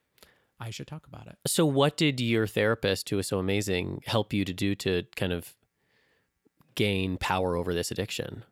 i 0.59 0.71
should 0.71 0.87
talk 0.89 1.07
about 1.07 1.27
it. 1.29 1.37
So, 1.47 1.65
what 1.67 1.97
did 1.97 2.21
your 2.21 2.47
therapist, 2.47 3.09
who 3.11 3.17
was 3.17 3.29
so 3.29 3.39
amazing, 3.39 4.03
help 4.07 4.33
you 4.33 4.45
to 4.45 4.53
do 4.53 4.75
to 4.77 5.05
kind 5.17 5.33
of 5.33 5.55
gain 6.75 7.17
power 7.19 7.57
over 7.57 7.75
this 7.75 7.91
addiction? 7.91 8.45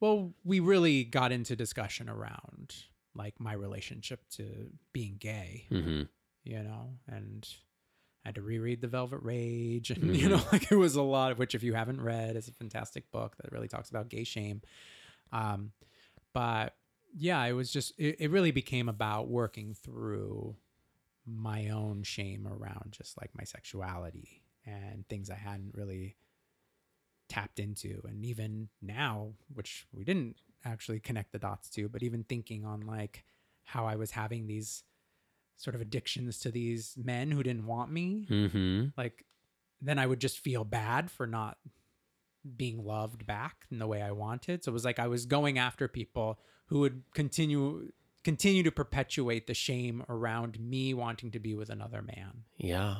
well 0.00 0.34
we 0.44 0.58
really 0.60 1.04
got 1.04 1.30
into 1.32 1.54
discussion 1.56 2.08
around 2.08 2.74
like 3.14 3.34
my 3.38 3.52
relationship 3.52 4.20
to 4.28 4.44
being 4.92 5.16
gay 5.18 5.66
hmm 5.68 6.02
you 6.42 6.62
know 6.62 6.98
and 7.08 7.48
I 8.24 8.28
had 8.28 8.36
to 8.36 8.42
reread 8.42 8.80
The 8.80 8.88
Velvet 8.88 9.20
Rage. 9.22 9.90
And, 9.90 10.16
you 10.16 10.28
know, 10.28 10.42
like 10.52 10.70
it 10.70 10.76
was 10.76 10.96
a 10.96 11.02
lot 11.02 11.30
of 11.30 11.38
which, 11.38 11.54
if 11.54 11.62
you 11.62 11.74
haven't 11.74 12.00
read, 12.00 12.36
is 12.36 12.48
a 12.48 12.52
fantastic 12.52 13.10
book 13.10 13.36
that 13.36 13.52
really 13.52 13.68
talks 13.68 13.90
about 13.90 14.08
gay 14.08 14.24
shame. 14.24 14.62
Um, 15.32 15.72
but 16.32 16.74
yeah, 17.14 17.44
it 17.44 17.52
was 17.52 17.70
just, 17.70 17.92
it, 17.98 18.16
it 18.18 18.30
really 18.30 18.50
became 18.50 18.88
about 18.88 19.28
working 19.28 19.74
through 19.74 20.56
my 21.26 21.68
own 21.68 22.02
shame 22.02 22.46
around 22.46 22.92
just 22.92 23.18
like 23.20 23.30
my 23.36 23.44
sexuality 23.44 24.42
and 24.66 25.06
things 25.08 25.30
I 25.30 25.36
hadn't 25.36 25.74
really 25.74 26.16
tapped 27.28 27.58
into. 27.58 28.02
And 28.06 28.24
even 28.24 28.68
now, 28.82 29.32
which 29.52 29.86
we 29.92 30.04
didn't 30.04 30.36
actually 30.64 31.00
connect 31.00 31.32
the 31.32 31.38
dots 31.38 31.68
to, 31.70 31.88
but 31.88 32.02
even 32.02 32.24
thinking 32.24 32.64
on 32.64 32.86
like 32.86 33.24
how 33.64 33.86
I 33.86 33.96
was 33.96 34.10
having 34.12 34.46
these 34.46 34.82
sort 35.56 35.74
of 35.74 35.80
addictions 35.80 36.38
to 36.40 36.50
these 36.50 36.94
men 37.02 37.30
who 37.30 37.42
didn't 37.42 37.66
want 37.66 37.90
me, 37.90 38.26
Mm-hmm. 38.30 38.86
like 38.96 39.24
then 39.80 39.98
I 39.98 40.06
would 40.06 40.20
just 40.20 40.38
feel 40.38 40.64
bad 40.64 41.10
for 41.10 41.26
not 41.26 41.58
being 42.56 42.84
loved 42.84 43.26
back 43.26 43.66
in 43.70 43.78
the 43.78 43.86
way 43.86 44.00
I 44.02 44.12
wanted. 44.12 44.64
So 44.64 44.70
it 44.70 44.72
was 44.72 44.84
like 44.84 44.98
I 44.98 45.08
was 45.08 45.26
going 45.26 45.58
after 45.58 45.88
people 45.88 46.38
who 46.66 46.80
would 46.80 47.02
continue 47.14 47.90
continue 48.22 48.62
to 48.62 48.72
perpetuate 48.72 49.46
the 49.46 49.52
shame 49.54 50.02
around 50.08 50.58
me 50.58 50.94
wanting 50.94 51.30
to 51.32 51.38
be 51.38 51.54
with 51.54 51.68
another 51.68 52.00
man. 52.00 52.44
Yeah. 52.56 52.96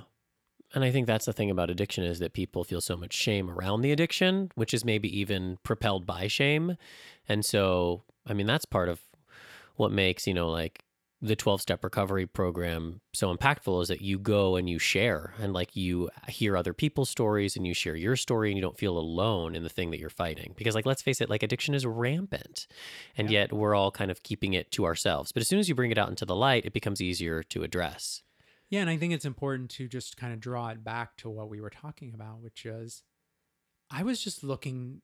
And 0.75 0.85
I 0.85 0.91
think 0.91 1.07
that's 1.07 1.25
the 1.25 1.33
thing 1.33 1.51
about 1.51 1.71
addiction 1.71 2.05
is 2.05 2.19
that 2.19 2.35
people 2.35 2.63
feel 2.65 2.83
so 2.83 2.97
much 2.97 3.15
shame 3.15 3.49
around 3.51 3.81
the 3.81 3.93
addiction, 3.93 4.51
which 4.55 4.75
is 4.75 4.85
maybe 4.85 5.09
even 5.19 5.57
propelled 5.63 6.05
by 6.05 6.27
shame. 6.27 6.77
And 7.29 7.45
so, 7.45 8.03
I 8.27 8.35
mean, 8.35 8.47
that's 8.47 8.67
part 8.67 8.91
of 8.91 9.01
what 9.77 9.93
makes, 9.93 10.27
you 10.27 10.35
know, 10.35 10.51
like 10.51 10.84
the 11.27 11.35
12 11.35 11.62
step 11.62 11.83
recovery 11.83 12.27
program 12.27 13.01
so 13.14 13.35
impactful 13.35 13.81
is 13.81 13.89
that 13.89 14.03
you 14.03 14.18
go 14.18 14.57
and 14.57 14.68
you 14.68 14.79
share 14.79 15.33
and 15.41 15.55
like 15.55 15.75
you 15.75 16.11
hear 16.29 16.55
other 16.55 16.75
people's 16.75 17.09
stories 17.09 17.57
and 17.57 17.66
you 17.66 17.72
share 17.72 17.97
your 17.97 18.14
story 18.14 18.51
and 18.51 18.59
you 18.59 18.62
don't 18.62 18.77
feel 18.79 18.99
alone 18.99 19.55
in 19.55 19.62
the 19.62 19.70
thing 19.70 19.91
that 19.91 19.99
you're 19.99 20.11
fighting. 20.11 20.53
Because, 20.57 20.75
like, 20.75 20.85
let's 20.85 21.01
face 21.01 21.22
it, 21.22 21.31
like 21.31 21.43
addiction 21.43 21.75
is 21.75 21.87
rampant 21.87 22.66
and 23.16 23.31
Yeah. 23.31 23.41
yet 23.41 23.53
we're 23.55 23.75
all 23.75 23.91
kind 23.91 24.11
of 24.11 24.22
keeping 24.22 24.53
it 24.53 24.70
to 24.72 24.85
ourselves. 24.85 25.33
But 25.33 25.41
as 25.41 25.49
soon 25.49 25.59
as 25.59 25.68
you 25.68 25.75
bring 25.75 25.91
it 25.91 25.97
out 25.99 26.11
into 26.11 26.27
the 26.27 26.37
light, 26.37 26.66
it 26.66 26.75
becomes 26.75 27.01
easier 27.01 27.43
to 27.43 27.62
address. 27.62 28.22
Yeah, 28.68 28.81
and 28.83 28.91
I 28.91 28.97
think 28.99 29.12
it's 29.14 29.25
important 29.25 29.70
to 29.72 29.89
just 29.89 30.18
kind 30.18 30.35
of 30.35 30.41
draw 30.41 30.68
it 30.68 30.85
back 30.85 31.16
to 31.18 31.31
what 31.31 31.49
we 31.49 31.61
were 31.61 31.70
talking 31.70 32.12
about, 32.12 32.41
which 32.43 32.66
is 32.66 33.03
I 33.91 34.03
was 34.03 34.22
just 34.22 34.45
looking 34.45 35.01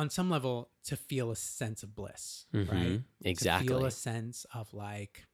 on 0.00 0.08
some 0.10 0.30
level 0.30 0.70
to 0.84 0.96
feel 0.96 1.30
a 1.30 1.36
sense 1.36 1.82
of 1.82 1.94
bliss, 1.94 2.46
right? 2.52 2.66
Mhm. 2.68 3.04
Exactly. 3.22 3.68
To 3.68 3.74
feel 3.74 3.84
a 3.86 3.90
sense 3.90 4.46
of 4.54 4.72
like 4.72 5.24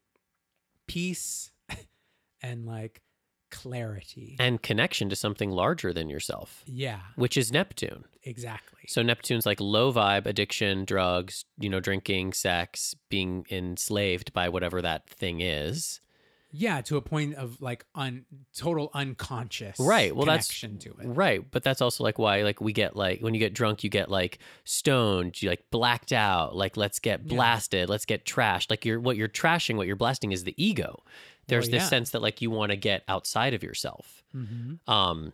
peace 0.87 1.53
and 2.43 2.67
like 2.67 3.03
clarity. 3.51 4.37
and 4.41 4.61
connection 4.61 5.09
to 5.09 5.15
something 5.17 5.51
larger 5.51 5.93
than 5.93 6.11
yourself, 6.11 6.63
yeah, 6.67 7.01
which 7.15 7.37
is 7.37 7.53
Neptune. 7.53 8.05
exactly. 8.25 8.83
So 8.89 9.03
Neptune's 9.03 9.47
like 9.47 9.61
low 9.61 9.93
vibe, 9.93 10.27
addiction, 10.27 10.85
drugs, 10.85 11.45
you 11.59 11.69
know, 11.71 11.79
drinking, 11.81 12.33
sex, 12.33 12.95
being 13.09 13.47
enslaved 13.51 14.33
by 14.33 14.49
whatever 14.49 14.83
that 14.83 15.09
thing 15.09 15.41
is. 15.41 16.01
Yeah, 16.53 16.81
to 16.83 16.97
a 16.97 17.03
point 17.03 17.35
of 17.35 17.61
like 17.61 17.85
un 17.95 18.25
total 18.57 18.91
unconscious 18.95 19.79
Right, 19.79 20.15
well, 20.15 20.25
that's- 20.27 20.47
connection 20.47 20.79
to 20.79 20.91
it. 21.03 21.07
Right, 21.07 21.45
but 21.51 21.63
that's 21.63 21.81
also 21.83 22.05
like 22.05 22.19
why 22.19 22.43
like 22.43 22.61
we 22.61 22.73
get 22.73 22.97
like 22.97 23.21
when 23.21 23.35
you 23.35 23.41
get 23.41 23.53
drunk 23.53 23.85
you 23.85 23.91
get 23.91 24.11
like 24.11 24.39
stoned, 24.65 25.41
you 25.43 25.49
like 25.49 25.65
blacked 25.71 26.13
out, 26.13 26.55
like 26.57 26.77
let's 26.77 26.99
get 26.99 27.21
Yeah. 27.25 27.35
blasted, 27.35 27.89
let's 27.89 28.05
get 28.07 28.25
trashed. 28.25 28.71
Like 28.71 28.85
you're 28.85 29.01
what 29.01 29.17
you're 29.17 29.29
trashing, 29.29 29.77
what 29.77 29.87
you're 29.87 29.97
blasting 29.97 30.33
is 30.33 30.45
the 30.45 30.55
ego. 30.57 31.03
There's 31.49 31.67
Well, 31.67 31.73
this 31.73 31.83
yeah. 31.85 31.89
sense 31.89 32.11
that 32.11 32.23
like 32.23 32.41
you 32.43 32.51
want 32.51 32.71
to 32.71 32.77
get 32.77 33.03
outside 33.09 33.55
of 33.55 33.63
yourself. 33.63 34.23
Mm-hmm. 34.35 34.91
Um, 34.93 35.33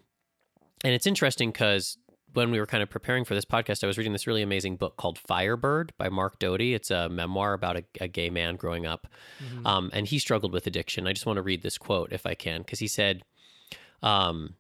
and 0.85 0.93
it's 0.93 1.07
interesting 1.07 1.51
because 1.51 1.97
when 2.35 2.51
we 2.51 2.59
were 2.59 2.67
kind 2.67 2.83
of 2.83 2.91
preparing 2.91 3.25
for 3.25 3.35
this 3.35 3.45
podcast, 3.45 3.85
I 3.85 3.87
was 3.87 3.99
reading 3.99 4.13
this 4.13 4.27
really 4.27 4.43
amazing 4.43 4.77
book 4.77 4.97
called 4.97 5.19
Firebird 5.19 5.93
by 5.99 6.09
Mark 6.09 6.39
Doty. 6.39 6.75
It's 6.75 6.91
a 6.91 7.09
memoir 7.09 7.53
about 7.53 7.77
a, 7.77 7.85
a 8.01 8.09
gay 8.09 8.31
man 8.31 8.57
growing 8.57 8.87
up, 8.87 9.07
Mhm. 9.43 9.67
um, 9.67 9.91
and 9.93 10.07
he 10.07 10.19
struggled 10.19 10.53
with 10.53 10.67
addiction. 10.67 11.07
I 11.07 11.13
just 11.13 11.27
want 11.27 11.37
to 11.37 11.43
read 11.43 11.63
this 11.63 11.79
quote 11.79 12.13
if 12.13 12.25
I 12.27 12.35
can, 12.35 12.63
because 12.63 12.79
he 12.79 12.89
said, 12.89 13.23
um, 14.03 14.55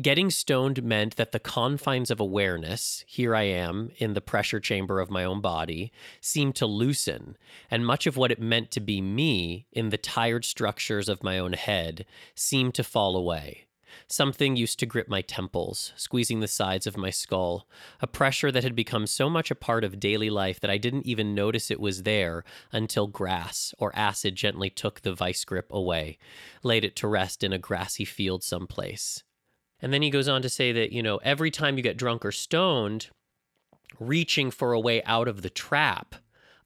Getting 0.00 0.30
stoned 0.30 0.84
meant 0.84 1.16
that 1.16 1.32
the 1.32 1.40
confines 1.40 2.08
of 2.12 2.20
awareness, 2.20 3.02
here 3.08 3.34
I 3.34 3.42
am 3.42 3.90
in 3.96 4.14
the 4.14 4.20
pressure 4.20 4.60
chamber 4.60 5.00
of 5.00 5.10
my 5.10 5.24
own 5.24 5.40
body, 5.40 5.90
seemed 6.20 6.54
to 6.56 6.66
loosen, 6.66 7.36
and 7.72 7.84
much 7.84 8.06
of 8.06 8.16
what 8.16 8.30
it 8.30 8.40
meant 8.40 8.70
to 8.70 8.80
be 8.80 9.00
me 9.00 9.66
in 9.72 9.88
the 9.88 9.98
tired 9.98 10.44
structures 10.44 11.08
of 11.08 11.24
my 11.24 11.40
own 11.40 11.54
head 11.54 12.06
seemed 12.36 12.74
to 12.74 12.84
fall 12.84 13.16
away. 13.16 13.66
Something 14.08 14.56
used 14.56 14.78
to 14.78 14.86
grip 14.86 15.08
my 15.08 15.20
temples, 15.20 15.92
squeezing 15.96 16.40
the 16.40 16.48
sides 16.48 16.86
of 16.86 16.96
my 16.96 17.10
skull, 17.10 17.66
a 18.00 18.06
pressure 18.06 18.52
that 18.52 18.64
had 18.64 18.74
become 18.74 19.06
so 19.06 19.30
much 19.30 19.50
a 19.50 19.54
part 19.54 19.84
of 19.84 20.00
daily 20.00 20.30
life 20.30 20.60
that 20.60 20.70
I 20.70 20.78
didn't 20.78 21.06
even 21.06 21.34
notice 21.34 21.70
it 21.70 21.80
was 21.80 22.02
there 22.02 22.44
until 22.72 23.06
grass 23.06 23.74
or 23.78 23.94
acid 23.96 24.36
gently 24.36 24.70
took 24.70 25.00
the 25.00 25.14
vice 25.14 25.44
grip 25.44 25.66
away, 25.70 26.18
laid 26.62 26.84
it 26.84 26.96
to 26.96 27.08
rest 27.08 27.42
in 27.42 27.52
a 27.52 27.58
grassy 27.58 28.04
field 28.04 28.42
someplace. 28.42 29.22
And 29.80 29.92
then 29.92 30.02
he 30.02 30.10
goes 30.10 30.28
on 30.28 30.42
to 30.42 30.48
say 30.48 30.72
that, 30.72 30.92
you 30.92 31.02
know, 31.02 31.18
every 31.18 31.50
time 31.50 31.76
you 31.76 31.82
get 31.82 31.96
drunk 31.96 32.24
or 32.24 32.32
stoned, 32.32 33.08
reaching 33.98 34.50
for 34.50 34.72
a 34.72 34.80
way 34.80 35.02
out 35.04 35.28
of 35.28 35.42
the 35.42 35.50
trap 35.50 36.16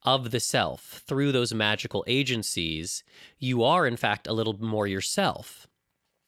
of 0.03 0.31
the 0.31 0.41
self 0.41 1.03
through 1.07 1.33
those 1.33 1.53
magical 1.53 2.05
agencies, 2.07 3.05
you 3.39 3.63
are, 3.63 3.87
in 3.87 3.97
fact, 3.97 4.27
a 4.27 4.33
little 4.33 4.57
more 4.63 4.87
yourself. 4.87 5.68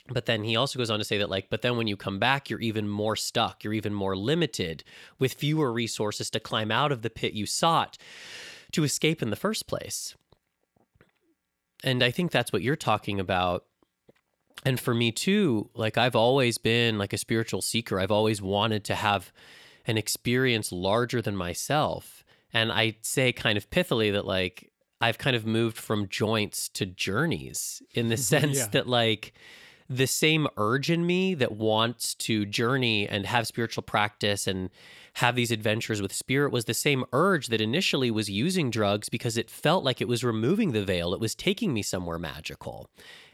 But 0.09 0.27
then 0.27 0.43
he 0.45 0.57
also 0.57 0.79
goes 0.79 0.91
on 0.91 0.99
to 0.99 1.05
say 1.05 1.19
that, 1.19 1.31
like, 1.31 1.51
but 1.51 1.63
then 1.63 1.77
when 1.77 1.87
you 1.87 1.97
come 1.97 2.19
back, 2.19 2.51
you're 2.51 2.61
even 2.61 2.89
more 2.89 3.15
stuck. 3.15 3.63
You're 3.63 3.75
even 3.75 3.95
more 3.95 4.17
limited 4.17 4.83
with 5.19 5.35
fewer 5.35 5.73
resources 5.73 6.31
to 6.31 6.41
climb 6.41 6.73
out 6.73 6.91
of 6.91 7.03
the 7.03 7.11
pit 7.11 7.33
you 7.33 7.47
sought 7.47 7.97
to 8.73 8.83
escape 8.83 9.23
in 9.23 9.31
the 9.31 9.37
first 9.37 9.67
place. 9.67 10.15
And 11.85 12.03
I 12.03 12.11
think 12.11 12.31
that's 12.31 12.53
what 12.53 12.63
you're 12.63 12.77
talking 12.77 13.21
about. 13.21 13.65
And 14.65 14.79
for 14.79 14.95
me 14.95 15.13
too, 15.13 15.71
like, 15.75 15.97
I've 15.97 16.17
always 16.17 16.59
been 16.59 16.99
like 16.99 17.13
a 17.13 17.19
spiritual 17.19 17.63
seeker. 17.63 17.99
I've 17.99 18.11
always 18.11 18.43
wanted 18.43 18.85
to 18.85 18.95
have 18.95 19.33
an 19.87 19.97
experience 19.97 20.73
larger 20.73 21.23
than 21.23 21.37
myself. 21.37 22.25
And 22.53 22.71
I 22.71 22.97
say 23.03 23.33
kind 23.33 23.57
of 23.57 23.71
pithily 23.71 24.13
that, 24.13 24.27
like, 24.27 24.71
I've 25.01 25.19
kind 25.19 25.35
of 25.35 25.47
moved 25.47 25.79
from 25.79 26.09
joints 26.09 26.69
to 26.71 26.85
journeys 26.85 27.83
in 27.93 28.09
the 28.09 28.17
sense 28.33 28.59
Yeah. 28.59 28.67
that, 28.73 28.87
like, 28.87 29.33
the 29.91 30.07
same 30.07 30.47
urge 30.57 30.89
in 30.89 31.05
me 31.05 31.35
that 31.35 31.51
wants 31.51 32.15
to 32.15 32.47
journey 32.47 33.09
and 33.09 33.27
have 33.27 33.49
spiritual 33.49 33.83
practice 33.83 34.47
and 34.47 34.71
have 35.15 35.35
these 35.35 35.51
adventures 35.51 36.01
with 36.01 36.13
spirit 36.13 36.53
was 36.53 36.67
the 36.67 36.75
same 36.75 37.05
urge 37.13 37.49
that 37.49 37.61
initially 37.61 38.09
was 38.09 38.31
using 38.31 38.71
drugs 38.71 39.09
because 39.09 39.37
it 39.37 39.51
felt 39.51 39.83
like 39.83 40.01
it 40.01 40.07
was 40.07 40.23
removing 40.23 40.71
the 40.71 40.85
veil. 40.85 41.13
It 41.13 41.19
was 41.19 41.35
taking 41.35 41.75
me 41.75 41.83
somewhere 41.83 42.21
magical. 42.21 42.89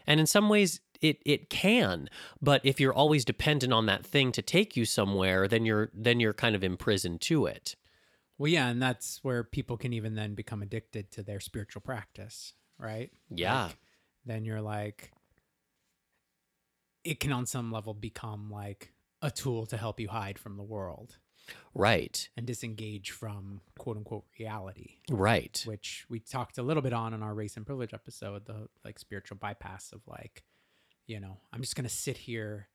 And 0.07 0.19
in 0.19 0.25
some 0.25 0.49
ways, 0.49 0.81
it 0.99 1.21
it 1.25 1.51
can, 1.51 2.09
but 2.41 2.61
if 2.63 2.79
you're 2.79 2.93
always 2.93 3.23
dependent 3.23 3.71
on 3.71 3.85
that 3.85 4.03
thing 4.03 4.31
to 4.31 4.41
take 4.41 4.75
you 4.75 4.83
somewhere, 4.83 5.47
then 5.47 5.63
you're 5.63 5.91
then 5.93 6.19
you're 6.19 6.33
kind 6.33 6.55
of 6.55 6.63
imprisoned 6.63 7.21
to 7.21 7.45
it. 7.45 7.75
Well, 8.39 8.51
yeah, 8.51 8.67
and 8.67 8.81
that's 8.81 9.23
where 9.23 9.43
people 9.43 9.77
can 9.77 9.93
even 9.93 10.15
then 10.15 10.33
become 10.33 10.63
addicted 10.63 11.11
to 11.11 11.23
their 11.23 11.39
spiritual 11.39 11.81
practice, 11.81 12.53
right? 12.79 13.11
Yeah. 13.29 13.65
Like, 13.65 13.77
then 14.25 14.43
you're 14.43 14.61
like, 14.61 15.11
it 17.07 17.19
can 17.19 17.31
on 17.31 17.45
some 17.45 17.71
level 17.71 17.93
become 17.93 18.49
like 18.51 18.93
a 19.21 19.31
tool 19.31 19.65
to 19.67 19.77
help 19.77 19.99
you 19.99 20.07
hide 20.09 20.37
from 20.37 20.57
the 20.57 20.63
world 20.63 21.17
Right. 21.73 22.27
and 22.35 22.45
disengage 22.45 23.11
from 23.11 23.61
quote 23.77 23.97
unquote 23.97 24.25
reality, 24.39 24.97
Right. 25.09 25.63
which 25.65 26.05
we 26.09 26.19
talked 26.19 26.57
a 26.57 26.63
little 26.63 26.83
bit 26.83 26.93
on 26.93 27.13
in 27.13 27.23
our 27.23 27.33
race 27.33 27.55
and 27.57 27.65
privilege 27.65 27.93
episode, 27.93 28.45
the 28.45 28.67
like 28.83 28.99
spiritual 28.99 29.37
bypass 29.37 29.91
of 29.91 30.01
like, 30.07 30.43
you 31.05 31.19
know, 31.19 31.37
I'm 31.53 31.61
just 31.61 31.75
going 31.75 31.87
to 31.87 31.93
sit 31.95 32.17
here 32.17 32.67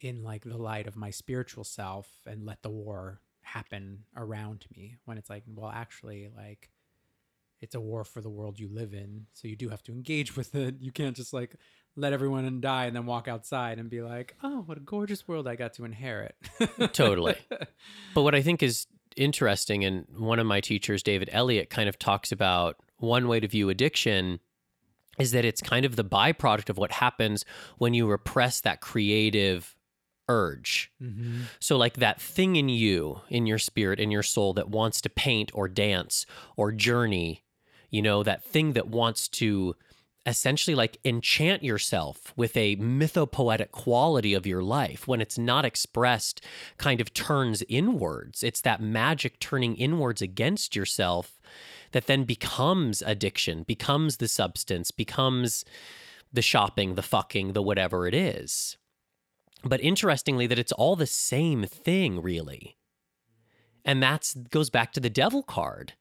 in 0.00 0.22
like 0.22 0.44
the 0.44 0.56
light 0.58 0.86
of 0.86 0.96
my 0.96 1.10
spiritual 1.10 1.64
self 1.64 2.08
and 2.26 2.44
let 2.46 2.62
the 2.62 2.70
war 2.70 3.20
happen 3.40 4.04
around 4.16 4.66
me 4.74 4.96
when 5.04 5.18
it's 5.18 5.28
like, 5.30 5.42
well, 5.46 5.70
actually, 5.70 6.28
like, 6.36 6.70
it's 7.60 7.74
a 7.76 7.80
war 7.80 8.04
for 8.04 8.20
the 8.20 8.30
world 8.30 8.58
you 8.58 8.68
live 8.68 8.92
in. 8.94 9.26
So 9.32 9.46
you 9.48 9.56
do 9.56 9.68
have 9.68 9.82
to 9.84 9.92
engage 9.92 10.36
with 10.36 10.54
it. 10.54 10.76
You 10.80 10.92
can't 10.92 11.16
just 11.16 11.32
like 11.32 11.56
let 11.96 12.12
everyone 12.12 12.60
die 12.60 12.86
and 12.86 12.96
then 12.96 13.06
walk 13.06 13.28
outside 13.28 13.78
and 13.78 13.90
be 13.90 14.00
like, 14.02 14.34
oh, 14.42 14.62
what 14.66 14.78
a 14.78 14.80
gorgeous 14.80 15.28
world 15.28 15.46
I 15.46 15.56
got 15.56 15.74
to 15.74 15.84
inherit. 15.84 16.34
Totally. 16.92 17.36
But 18.14 18.22
what 18.22 18.34
I 18.34 18.42
think 18.42 18.62
is 18.62 18.86
interesting, 19.16 19.84
and 19.84 20.06
one 20.16 20.38
of 20.38 20.46
my 20.46 20.60
teachers, 20.60 21.02
David 21.02 21.28
Elliott, 21.32 21.70
kind 21.70 21.88
of 21.88 21.98
talks 21.98 22.32
about 22.32 22.76
one 22.96 23.28
way 23.28 23.40
to 23.40 23.48
view 23.48 23.68
addiction 23.68 24.40
is 25.18 25.32
that 25.32 25.44
it's 25.44 25.60
kind 25.60 25.84
of 25.84 25.96
the 25.96 26.04
byproduct 26.04 26.70
of 26.70 26.78
what 26.78 26.92
happens 26.92 27.44
when 27.76 27.92
you 27.92 28.06
repress 28.06 28.62
that 28.62 28.80
creative 28.80 29.76
urge. 30.28 30.90
mm-hmm. 31.02 31.42
So, 31.60 31.76
like 31.76 31.94
that 31.94 32.20
thing 32.20 32.56
in 32.56 32.70
you, 32.70 33.20
in 33.28 33.46
your 33.46 33.58
spirit, 33.58 34.00
in 34.00 34.10
your 34.10 34.22
soul 34.22 34.54
that 34.54 34.70
wants 34.70 35.02
to 35.02 35.10
paint 35.10 35.50
or 35.52 35.68
dance 35.68 36.24
or 36.56 36.72
journey, 36.72 37.44
you 37.90 38.00
know, 38.00 38.22
that 38.22 38.42
thing 38.42 38.72
that 38.72 38.88
wants 38.88 39.28
to 39.28 39.76
essentially 40.24 40.74
like 40.74 40.98
enchant 41.04 41.62
yourself 41.62 42.32
with 42.36 42.56
a 42.56 42.76
mythopoetic 42.76 43.72
quality 43.72 44.34
of 44.34 44.46
your 44.46 44.62
life 44.62 45.08
when 45.08 45.20
it's 45.20 45.38
not 45.38 45.64
expressed 45.64 46.44
kind 46.78 47.00
of 47.00 47.12
turns 47.12 47.62
inwards. 47.68 48.42
It's 48.42 48.60
that 48.60 48.80
magic 48.80 49.40
turning 49.40 49.74
inwards 49.76 50.22
against 50.22 50.76
yourself 50.76 51.40
that 51.90 52.06
then 52.06 52.24
becomes 52.24 53.02
addiction 53.02 53.64
becomes 53.64 54.18
the 54.18 54.28
substance 54.28 54.90
becomes 54.90 55.64
the 56.32 56.42
shopping 56.42 56.94
the 56.94 57.02
fucking 57.02 57.52
the 57.52 57.62
whatever 57.62 58.06
it 58.06 58.14
is. 58.14 58.76
But 59.64 59.80
interestingly 59.80 60.46
that 60.46 60.58
it's 60.58 60.72
all 60.72 60.96
the 60.96 61.06
same 61.06 61.64
thing 61.64 62.22
really. 62.22 62.76
And 63.84 64.00
that's 64.00 64.34
goes 64.34 64.70
back 64.70 64.92
to 64.92 65.00
the 65.00 65.10
devil 65.10 65.42
card. 65.42 65.94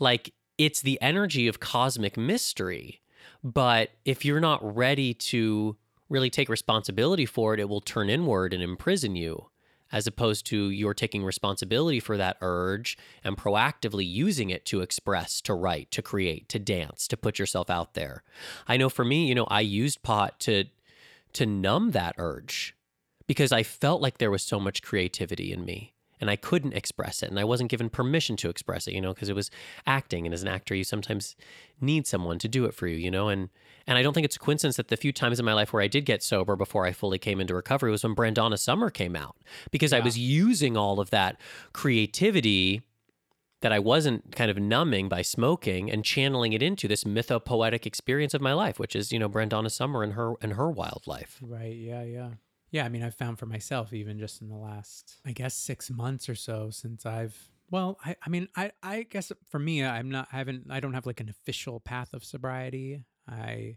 Like 0.00 0.34
it's 0.58 0.82
the 0.82 1.00
energy 1.00 1.46
of 1.46 1.60
cosmic 1.60 2.16
mystery 2.16 3.01
but 3.42 3.90
if 4.04 4.24
you're 4.24 4.40
not 4.40 4.76
ready 4.76 5.14
to 5.14 5.76
really 6.08 6.30
take 6.30 6.48
responsibility 6.48 7.26
for 7.26 7.54
it, 7.54 7.60
it 7.60 7.68
will 7.68 7.80
turn 7.80 8.10
inward 8.10 8.52
and 8.52 8.62
imprison 8.62 9.16
you, 9.16 9.48
as 9.90 10.06
opposed 10.06 10.46
to 10.46 10.70
you're 10.70 10.94
taking 10.94 11.24
responsibility 11.24 12.00
for 12.00 12.16
that 12.16 12.36
urge 12.40 12.96
and 13.24 13.36
proactively 13.36 14.08
using 14.08 14.50
it 14.50 14.64
to 14.66 14.80
express, 14.80 15.40
to 15.40 15.54
write, 15.54 15.90
to 15.90 16.02
create, 16.02 16.48
to 16.50 16.58
dance, 16.58 17.08
to 17.08 17.16
put 17.16 17.38
yourself 17.38 17.70
out 17.70 17.94
there. 17.94 18.22
I 18.68 18.76
know 18.76 18.88
for 18.88 19.04
me, 19.04 19.26
you 19.26 19.34
know, 19.34 19.46
I 19.50 19.60
used 19.60 20.02
pot 20.02 20.38
to 20.40 20.64
to 21.34 21.46
numb 21.46 21.92
that 21.92 22.14
urge 22.18 22.76
because 23.26 23.52
I 23.52 23.62
felt 23.62 24.02
like 24.02 24.18
there 24.18 24.30
was 24.30 24.42
so 24.42 24.60
much 24.60 24.82
creativity 24.82 25.50
in 25.50 25.64
me 25.64 25.94
and 26.22 26.30
I 26.30 26.36
couldn't 26.36 26.72
express 26.72 27.22
it 27.22 27.30
and 27.30 27.38
I 27.38 27.42
wasn't 27.42 27.68
given 27.68 27.90
permission 27.90 28.36
to 28.36 28.48
express 28.48 28.86
it, 28.86 28.94
you 28.94 29.00
know, 29.00 29.12
because 29.12 29.28
it 29.28 29.34
was 29.34 29.50
acting 29.86 30.24
and 30.24 30.32
as 30.32 30.40
an 30.40 30.48
actor 30.48 30.72
you 30.72 30.84
sometimes 30.84 31.34
need 31.80 32.06
someone 32.06 32.38
to 32.38 32.48
do 32.48 32.64
it 32.64 32.74
for 32.74 32.86
you, 32.86 32.96
you 32.96 33.10
know, 33.10 33.28
and 33.28 33.50
and 33.88 33.98
I 33.98 34.02
don't 34.02 34.14
think 34.14 34.24
it's 34.24 34.36
a 34.36 34.38
coincidence 34.38 34.76
that 34.76 34.86
the 34.86 34.96
few 34.96 35.12
times 35.12 35.40
in 35.40 35.44
my 35.44 35.52
life 35.52 35.72
where 35.72 35.82
I 35.82 35.88
did 35.88 36.04
get 36.04 36.22
sober 36.22 36.54
before 36.54 36.86
I 36.86 36.92
fully 36.92 37.18
came 37.18 37.40
into 37.40 37.56
recovery 37.56 37.90
was 37.90 38.04
when 38.04 38.14
Brandonna 38.14 38.56
Summer 38.56 38.88
came 38.88 39.16
out 39.16 39.36
because 39.72 39.90
yeah. 39.90 39.98
I 39.98 40.00
was 40.00 40.16
using 40.16 40.76
all 40.76 41.00
of 41.00 41.10
that 41.10 41.40
creativity 41.72 42.82
that 43.62 43.72
I 43.72 43.80
wasn't 43.80 44.36
kind 44.36 44.50
of 44.50 44.58
numbing 44.58 45.08
by 45.08 45.22
smoking 45.22 45.90
and 45.90 46.04
channeling 46.04 46.52
it 46.52 46.62
into 46.62 46.86
this 46.86 47.02
mythopoetic 47.02 47.84
experience 47.84 48.32
of 48.32 48.40
my 48.40 48.52
life, 48.52 48.78
which 48.78 48.94
is, 48.94 49.12
you 49.12 49.18
know, 49.18 49.28
Brandonna 49.28 49.70
Summer 49.70 50.04
and 50.04 50.12
her 50.12 50.34
and 50.40 50.52
her 50.52 50.70
wildlife. 50.70 51.40
Right. 51.42 51.76
Yeah. 51.76 52.04
Yeah. 52.04 52.30
Yeah, 52.72 52.86
I 52.86 52.88
mean, 52.88 53.02
I've 53.02 53.14
found 53.14 53.38
for 53.38 53.46
myself, 53.46 53.92
even 53.92 54.18
just 54.18 54.40
in 54.40 54.48
the 54.48 54.56
last, 54.56 55.20
I 55.26 55.32
guess, 55.32 55.54
six 55.54 55.90
months 55.90 56.28
or 56.28 56.34
so 56.34 56.70
since 56.70 57.04
I've, 57.04 57.36
well, 57.70 57.98
I, 58.04 58.16
I 58.24 58.30
mean, 58.30 58.48
I, 58.56 58.72
I 58.82 59.02
guess 59.02 59.30
for 59.50 59.58
me, 59.58 59.84
I'm 59.84 60.10
not, 60.10 60.28
I 60.32 60.38
haven't, 60.38 60.66
I 60.70 60.80
don't 60.80 60.94
have 60.94 61.06
like 61.06 61.20
an 61.20 61.28
official 61.28 61.80
path 61.80 62.14
of 62.14 62.24
sobriety. 62.24 63.04
I, 63.28 63.76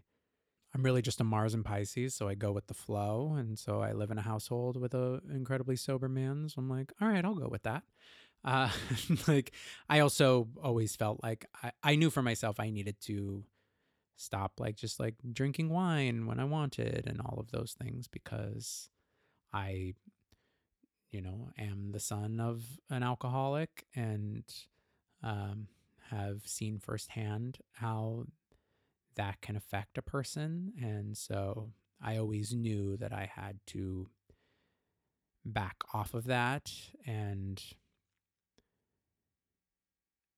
I'm 0.74 0.82
really 0.82 1.02
just 1.02 1.20
a 1.20 1.24
Mars 1.24 1.54
and 1.54 1.64
Pisces, 1.64 2.14
so 2.14 2.28
I 2.28 2.34
go 2.34 2.52
with 2.52 2.68
the 2.68 2.74
flow, 2.74 3.34
and 3.38 3.58
so 3.58 3.82
I 3.82 3.92
live 3.92 4.10
in 4.10 4.18
a 4.18 4.22
household 4.22 4.80
with 4.80 4.94
a 4.94 5.20
incredibly 5.34 5.76
sober 5.76 6.08
man. 6.08 6.48
So 6.48 6.56
I'm 6.58 6.68
like, 6.70 6.92
all 7.00 7.08
right, 7.08 7.24
I'll 7.24 7.34
go 7.34 7.48
with 7.48 7.64
that. 7.64 7.82
Uh, 8.44 8.70
like, 9.28 9.52
I 9.88 10.00
also 10.00 10.48
always 10.62 10.96
felt 10.96 11.22
like 11.22 11.46
I, 11.62 11.72
I 11.82 11.96
knew 11.96 12.10
for 12.10 12.22
myself 12.22 12.60
I 12.60 12.70
needed 12.70 12.96
to 13.02 13.44
stop 14.16 14.52
like 14.58 14.76
just 14.76 14.98
like 14.98 15.14
drinking 15.32 15.68
wine 15.68 16.26
when 16.26 16.40
I 16.40 16.44
wanted 16.44 17.06
and 17.06 17.20
all 17.20 17.38
of 17.38 17.50
those 17.50 17.74
things 17.78 18.08
because 18.08 18.88
I 19.52 19.94
you 21.10 21.20
know 21.20 21.50
am 21.58 21.92
the 21.92 22.00
son 22.00 22.40
of 22.40 22.64
an 22.90 23.02
alcoholic 23.02 23.86
and 23.94 24.44
um, 25.22 25.68
have 26.10 26.42
seen 26.44 26.78
firsthand 26.78 27.58
how 27.72 28.24
that 29.16 29.40
can 29.40 29.56
affect 29.56 29.98
a 29.98 30.02
person. 30.02 30.72
And 30.80 31.16
so 31.16 31.72
I 32.02 32.16
always 32.16 32.52
knew 32.52 32.96
that 32.98 33.12
I 33.12 33.30
had 33.34 33.58
to 33.68 34.08
back 35.44 35.76
off 35.94 36.14
of 36.14 36.24
that 36.24 36.72
and 37.06 37.62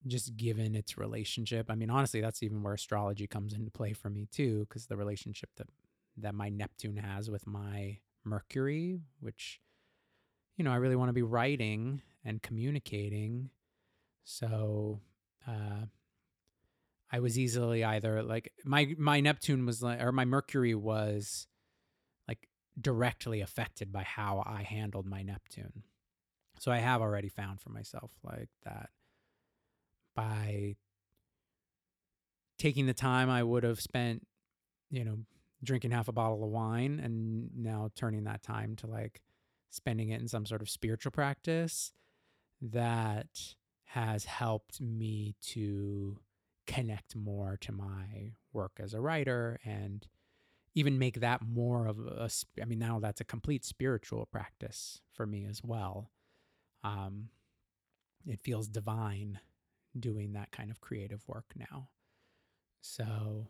just 0.07 0.36
given 0.36 0.74
its 0.74 0.96
relationship. 0.96 1.66
I 1.68 1.74
mean, 1.74 1.90
honestly, 1.90 2.20
that's 2.20 2.42
even 2.42 2.62
where 2.62 2.74
astrology 2.74 3.26
comes 3.26 3.53
into 3.53 3.70
play 3.70 3.92
for 3.92 4.11
me 4.11 4.28
too, 4.30 4.66
because 4.68 4.86
the 4.86 4.96
relationship 4.96 5.51
that 5.57 5.68
that 6.16 6.34
my 6.34 6.49
Neptune 6.49 6.96
has 6.96 7.30
with 7.30 7.46
my 7.46 7.99
Mercury, 8.24 9.01
which 9.20 9.61
you 10.57 10.64
know, 10.64 10.72
I 10.72 10.76
really 10.76 10.96
want 10.96 11.09
to 11.09 11.14
be 11.14 11.22
writing 11.22 12.03
and 12.24 12.42
communicating. 12.42 13.51
So 14.24 15.01
uh 15.46 15.86
I 17.11 17.20
was 17.20 17.38
easily 17.38 17.84
either 17.84 18.22
like 18.22 18.53
my 18.64 18.94
my 18.99 19.20
Neptune 19.20 19.66
was 19.66 19.82
like 19.82 20.01
or 20.01 20.12
my 20.12 20.24
Mercury 20.24 20.74
was 20.74 21.46
like 22.26 22.49
directly 22.80 23.40
affected 23.40 23.92
by 23.92 24.03
how 24.03 24.42
I 24.46 24.62
handled 24.62 25.07
my 25.07 25.22
Neptune. 25.22 25.84
So 26.61 26.72
I 26.72 26.78
have 26.78 27.01
already 27.01 27.28
found 27.28 27.61
for 27.61 27.70
myself 27.70 28.11
like 28.22 28.49
that 28.64 28.90
by 30.18 30.74
taking 32.58 32.86
the 32.86 32.94
time 32.94 33.30
I 33.30 33.44
would 33.44 33.62
have 33.62 33.80
spent, 33.80 34.26
you 34.90 35.04
know, 35.04 35.18
drinking 35.62 35.92
half 35.92 36.08
a 36.08 36.12
bottle 36.12 36.42
of 36.42 36.50
wine 36.50 36.98
and 36.98 37.50
now 37.56 37.90
turning 37.94 38.24
that 38.24 38.42
time 38.42 38.74
to 38.76 38.88
like 38.88 39.22
spending 39.70 40.08
it 40.08 40.20
in 40.20 40.26
some 40.26 40.44
sort 40.44 40.60
of 40.60 40.68
spiritual 40.68 41.12
practice 41.12 41.92
that 42.60 43.28
has 43.84 44.24
helped 44.24 44.80
me 44.80 45.36
to 45.40 46.18
connect 46.66 47.14
more 47.14 47.56
to 47.60 47.70
my 47.70 48.32
work 48.52 48.72
as 48.80 48.94
a 48.94 49.00
writer 49.00 49.60
and 49.64 50.08
even 50.74 50.98
make 50.98 51.20
that 51.20 51.42
more 51.42 51.86
of 51.86 51.98
a 52.00 52.28
I 52.60 52.64
mean 52.64 52.80
now 52.80 52.98
that's 52.98 53.20
a 53.20 53.24
complete 53.24 53.64
spiritual 53.64 54.26
practice 54.26 55.00
for 55.12 55.26
me 55.26 55.46
as 55.48 55.62
well. 55.62 56.10
Um 56.82 57.28
it 58.26 58.40
feels 58.40 58.66
divine 58.66 59.38
doing 59.99 60.32
that 60.32 60.51
kind 60.51 60.70
of 60.70 60.80
creative 60.80 61.22
work 61.26 61.53
now. 61.57 61.89
So 62.80 63.49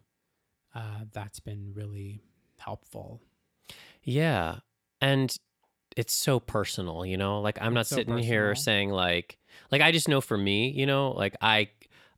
uh, 0.75 1.05
that's 1.13 1.41
been 1.41 1.73
really 1.75 2.23
helpful. 2.59 3.23
Yeah. 4.03 4.57
And 5.01 5.35
it's 5.97 6.17
so 6.17 6.41
personal, 6.41 7.05
you 7.05 7.17
know? 7.17 7.41
Like 7.41 7.59
I'm 7.61 7.75
not 7.75 7.87
so 7.87 7.97
sitting 7.97 8.15
personal. 8.15 8.31
here 8.31 8.55
saying 8.55 8.91
like 8.91 9.39
like 9.71 9.83
I 9.83 9.93
just 9.93 10.09
know 10.09 10.21
for 10.21 10.39
me, 10.39 10.71
you 10.71 10.87
know, 10.87 11.11
like 11.11 11.37
I 11.41 11.69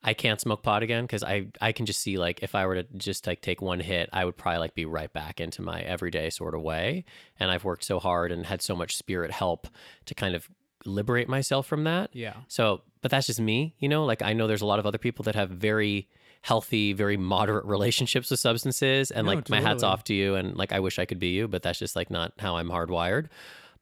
I 0.02 0.14
can't 0.14 0.40
smoke 0.40 0.62
pot 0.62 0.82
again 0.82 1.04
because 1.04 1.22
I 1.22 1.48
I 1.60 1.72
can 1.72 1.86
just 1.86 2.00
see 2.00 2.18
like 2.18 2.42
if 2.42 2.54
I 2.54 2.66
were 2.66 2.76
to 2.76 2.86
just 2.96 3.26
like 3.26 3.42
take 3.42 3.60
one 3.60 3.80
hit, 3.80 4.08
I 4.12 4.24
would 4.24 4.36
probably 4.36 4.58
like 4.58 4.74
be 4.74 4.86
right 4.86 5.12
back 5.12 5.40
into 5.40 5.62
my 5.62 5.80
everyday 5.80 6.30
sort 6.30 6.54
of 6.54 6.62
way. 6.62 7.04
And 7.38 7.50
I've 7.50 7.64
worked 7.64 7.84
so 7.84 7.98
hard 7.98 8.32
and 8.32 8.46
had 8.46 8.62
so 8.62 8.74
much 8.74 8.96
spirit 8.96 9.30
help 9.30 9.66
to 10.06 10.14
kind 10.14 10.34
of 10.34 10.48
liberate 10.84 11.28
myself 11.28 11.66
from 11.66 11.84
that. 11.84 12.10
Yeah. 12.12 12.34
So, 12.48 12.82
but 13.02 13.10
that's 13.10 13.26
just 13.26 13.40
me, 13.40 13.74
you 13.78 13.88
know, 13.88 14.04
like 14.04 14.22
I 14.22 14.32
know 14.32 14.46
there's 14.46 14.62
a 14.62 14.66
lot 14.66 14.78
of 14.78 14.86
other 14.86 14.98
people 14.98 15.22
that 15.24 15.34
have 15.34 15.50
very 15.50 16.08
healthy, 16.42 16.92
very 16.92 17.16
moderate 17.16 17.64
relationships 17.64 18.30
with 18.30 18.40
substances. 18.40 19.10
And 19.10 19.26
no, 19.26 19.32
like 19.32 19.44
totally. 19.44 19.60
my 19.60 19.68
hat's 19.68 19.82
off 19.82 20.04
to 20.04 20.14
you. 20.14 20.34
And 20.34 20.56
like 20.56 20.72
I 20.72 20.80
wish 20.80 20.98
I 20.98 21.04
could 21.04 21.18
be 21.18 21.28
you, 21.28 21.48
but 21.48 21.62
that's 21.62 21.78
just 21.78 21.96
like 21.96 22.10
not 22.10 22.32
how 22.38 22.56
I'm 22.56 22.68
hardwired. 22.68 23.28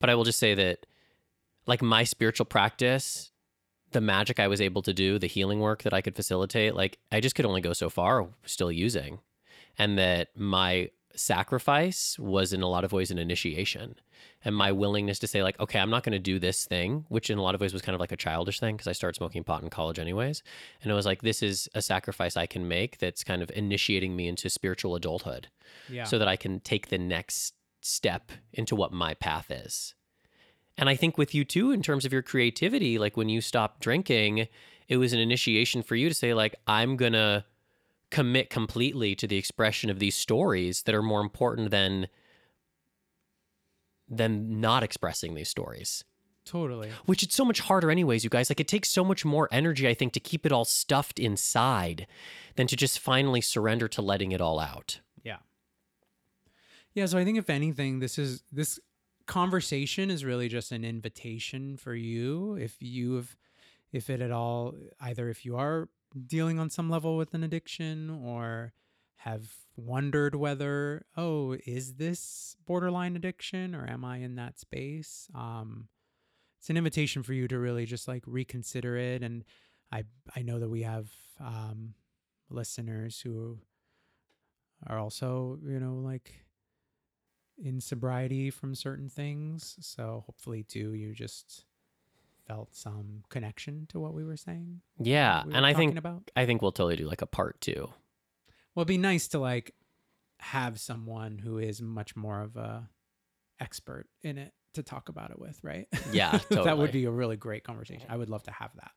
But 0.01 0.11
I 0.11 0.15
will 0.15 0.25
just 0.25 0.39
say 0.39 0.55
that 0.55 0.87
like 1.67 1.83
my 1.83 2.05
spiritual 2.05 2.47
practice, 2.47 3.31
the 3.93 4.01
magic 4.01 4.41
I 4.41 4.49
was 4.49 4.61
able 4.61 4.83
to 4.83 4.93
do, 4.93 5.19
the 5.19 5.27
healing 5.27 5.61
work 5.61 5.83
that 5.83 5.95
I 5.95 6.01
could 6.01 6.17
facilitate, 6.17 6.75
like 6.75 6.99
I 7.13 7.21
just 7.21 7.35
could 7.35 7.47
only 7.47 7.61
go 7.61 7.73
so 7.73 7.89
far 7.89 8.27
still 8.45 8.73
using. 8.73 9.21
And 9.81 9.97
that 9.99 10.37
my 10.37 10.91
sacrifice 11.19 12.19
was 12.19 12.53
in 12.53 12.63
a 12.63 12.69
lot 12.69 12.85
of 12.85 12.93
ways 12.93 13.11
an 13.11 13.19
initiation. 13.19 13.97
And 14.45 14.55
my 14.55 14.73
willingness 14.73 15.19
to 15.21 15.27
say 15.27 15.43
like 15.43 15.59
okay 15.61 15.79
i'm 15.79 15.91
not 15.91 16.05
going 16.05 16.13
to 16.13 16.19
do 16.19 16.39
this 16.39 16.65
thing 16.65 17.05
which 17.09 17.29
in 17.29 17.39
a 17.39 17.43
lot 17.43 17.55
of 17.55 17.61
ways 17.61 17.73
was 17.73 17.83
kind 17.83 17.95
of 17.95 18.01
like 18.01 18.13
a 18.13 18.17
childish 18.17 18.61
thing 18.61 18.77
because 18.77 18.87
i 18.87 18.93
started 18.93 19.17
smoking 19.17 19.45
pot 19.45 19.63
in 19.63 19.71
college 19.71 19.99
anyways. 19.99 20.43
And 20.83 20.91
it 20.91 20.95
was 20.95 21.07
like 21.07 21.23
this 21.23 21.43
is 21.43 21.69
a 21.75 21.83
sacrifice 21.83 22.37
i 22.37 22.47
can 22.47 22.69
make 22.69 22.99
that's 22.99 23.25
kind 23.25 23.43
of 23.43 23.51
initiating 23.55 24.15
me 24.15 24.29
into 24.29 24.49
spiritual 24.49 24.95
adulthood 24.95 25.49
yeah. 25.89 26.05
so 26.05 26.19
that 26.19 26.29
i 26.29 26.37
can 26.37 26.61
take 26.61 26.89
the 26.89 26.99
next 26.99 27.55
step 27.81 28.33
into 28.53 28.75
what 28.75 28.93
my 28.93 29.15
path 29.15 29.51
is. 29.51 29.95
And 30.77 30.89
i 30.89 30.95
think 30.95 31.19
with 31.19 31.35
you 31.35 31.45
too 31.45 31.73
in 31.73 31.83
terms 31.83 32.05
of 32.05 32.13
your 32.13 32.23
creativity 32.23 32.99
like 32.99 33.17
when 33.17 33.29
you 33.29 33.41
stopped 33.41 33.81
drinking 33.81 34.49
it 34.89 34.97
was 34.97 35.13
an 35.13 35.19
initiation 35.19 35.83
for 35.83 35.97
you 35.97 36.09
to 36.09 36.15
say 36.15 36.33
like 36.33 36.55
i'm 36.67 36.97
going 36.97 37.13
to 37.13 37.45
commit 38.11 38.51
completely 38.51 39.15
to 39.15 39.27
the 39.27 39.37
expression 39.37 39.91
of 39.91 39.99
these 39.99 40.15
stories 40.15 40.83
that 40.83 40.95
are 40.95 41.03
more 41.03 41.21
important 41.21 41.71
than 41.71 42.09
than 44.09 44.61
not 44.61 44.83
expressing 44.83 45.35
these 45.35 45.49
stories. 45.49 46.05
Totally. 46.45 46.91
Which 47.05 47.23
it's 47.23 47.35
so 47.35 47.45
much 47.45 47.61
harder 47.61 47.91
anyways, 47.91 48.25
you 48.25 48.31
guys. 48.31 48.49
Like 48.49 48.61
it 48.61 48.69
takes 48.69 48.89
so 48.89 49.05
much 49.05 49.23
more 49.25 49.49
energy 49.53 49.87
I 49.87 49.93
think 49.93 50.15
to 50.15 50.21
keep 50.21 50.47
it 50.47 50.53
all 50.53 50.65
stuffed 50.65 51.19
inside 51.19 52.07
than 52.57 52.67
to 52.69 52.77
just 52.77 52.99
finally 52.99 53.43
surrender 53.43 53.87
to 53.89 54.01
letting 54.01 54.33
it 54.33 54.41
all 54.41 54.59
out. 54.59 55.01
Yeah. 55.23 55.39
Yeah, 56.95 57.05
so 57.05 57.19
I 57.19 57.25
think 57.25 57.37
if 57.37 57.51
anything 57.51 57.99
this 57.99 58.19
is 58.19 58.43
this 58.51 58.81
conversation 59.27 60.11
is 60.11 60.25
really 60.25 60.49
just 60.49 60.73
an 60.73 60.87
invitation 60.87 61.77
for 61.77 61.95
you 61.95 62.55
if 62.55 62.81
you 62.81 63.17
have 63.17 63.37
if 63.93 64.09
it 64.09 64.23
at 64.23 64.31
all 64.31 64.75
either 65.03 65.29
if 65.29 65.45
you 65.45 65.57
are 65.57 65.91
dealing 66.27 66.59
on 66.59 66.71
some 66.71 66.91
level 66.91 67.17
with 67.17 67.35
an 67.35 67.43
addiction 67.43 68.11
or 68.11 68.73
have 69.17 69.53
wondered 69.77 70.35
whether, 70.35 71.07
oh, 71.17 71.57
is 71.67 71.95
this 71.95 72.57
borderline 72.67 73.17
addiction 73.17 73.75
or 73.75 73.87
am 73.89 74.05
I 74.05 74.19
in 74.19 74.37
that 74.37 74.59
space? 74.59 75.29
Um, 75.35 75.89
it's 76.59 76.71
an 76.71 76.77
invitation 76.77 77.23
for 77.23 77.33
you 77.33 77.49
to 77.49 77.59
really 77.59 77.87
just 77.87 78.09
like 78.09 78.25
reconsider 78.27 78.97
it. 78.97 79.23
And 79.23 79.45
I 79.93 80.05
I 80.35 80.43
know 80.43 80.59
that 80.59 80.69
we 80.69 80.83
have 80.83 81.09
um, 81.41 81.95
listeners 82.51 83.21
who 83.21 83.59
are 84.87 84.99
also 84.99 85.59
you 85.65 85.81
know 85.81 85.95
like 85.95 86.45
in 87.63 87.81
sobriety 87.81 88.51
from 88.51 88.75
certain 88.75 89.09
things. 89.09 89.77
So 89.81 90.25
hopefully 90.27 90.63
too, 90.63 90.95
you 90.95 91.15
just 91.15 91.65
felt 92.49 92.75
some 92.75 93.23
connection 93.29 93.87
to 93.91 94.01
what 94.01 94.15
we 94.15 94.25
were 94.25 94.37
saying. 94.37 94.81
Yeah, 94.99 95.45
we 95.47 95.53
and 95.53 95.65
I 95.65 95.75
think 95.75 95.97
about. 95.97 96.31
I 96.35 96.47
think 96.47 96.63
we'll 96.63 96.73
totally 96.73 96.97
do 96.97 97.07
like 97.07 97.23
a 97.23 97.27
part 97.27 97.61
two. 97.61 97.89
Well, 98.75 98.83
it'd 98.83 98.89
be 98.89 98.99
nice 98.99 99.29
to 99.29 99.39
like 99.39 99.75
have 100.41 100.81
someone 100.81 101.39
who 101.39 101.59
is 101.59 101.83
much 101.83 102.17
more 102.17 102.41
of 102.41 102.57
a 102.57 102.89
expert 103.61 104.07
in 104.23 104.39
it 104.39 104.53
to 104.75 104.83
talk 104.83 105.09
about 105.09 105.31
it 105.31 105.39
with, 105.39 105.59
right? 105.63 105.87
Yeah, 106.13 106.39
that 106.51 106.79
would 106.79 106.93
be 106.93 107.05
a 107.05 107.11
really 107.11 107.37
great 107.37 107.65
conversation. 107.65 108.07
I 108.09 108.17
would 108.17 108.31
love 108.31 108.43
to 108.45 108.53
have 108.53 108.71
that. 108.77 108.91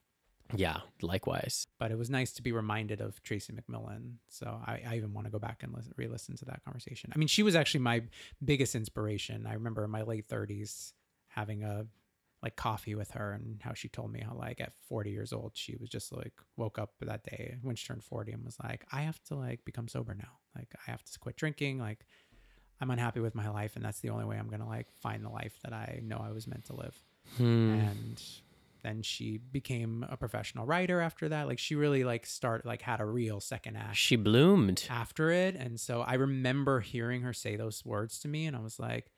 Yeah, 0.56 0.78
likewise. 1.02 1.68
But 1.80 1.92
it 1.92 1.98
was 1.98 2.10
nice 2.10 2.34
to 2.34 2.42
be 2.42 2.52
reminded 2.52 3.00
of 3.02 3.22
Tracy 3.24 3.54
McMillan. 3.54 4.16
So 4.30 4.48
I, 4.48 4.82
I 4.88 4.96
even 4.98 5.14
want 5.14 5.26
to 5.26 5.32
go 5.32 5.40
back 5.40 5.64
and 5.64 5.74
listen, 5.74 5.94
re-listen 5.96 6.36
to 6.38 6.46
that 6.46 6.64
conversation. 6.64 7.12
I 7.16 7.18
mean, 7.18 7.30
she 7.30 7.42
was 7.42 7.56
actually 7.56 7.82
my 7.82 8.04
biggest 8.44 8.76
inspiration. 8.76 9.46
I 9.48 9.54
remember 9.54 9.84
in 9.86 9.92
my 9.92 10.02
late 10.02 10.28
30s 10.28 10.92
having 11.30 11.64
a 11.64 11.86
like 12.44 12.56
coffee 12.56 12.96
with 12.96 13.12
her 13.12 13.34
and 13.34 13.62
how 13.62 13.74
she 13.74 13.88
told 13.88 14.12
me 14.12 14.20
how 14.20 14.34
like 14.36 14.60
at 14.60 14.74
40 14.90 15.12
years 15.12 15.32
old 15.32 15.52
she 15.54 15.76
was 15.80 15.90
just 15.90 16.12
like 16.12 16.34
woke 16.58 16.80
up 16.80 16.94
that 17.02 17.24
day 17.24 17.58
when 17.62 17.76
she 17.76 17.86
turned 17.86 18.04
40 18.04 18.32
and 18.32 18.44
was 18.44 18.58
like 18.64 18.86
I 18.92 19.02
have 19.02 19.22
to 19.26 19.36
like 19.36 19.64
become 19.66 19.88
sober 19.88 20.14
now. 20.16 20.40
Like 20.56 20.70
I 20.88 20.92
have 20.92 21.04
to 21.04 21.20
quit 21.20 21.36
drinking. 21.38 21.78
Like 21.80 22.06
I'm 22.80 22.90
unhappy 22.90 23.20
with 23.20 23.36
my 23.36 23.48
life 23.50 23.76
and 23.76 23.86
that's 23.86 24.00
the 24.00 24.10
only 24.10 24.26
way 24.26 24.38
I'm 24.38 24.48
going 24.48 24.60
to 24.62 24.66
like 24.66 24.88
find 25.02 25.24
the 25.24 25.30
life 25.30 25.54
that 25.64 25.72
I 25.74 26.00
know 26.04 26.18
I 26.24 26.32
was 26.32 26.48
meant 26.48 26.66
to 26.66 26.76
live 26.76 26.98
Hmm. 27.38 27.74
and 27.76 28.22
then 28.84 29.04
she 29.04 29.38
became 29.38 30.04
a 30.10 30.18
professional 30.18 30.66
writer 30.66 31.00
after 31.00 31.30
that 31.30 31.48
like 31.48 31.60
she 31.60 31.76
really 31.76 32.04
like 32.04 32.26
start 32.26 32.66
like 32.66 32.82
had 32.82 33.00
a 33.00 33.06
real 33.06 33.40
second 33.40 33.76
act 33.78 33.96
She 33.98 34.16
bloomed. 34.16 34.88
after 34.90 35.30
it 35.30 35.56
and 35.56 35.80
so 35.80 36.02
i 36.02 36.16
remember 36.16 36.80
hearing 36.80 37.22
her 37.22 37.32
say 37.34 37.56
those 37.56 37.86
words 37.86 38.20
to 38.22 38.28
me 38.28 38.48
and 38.48 38.58
i 38.58 38.60
was 38.60 38.80
like 38.80 39.12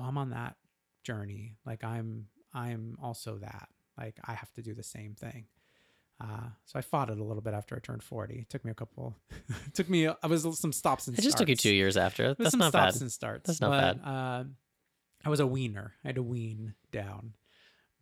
oh 0.00 0.04
i'm 0.04 0.16
on 0.16 0.30
that 0.30 0.56
journey 1.02 1.56
like 1.66 1.84
i'm 1.84 2.28
i'm 2.54 2.96
also 3.02 3.36
that 3.38 3.68
like 3.98 4.16
i 4.24 4.32
have 4.34 4.52
to 4.52 4.62
do 4.62 4.74
the 4.74 4.82
same 4.82 5.14
thing 5.14 5.46
uh, 6.20 6.46
so 6.64 6.78
I 6.78 6.82
fought 6.82 7.10
it 7.10 7.18
a 7.18 7.24
little 7.24 7.42
bit 7.42 7.54
after 7.54 7.74
I 7.74 7.80
turned 7.80 8.02
40. 8.02 8.36
It 8.36 8.48
took 8.48 8.64
me 8.64 8.70
a 8.70 8.74
couple, 8.74 9.16
it 9.66 9.74
took 9.74 9.88
me, 9.88 10.06
I 10.06 10.26
was 10.28 10.42
some 10.58 10.72
stops 10.72 11.08
and 11.08 11.16
starts. 11.16 11.24
It 11.24 11.28
just 11.28 11.38
took 11.38 11.48
you 11.48 11.56
two 11.56 11.74
years 11.74 11.96
after. 11.96 12.34
That's 12.34 12.52
some 12.52 12.60
not 12.60 12.72
bad. 12.72 12.90
stops 12.90 13.00
and 13.00 13.12
starts. 13.12 13.46
That's 13.48 13.60
not 13.60 13.96
but, 14.00 14.08
Uh, 14.08 14.44
I 15.24 15.28
was 15.28 15.40
a 15.40 15.46
wiener. 15.46 15.94
I 16.04 16.08
had 16.08 16.14
to 16.14 16.22
wean 16.22 16.74
down, 16.92 17.34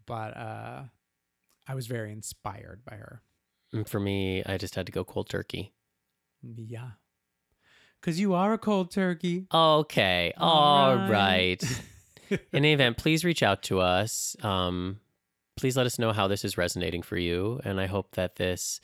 but 0.04 0.36
uh, 0.36 0.82
I 1.66 1.74
was 1.74 1.86
very 1.86 2.12
inspired 2.12 2.84
by 2.84 2.96
her. 2.96 3.22
And 3.72 3.88
for 3.88 3.98
me, 3.98 4.44
I 4.44 4.58
just 4.58 4.74
had 4.74 4.84
to 4.86 4.92
go 4.92 5.04
cold 5.04 5.30
turkey. 5.30 5.72
Yeah, 6.42 6.90
because 8.00 8.20
you 8.20 8.34
are 8.34 8.52
a 8.52 8.58
cold 8.58 8.90
turkey. 8.90 9.46
Okay. 9.52 10.34
All 10.36 10.48
All 10.48 10.96
right. 10.96 11.08
right. 11.08 11.80
In 12.52 12.58
any 12.64 12.72
event, 12.72 12.96
please 12.96 13.24
reach 13.24 13.42
out 13.42 13.62
to 13.64 13.80
us. 13.80 14.36
Um, 14.42 15.00
please 15.56 15.76
let 15.76 15.86
us 15.86 15.98
know 15.98 16.12
how 16.12 16.28
this 16.28 16.44
is 16.44 16.56
resonating 16.56 17.02
for 17.02 17.16
you. 17.16 17.60
And 17.64 17.80
I 17.80 17.86
hope 17.86 18.12
that 18.12 18.36
this 18.36 18.80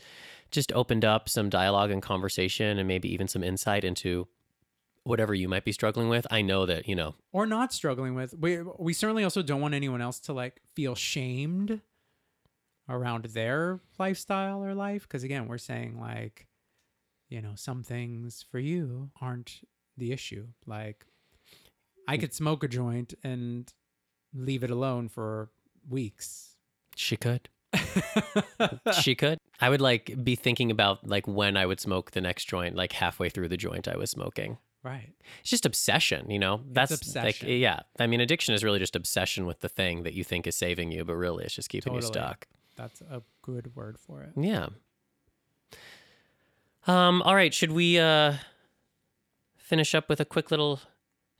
just 0.51 0.73
opened 0.73 1.05
up 1.05 1.29
some 1.29 1.49
dialogue 1.49 1.91
and 1.91 2.03
conversation 2.03 2.79
and 2.79 2.89
maybe 2.89 3.13
even 3.13 3.29
some 3.29 3.43
insight 3.43 3.85
into 3.85 4.29
whatever 5.05 5.35
you 5.35 5.49
might 5.49 5.65
be 5.65 5.73
struggling 5.73 6.09
with. 6.09 6.27
I 6.31 6.43
know 6.43 6.67
that, 6.67 6.89
you 6.89 6.95
know, 6.95 7.15
or 7.33 7.47
not 7.47 7.73
struggling 7.73 8.15
with. 8.15 8.35
We 8.35 8.63
we 8.79 8.93
certainly 8.93 9.25
also 9.25 9.43
don't 9.43 9.61
want 9.61 9.75
anyone 9.75 10.01
else 10.01 10.21
to 10.21 10.33
like 10.33 10.61
feel 10.75 10.95
shamed 10.95 11.81
around 12.89 13.25
their 13.27 13.81
lifestyle 13.99 14.65
or 14.65 14.75
life 14.75 15.03
because 15.03 15.23
again, 15.23 15.47
we're 15.49 15.59
saying 15.59 15.99
like, 16.01 16.47
you 17.29 17.43
know, 17.43 17.53
some 17.55 17.83
things 17.83 18.45
for 18.51 18.59
you 18.59 19.11
aren't 19.21 19.61
the 19.97 20.13
issue. 20.13 20.47
Like, 20.67 21.07
I 22.09 22.17
could 22.17 22.33
smoke 22.35 22.65
a 22.65 22.69
joint 22.69 23.15
and 23.23 23.73
leave 24.35 24.65
it 24.65 24.71
alone 24.71 25.09
for 25.09 25.51
weeks. 25.89 26.57
she 26.97 27.17
could. 27.17 27.49
she 29.03 29.15
could. 29.15 29.39
I 29.61 29.69
would 29.69 29.83
like 29.83 30.25
be 30.25 30.35
thinking 30.35 30.71
about 30.71 31.07
like 31.07 31.29
when 31.29 31.57
I 31.57 31.67
would 31.67 31.81
smoke 31.81 32.13
the 32.13 32.21
next 32.23 32.47
joint, 32.47 32.75
like 32.75 32.93
halfway 32.93 33.29
through 33.29 33.49
the 33.49 33.59
joint 33.59 33.87
I 33.87 33.97
was 33.97 34.11
smoking. 34.11 34.57
right. 34.83 35.13
It's 35.41 35.51
just 35.51 35.67
obsession, 35.67 36.31
you 36.31 36.39
know. 36.39 36.63
That's 36.71 36.93
obsession. 36.93 37.27
Like, 37.27 37.43
yeah, 37.43 37.81
I 37.99 38.07
mean, 38.07 38.21
addiction 38.21 38.55
is 38.55 38.65
really 38.65 38.79
just 38.79 38.97
obsession 38.97 39.45
with 39.45 39.61
the 39.61 39.69
thing 39.69 40.05
that 40.05 40.15
you 40.15 40.25
think 40.25 40.47
is 40.47 40.57
saving 40.57 40.91
you, 40.93 41.05
but 41.05 41.15
really 41.15 41.45
it's 41.45 41.55
just 41.55 41.69
keeping 41.69 41.95
you 41.95 42.01
stuck. 42.03 42.49
That's 42.77 43.03
a 43.03 43.23
good 43.43 43.77
word 43.77 43.99
for 43.99 44.23
it. 44.23 44.31
Yeah. 44.37 44.69
Um. 46.87 47.21
All 47.23 47.35
right. 47.35 47.53
Should 47.53 47.73
we 47.73 47.99
uh 47.99 48.35
finish 49.59 49.95
up 49.95 50.09
with 50.09 50.21
a 50.21 50.25
quick 50.25 50.51
little 50.51 50.81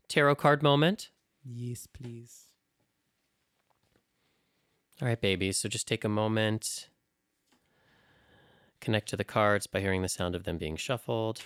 tarot 0.09 0.37
card 0.37 0.63
moment? 0.63 1.11
Yes, 1.45 1.87
please. 1.87 2.45
All 5.01 5.09
right, 5.09 5.21
babies. 5.21 5.59
So 5.59 5.69
just 5.69 5.87
take 5.87 6.05
a 6.05 6.09
moment. 6.09 6.89
Connect 8.81 9.09
to 9.09 9.17
the 9.17 9.25
cards 9.25 9.67
by 9.67 9.81
hearing 9.81 10.03
the 10.03 10.09
sound 10.09 10.35
of 10.35 10.45
them 10.45 10.59
being 10.59 10.77
shuffled. 10.77 11.43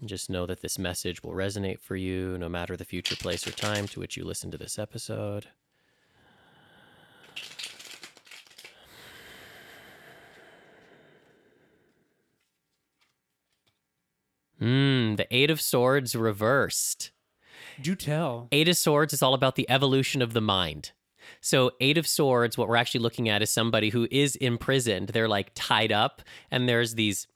And 0.00 0.08
just 0.08 0.30
know 0.30 0.46
that 0.46 0.62
this 0.62 0.78
message 0.78 1.22
will 1.22 1.32
resonate 1.32 1.80
for 1.80 1.96
you 1.96 2.36
no 2.38 2.48
matter 2.48 2.76
the 2.76 2.84
future 2.84 3.16
place 3.16 3.46
or 3.46 3.52
time 3.52 3.86
to 3.88 4.00
which 4.00 4.16
you 4.16 4.24
listen 4.24 4.50
to 4.50 4.58
this 4.58 4.78
episode. 4.78 5.46
Hmm, 14.58 15.16
the 15.16 15.26
Eight 15.32 15.50
of 15.50 15.60
Swords 15.60 16.14
reversed. 16.14 17.10
Do 17.82 17.94
tell. 17.94 18.48
Eight 18.52 18.68
of 18.68 18.76
Swords 18.76 19.12
is 19.12 19.22
all 19.22 19.34
about 19.34 19.56
the 19.56 19.68
evolution 19.68 20.22
of 20.22 20.32
the 20.32 20.40
mind. 20.40 20.92
So, 21.40 21.72
Eight 21.80 21.98
of 21.98 22.06
Swords, 22.06 22.56
what 22.56 22.68
we're 22.68 22.76
actually 22.76 23.00
looking 23.00 23.28
at 23.28 23.42
is 23.42 23.50
somebody 23.50 23.90
who 23.90 24.08
is 24.10 24.36
imprisoned. 24.36 25.08
They're 25.08 25.28
like 25.28 25.50
tied 25.54 25.92
up, 25.92 26.22
and 26.50 26.68
there's 26.68 26.94
these 26.94 27.26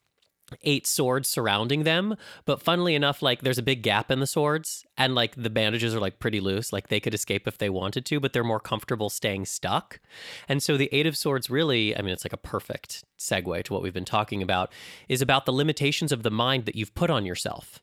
eight 0.62 0.86
swords 0.86 1.28
surrounding 1.28 1.82
them. 1.82 2.14
But 2.44 2.62
funnily 2.62 2.94
enough, 2.94 3.20
like 3.20 3.42
there's 3.42 3.58
a 3.58 3.62
big 3.64 3.82
gap 3.82 4.10
in 4.10 4.20
the 4.20 4.26
swords, 4.26 4.84
and 4.96 5.14
like 5.14 5.34
the 5.36 5.50
bandages 5.50 5.94
are 5.94 6.00
like 6.00 6.18
pretty 6.18 6.40
loose. 6.40 6.72
Like 6.72 6.88
they 6.88 7.00
could 7.00 7.14
escape 7.14 7.48
if 7.48 7.58
they 7.58 7.70
wanted 7.70 8.04
to, 8.06 8.20
but 8.20 8.32
they're 8.32 8.44
more 8.44 8.60
comfortable 8.60 9.10
staying 9.10 9.46
stuck. 9.46 10.00
And 10.48 10.62
so, 10.62 10.76
the 10.76 10.88
Eight 10.92 11.06
of 11.06 11.16
Swords 11.16 11.50
really, 11.50 11.96
I 11.96 12.02
mean, 12.02 12.12
it's 12.12 12.24
like 12.24 12.32
a 12.32 12.38
perfect 12.38 13.04
segue 13.18 13.64
to 13.64 13.72
what 13.72 13.82
we've 13.82 13.94
been 13.94 14.04
talking 14.04 14.42
about, 14.42 14.72
is 15.08 15.22
about 15.22 15.46
the 15.46 15.52
limitations 15.52 16.12
of 16.12 16.22
the 16.22 16.30
mind 16.30 16.66
that 16.66 16.76
you've 16.76 16.94
put 16.94 17.10
on 17.10 17.26
yourself. 17.26 17.80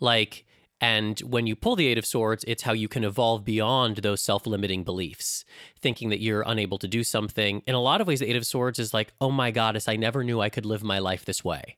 Like, 0.00 0.44
and 0.82 1.20
when 1.20 1.46
you 1.46 1.54
pull 1.54 1.76
the 1.76 1.86
Eight 1.86 1.96
of 1.96 2.04
Swords, 2.04 2.44
it's 2.48 2.64
how 2.64 2.72
you 2.72 2.88
can 2.88 3.04
evolve 3.04 3.44
beyond 3.44 3.98
those 3.98 4.20
self 4.20 4.48
limiting 4.48 4.82
beliefs, 4.82 5.44
thinking 5.80 6.08
that 6.08 6.20
you're 6.20 6.42
unable 6.44 6.76
to 6.78 6.88
do 6.88 7.04
something. 7.04 7.62
In 7.68 7.76
a 7.76 7.80
lot 7.80 8.00
of 8.00 8.08
ways, 8.08 8.18
the 8.18 8.28
Eight 8.28 8.36
of 8.36 8.44
Swords 8.44 8.80
is 8.80 8.92
like, 8.92 9.12
oh 9.20 9.30
my 9.30 9.52
goddess, 9.52 9.86
I 9.86 9.94
never 9.94 10.24
knew 10.24 10.40
I 10.40 10.50
could 10.50 10.66
live 10.66 10.82
my 10.82 10.98
life 10.98 11.24
this 11.24 11.44
way. 11.44 11.76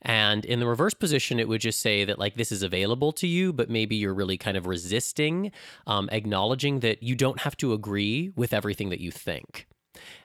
And 0.00 0.46
in 0.46 0.60
the 0.60 0.66
reverse 0.66 0.94
position, 0.94 1.38
it 1.38 1.46
would 1.46 1.60
just 1.60 1.80
say 1.80 2.06
that, 2.06 2.18
like, 2.18 2.36
this 2.36 2.50
is 2.50 2.62
available 2.62 3.12
to 3.12 3.26
you, 3.26 3.52
but 3.52 3.68
maybe 3.68 3.96
you're 3.96 4.14
really 4.14 4.38
kind 4.38 4.56
of 4.56 4.66
resisting, 4.66 5.52
um, 5.86 6.08
acknowledging 6.10 6.80
that 6.80 7.02
you 7.02 7.14
don't 7.14 7.40
have 7.40 7.56
to 7.58 7.74
agree 7.74 8.32
with 8.34 8.54
everything 8.54 8.88
that 8.88 8.98
you 9.00 9.10
think. 9.10 9.68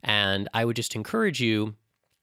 And 0.01 0.47
I 0.53 0.63
would 0.63 0.77
just 0.77 0.95
encourage 0.95 1.41
you 1.41 1.75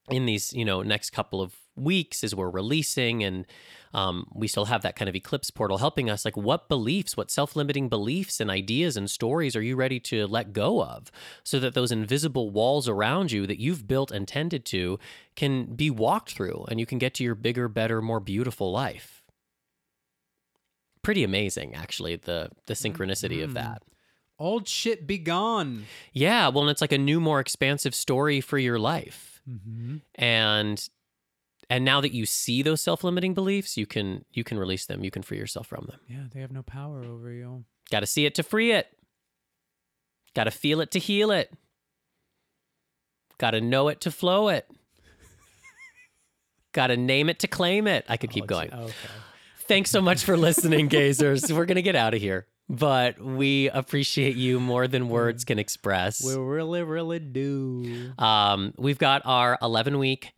in 0.08 0.24
these, 0.24 0.52
you 0.54 0.64
know, 0.64 0.82
next 0.82 1.10
couple 1.10 1.42
of 1.42 1.54
weeks 1.76 2.22
as 2.24 2.34
we're 2.34 2.50
releasing 2.50 3.22
and 3.24 3.46
um, 3.92 4.26
we 4.34 4.48
still 4.48 4.64
have 4.64 4.82
that 4.82 4.96
kind 4.96 5.08
of 5.08 5.14
eclipse 5.14 5.50
portal 5.50 5.78
helping 5.78 6.08
us 6.10 6.24
like 6.24 6.36
what 6.36 6.68
beliefs 6.68 7.16
what 7.16 7.30
self-limiting 7.30 7.88
beliefs 7.88 8.40
and 8.40 8.50
ideas 8.50 8.96
and 8.96 9.10
stories 9.10 9.54
are 9.56 9.62
you 9.62 9.76
ready 9.76 9.98
to 10.00 10.26
let 10.26 10.52
go 10.52 10.82
of 10.82 11.10
so 11.44 11.58
that 11.60 11.74
those 11.74 11.90
invisible 11.92 12.50
walls 12.50 12.88
around 12.88 13.32
you 13.32 13.46
that 13.46 13.60
you've 13.60 13.86
built 13.88 14.10
and 14.10 14.26
tended 14.28 14.64
to 14.64 14.98
can 15.36 15.64
be 15.74 15.90
walked 15.90 16.32
through 16.32 16.64
and 16.68 16.78
you 16.80 16.86
can 16.86 16.98
get 16.98 17.14
to 17.14 17.24
your 17.24 17.34
bigger 17.34 17.68
better 17.68 18.00
more 18.02 18.20
beautiful 18.20 18.70
life 18.72 19.22
pretty 21.02 21.22
amazing 21.24 21.74
actually 21.74 22.16
the 22.16 22.50
the 22.66 22.74
synchronicity 22.74 23.42
of 23.44 23.50
Mhm. 23.50 23.54
that 23.54 23.82
Old 24.36 24.66
shit 24.66 25.06
be 25.06 25.18
gone. 25.18 25.86
yeah 26.12 26.48
well 26.48 26.62
and 26.64 26.70
it's 26.70 26.80
like 26.80 26.90
a 26.92 26.98
new 26.98 27.20
more 27.20 27.38
expansive 27.40 27.94
story 27.94 28.40
for 28.40 28.58
your 28.58 28.78
life 28.78 29.30
Mm-hmm. 29.48 29.96
and 30.14 30.88
and 31.70 31.84
now 31.84 32.00
that 32.00 32.12
you 32.12 32.26
see 32.26 32.62
those 32.62 32.80
self-limiting 32.82 33.34
beliefs 33.34 33.76
you 33.76 33.86
can 33.86 34.24
you 34.32 34.44
can 34.44 34.58
release 34.58 34.86
them 34.86 35.02
you 35.04 35.10
can 35.10 35.22
free 35.22 35.38
yourself 35.38 35.66
from 35.66 35.86
them 35.90 35.98
Yeah, 36.08 36.24
they 36.32 36.40
have 36.40 36.52
no 36.52 36.62
power 36.62 37.04
over 37.04 37.30
you. 37.32 37.64
got 37.90 38.00
to 38.00 38.06
see 38.06 38.26
it 38.26 38.34
to 38.36 38.42
free 38.42 38.72
it 38.72 38.86
got 40.34 40.44
to 40.44 40.50
feel 40.50 40.80
it 40.80 40.90
to 40.92 40.98
heal 40.98 41.30
it 41.30 41.52
got 43.38 43.52
to 43.52 43.60
know 43.60 43.88
it 43.88 44.00
to 44.02 44.10
flow 44.10 44.48
it 44.48 44.66
Gotta 46.72 46.96
name 46.96 47.28
it 47.28 47.38
to 47.40 47.46
claim 47.46 47.86
it. 47.86 48.04
I 48.08 48.16
could 48.16 48.30
keep 48.30 48.44
Oh, 48.44 48.46
going. 48.46 48.72
Okay. 48.74 48.92
Thanks 49.68 49.90
so 49.90 50.00
much 50.02 50.24
for 50.24 50.36
listening, 50.36 50.88
gazers. 50.88 51.50
We're 51.56 51.66
to 51.66 51.82
get 51.82 51.94
out 51.94 52.14
of 52.14 52.20
here, 52.20 52.48
but 52.68 53.20
we 53.20 53.70
appreciate 53.70 54.34
you 54.34 54.58
more 54.58 54.88
than 54.88 55.08
words 55.08 55.44
can 55.44 55.60
express. 55.60 56.24
We 56.24 56.34
really, 56.34 56.82
really 56.82 57.20
do. 57.20 58.12
Um, 58.18 58.74
we've 58.76 58.98
got 58.98 59.22
our 59.24 59.56
11 59.62 59.98
week 59.98 60.32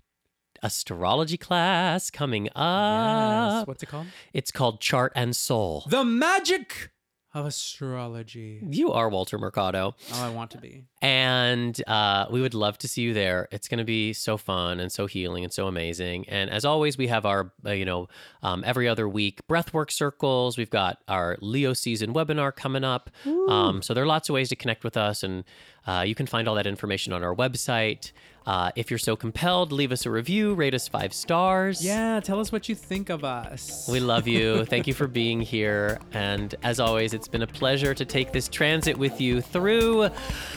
astrology 0.62 1.36
class 1.36 2.10
coming 2.10 2.48
up. 2.54 3.58
yes. 3.58 3.66
What's 3.66 3.82
it 3.82 3.86
called? 3.86 4.06
It's 4.32 4.50
called 4.50 4.80
Chart 4.80 5.12
and 5.14 5.34
Soul. 5.34 5.84
The 5.88 6.04
magic 6.04 6.90
of 7.34 7.44
astrology. 7.44 8.60
You 8.66 8.92
are 8.92 9.10
Walter 9.10 9.36
Mercado. 9.36 9.94
Oh, 10.14 10.24
I 10.24 10.30
want 10.30 10.50
to 10.52 10.58
be. 10.58 10.84
And 11.02 11.78
uh, 11.86 12.26
we 12.30 12.40
would 12.40 12.54
love 12.54 12.78
to 12.78 12.88
see 12.88 13.02
you 13.02 13.12
there. 13.12 13.46
It's 13.52 13.68
going 13.68 13.76
to 13.78 13.84
be 13.84 14.14
so 14.14 14.38
fun 14.38 14.80
and 14.80 14.90
so 14.90 15.04
healing 15.06 15.44
and 15.44 15.52
so 15.52 15.66
amazing. 15.66 16.26
And 16.30 16.48
as 16.48 16.64
always, 16.64 16.96
we 16.96 17.08
have 17.08 17.26
our, 17.26 17.52
uh, 17.66 17.72
you 17.72 17.84
know, 17.84 18.08
um, 18.42 18.64
every 18.66 18.88
other 18.88 19.06
week 19.06 19.40
breathwork 19.48 19.90
circles. 19.90 20.56
We've 20.56 20.70
got 20.70 21.02
our 21.08 21.36
Leo 21.42 21.74
season 21.74 22.14
webinar 22.14 22.56
coming 22.56 22.84
up. 22.84 23.10
Um, 23.26 23.82
so 23.82 23.92
there 23.92 24.02
are 24.02 24.06
lots 24.06 24.30
of 24.30 24.32
ways 24.32 24.48
to 24.48 24.56
connect 24.56 24.82
with 24.82 24.96
us. 24.96 25.22
And 25.22 25.44
uh, 25.86 26.04
you 26.06 26.14
can 26.14 26.26
find 26.26 26.48
all 26.48 26.54
that 26.54 26.66
information 26.66 27.12
on 27.12 27.22
our 27.22 27.34
website. 27.34 28.12
Uh, 28.46 28.70
if 28.76 28.90
you're 28.90 28.98
so 28.98 29.16
compelled, 29.16 29.72
leave 29.72 29.90
us 29.90 30.06
a 30.06 30.10
review, 30.10 30.54
rate 30.54 30.74
us 30.74 30.86
five 30.86 31.12
stars. 31.12 31.84
Yeah, 31.84 32.20
tell 32.20 32.38
us 32.38 32.52
what 32.52 32.68
you 32.68 32.74
think 32.74 33.10
of 33.10 33.24
us. 33.24 33.88
We 33.90 33.98
love 33.98 34.28
you. 34.28 34.64
Thank 34.66 34.86
you 34.86 34.94
for 34.94 35.08
being 35.08 35.40
here. 35.40 35.98
And 36.12 36.54
as 36.62 36.78
always, 36.78 37.12
it's 37.12 37.28
been 37.28 37.42
a 37.42 37.46
pleasure 37.46 37.94
to 37.94 38.04
take 38.04 38.32
this 38.32 38.48
transit 38.48 38.96
with 38.96 39.20
you 39.20 39.40
through 39.40 40.10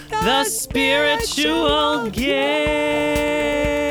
the, 0.10 0.44
spiritual 0.44 2.10
game. 2.12 3.89